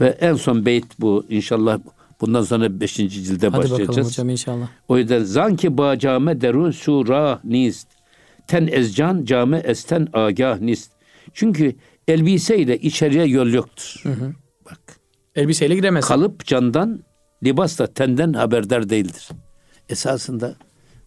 Ve 0.00 0.08
en 0.20 0.34
son 0.34 0.66
beyt 0.66 1.00
bu. 1.00 1.24
İnşallah 1.28 1.78
bundan 2.20 2.42
sonra 2.42 2.80
beşinci 2.80 3.24
cilde 3.24 3.48
Hadi 3.48 3.56
bakalım 3.56 3.78
başlayacağız. 3.78 4.08
hocam 4.08 4.28
inşallah. 4.28 4.68
O 4.88 4.98
yüzden 4.98 5.24
zanki 5.24 5.78
ba 5.78 5.98
came 5.98 6.40
derun 6.40 6.70
sura 6.70 7.40
nist. 7.44 7.88
Ten 8.46 8.66
ezcan 8.66 9.24
came 9.24 9.58
esten 9.58 10.08
agah 10.12 10.60
nist. 10.60 10.90
Çünkü 11.34 11.74
elbiseyle 12.08 12.78
içeriye 12.78 13.24
yol 13.26 13.46
yoktur. 13.46 14.02
Bak. 14.66 14.80
Elbiseyle 15.36 15.74
giremezsin. 15.74 16.08
Kalıp 16.08 16.44
candan, 16.46 17.02
libas 17.44 17.78
da 17.78 17.86
tenden 17.86 18.32
haberdar 18.32 18.90
değildir. 18.90 19.28
Esasında 19.88 20.54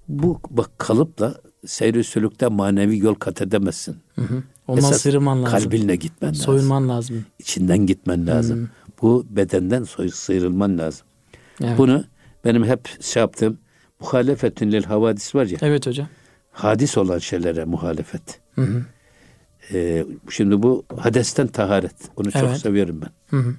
bu 0.07 0.39
bak 0.49 0.79
kalıpla 0.79 1.35
seyri 1.65 2.03
sülükte 2.03 2.47
manevi 2.47 2.99
yol 2.99 3.15
kat 3.15 3.41
edemezsin. 3.41 3.97
Ondan 4.67 4.83
Esas 4.83 5.01
sıyrılman 5.01 5.43
lazım. 5.43 5.59
Kalbinle 5.59 5.95
gitmen 5.95 6.29
lazım. 6.29 6.45
Soyunman 6.45 6.89
lazım. 6.89 7.25
İçinden 7.39 7.85
gitmen 7.85 8.27
lazım. 8.27 8.69
Bu 9.01 9.25
bedenden 9.29 9.83
soy, 9.83 10.09
sıyrılman 10.09 10.77
lazım. 10.77 11.07
Evet. 11.63 11.77
Bunu 11.77 12.03
benim 12.45 12.63
hep 12.65 13.03
şey 13.03 13.19
yaptığım 13.19 13.57
muhalefetin 13.99 14.71
lil 14.71 14.83
havadis 14.83 15.35
var 15.35 15.45
ya. 15.45 15.57
Evet 15.61 15.87
hocam. 15.87 16.07
hadis 16.51 16.97
olan 16.97 17.17
şeylere 17.17 17.65
muhalefet. 17.65 18.41
Ee, 19.73 20.05
şimdi 20.29 20.63
bu 20.63 20.85
hadesten 20.97 21.47
taharet. 21.47 21.95
Onu 22.15 22.31
çok 22.31 22.43
Evet. 22.43 22.57
seviyorum 22.57 23.01
ben. 23.01 23.37
Hı 23.37 23.43
hı. 23.43 23.55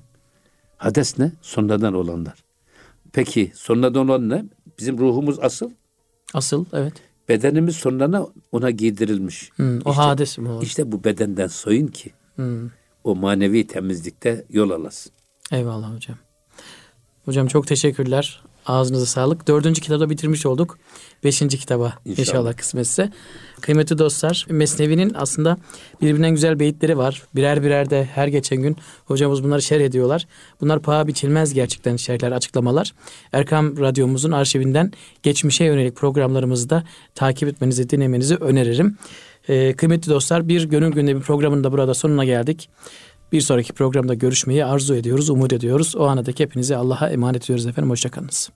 Hades 0.77 1.19
ne? 1.19 1.33
Sonradan 1.43 1.95
olanlar. 1.95 2.45
Peki 3.13 3.53
sonradan 3.55 4.09
olan 4.09 4.29
ne? 4.29 4.45
Bizim 4.79 4.99
ruhumuz 4.99 5.39
asıl. 5.41 5.71
Asıl 6.35 6.65
evet. 6.73 6.93
Bedenimiz 7.29 7.77
sonradan 7.77 8.29
ona 8.53 8.71
giydirilmiş. 8.71 9.51
Hı, 9.57 9.79
o 9.85 9.91
İşte- 9.91 10.03
hades 10.03 10.39
mi 10.39 10.49
o? 10.49 10.63
İşte 10.63 10.93
bu 10.93 11.05
bedenden 11.05 11.47
soyun 11.47 11.87
ki 11.87 12.11
Hı. 12.37 12.71
o 13.05 13.17
manevi 13.17 13.67
temizlikte 13.67 14.45
yol 14.51 14.71
alasın. 14.71 15.13
Eyvallah 15.53 15.95
hocam. 15.95 16.17
Hocam 17.25 17.47
çok 17.47 17.67
teşekkürler. 17.67 18.43
Ağzınıza 18.67 19.07
sağlık. 19.07 19.49
Dördüncü 19.49 19.81
kitabı 19.81 20.11
bitirmiş 20.11 20.47
olduk. 20.47 20.79
Beşinci 21.25 21.59
kitaba 21.59 21.93
inşallah, 22.05 22.19
İnşallah. 22.19 22.57
kısmetse. 22.57 23.11
Kıymetli 23.61 23.99
dostlar 23.99 24.47
Mesnevi'nin 24.51 25.13
aslında 25.15 25.57
birbirinden 26.03 26.31
güzel 26.31 26.59
beyitleri 26.61 26.99
var. 26.99 27.23
Birer 27.37 27.63
birer 27.63 27.91
de 27.91 28.05
her 28.05 28.29
geçen 28.29 28.63
gün 28.63 28.77
hocamız 29.05 29.45
bunları 29.45 29.63
şerh 29.63 29.81
ediyorlar. 29.81 30.27
Bunlar 30.61 30.83
paha 30.83 31.07
biçilmez 31.07 31.55
gerçekten 31.55 31.97
şerhler, 31.97 32.33
açıklamalar. 32.33 32.93
Erkam 33.33 33.79
Radyomuzun 33.79 34.33
arşivinden 34.33 34.93
geçmişe 35.23 35.65
yönelik 35.65 35.97
programlarımızı 35.97 36.71
da 36.71 36.85
takip 37.15 37.49
etmenizi, 37.49 37.91
dinlemenizi 37.91 38.37
öneririm. 38.37 38.99
Ee, 39.49 39.73
kıymetli 39.77 40.11
dostlar 40.11 40.49
bir 40.49 40.65
gönül 40.65 40.93
gündemi 40.93 41.21
programının 41.21 41.65
da 41.65 41.73
burada 41.73 41.95
sonuna 41.95 42.25
geldik. 42.25 42.69
Bir 43.33 43.41
sonraki 43.41 43.73
programda 43.73 44.15
görüşmeyi 44.15 44.65
arzu 44.65 44.95
ediyoruz, 44.95 45.31
umut 45.31 45.53
ediyoruz. 45.53 45.97
O 45.97 46.05
anadaki 46.05 46.45
hepinizi 46.45 46.77
Allah'a 46.77 47.11
emanet 47.11 47.45
ediyoruz 47.45 47.67
efendim. 47.67 47.91
Hoşçakalınız. 47.91 48.51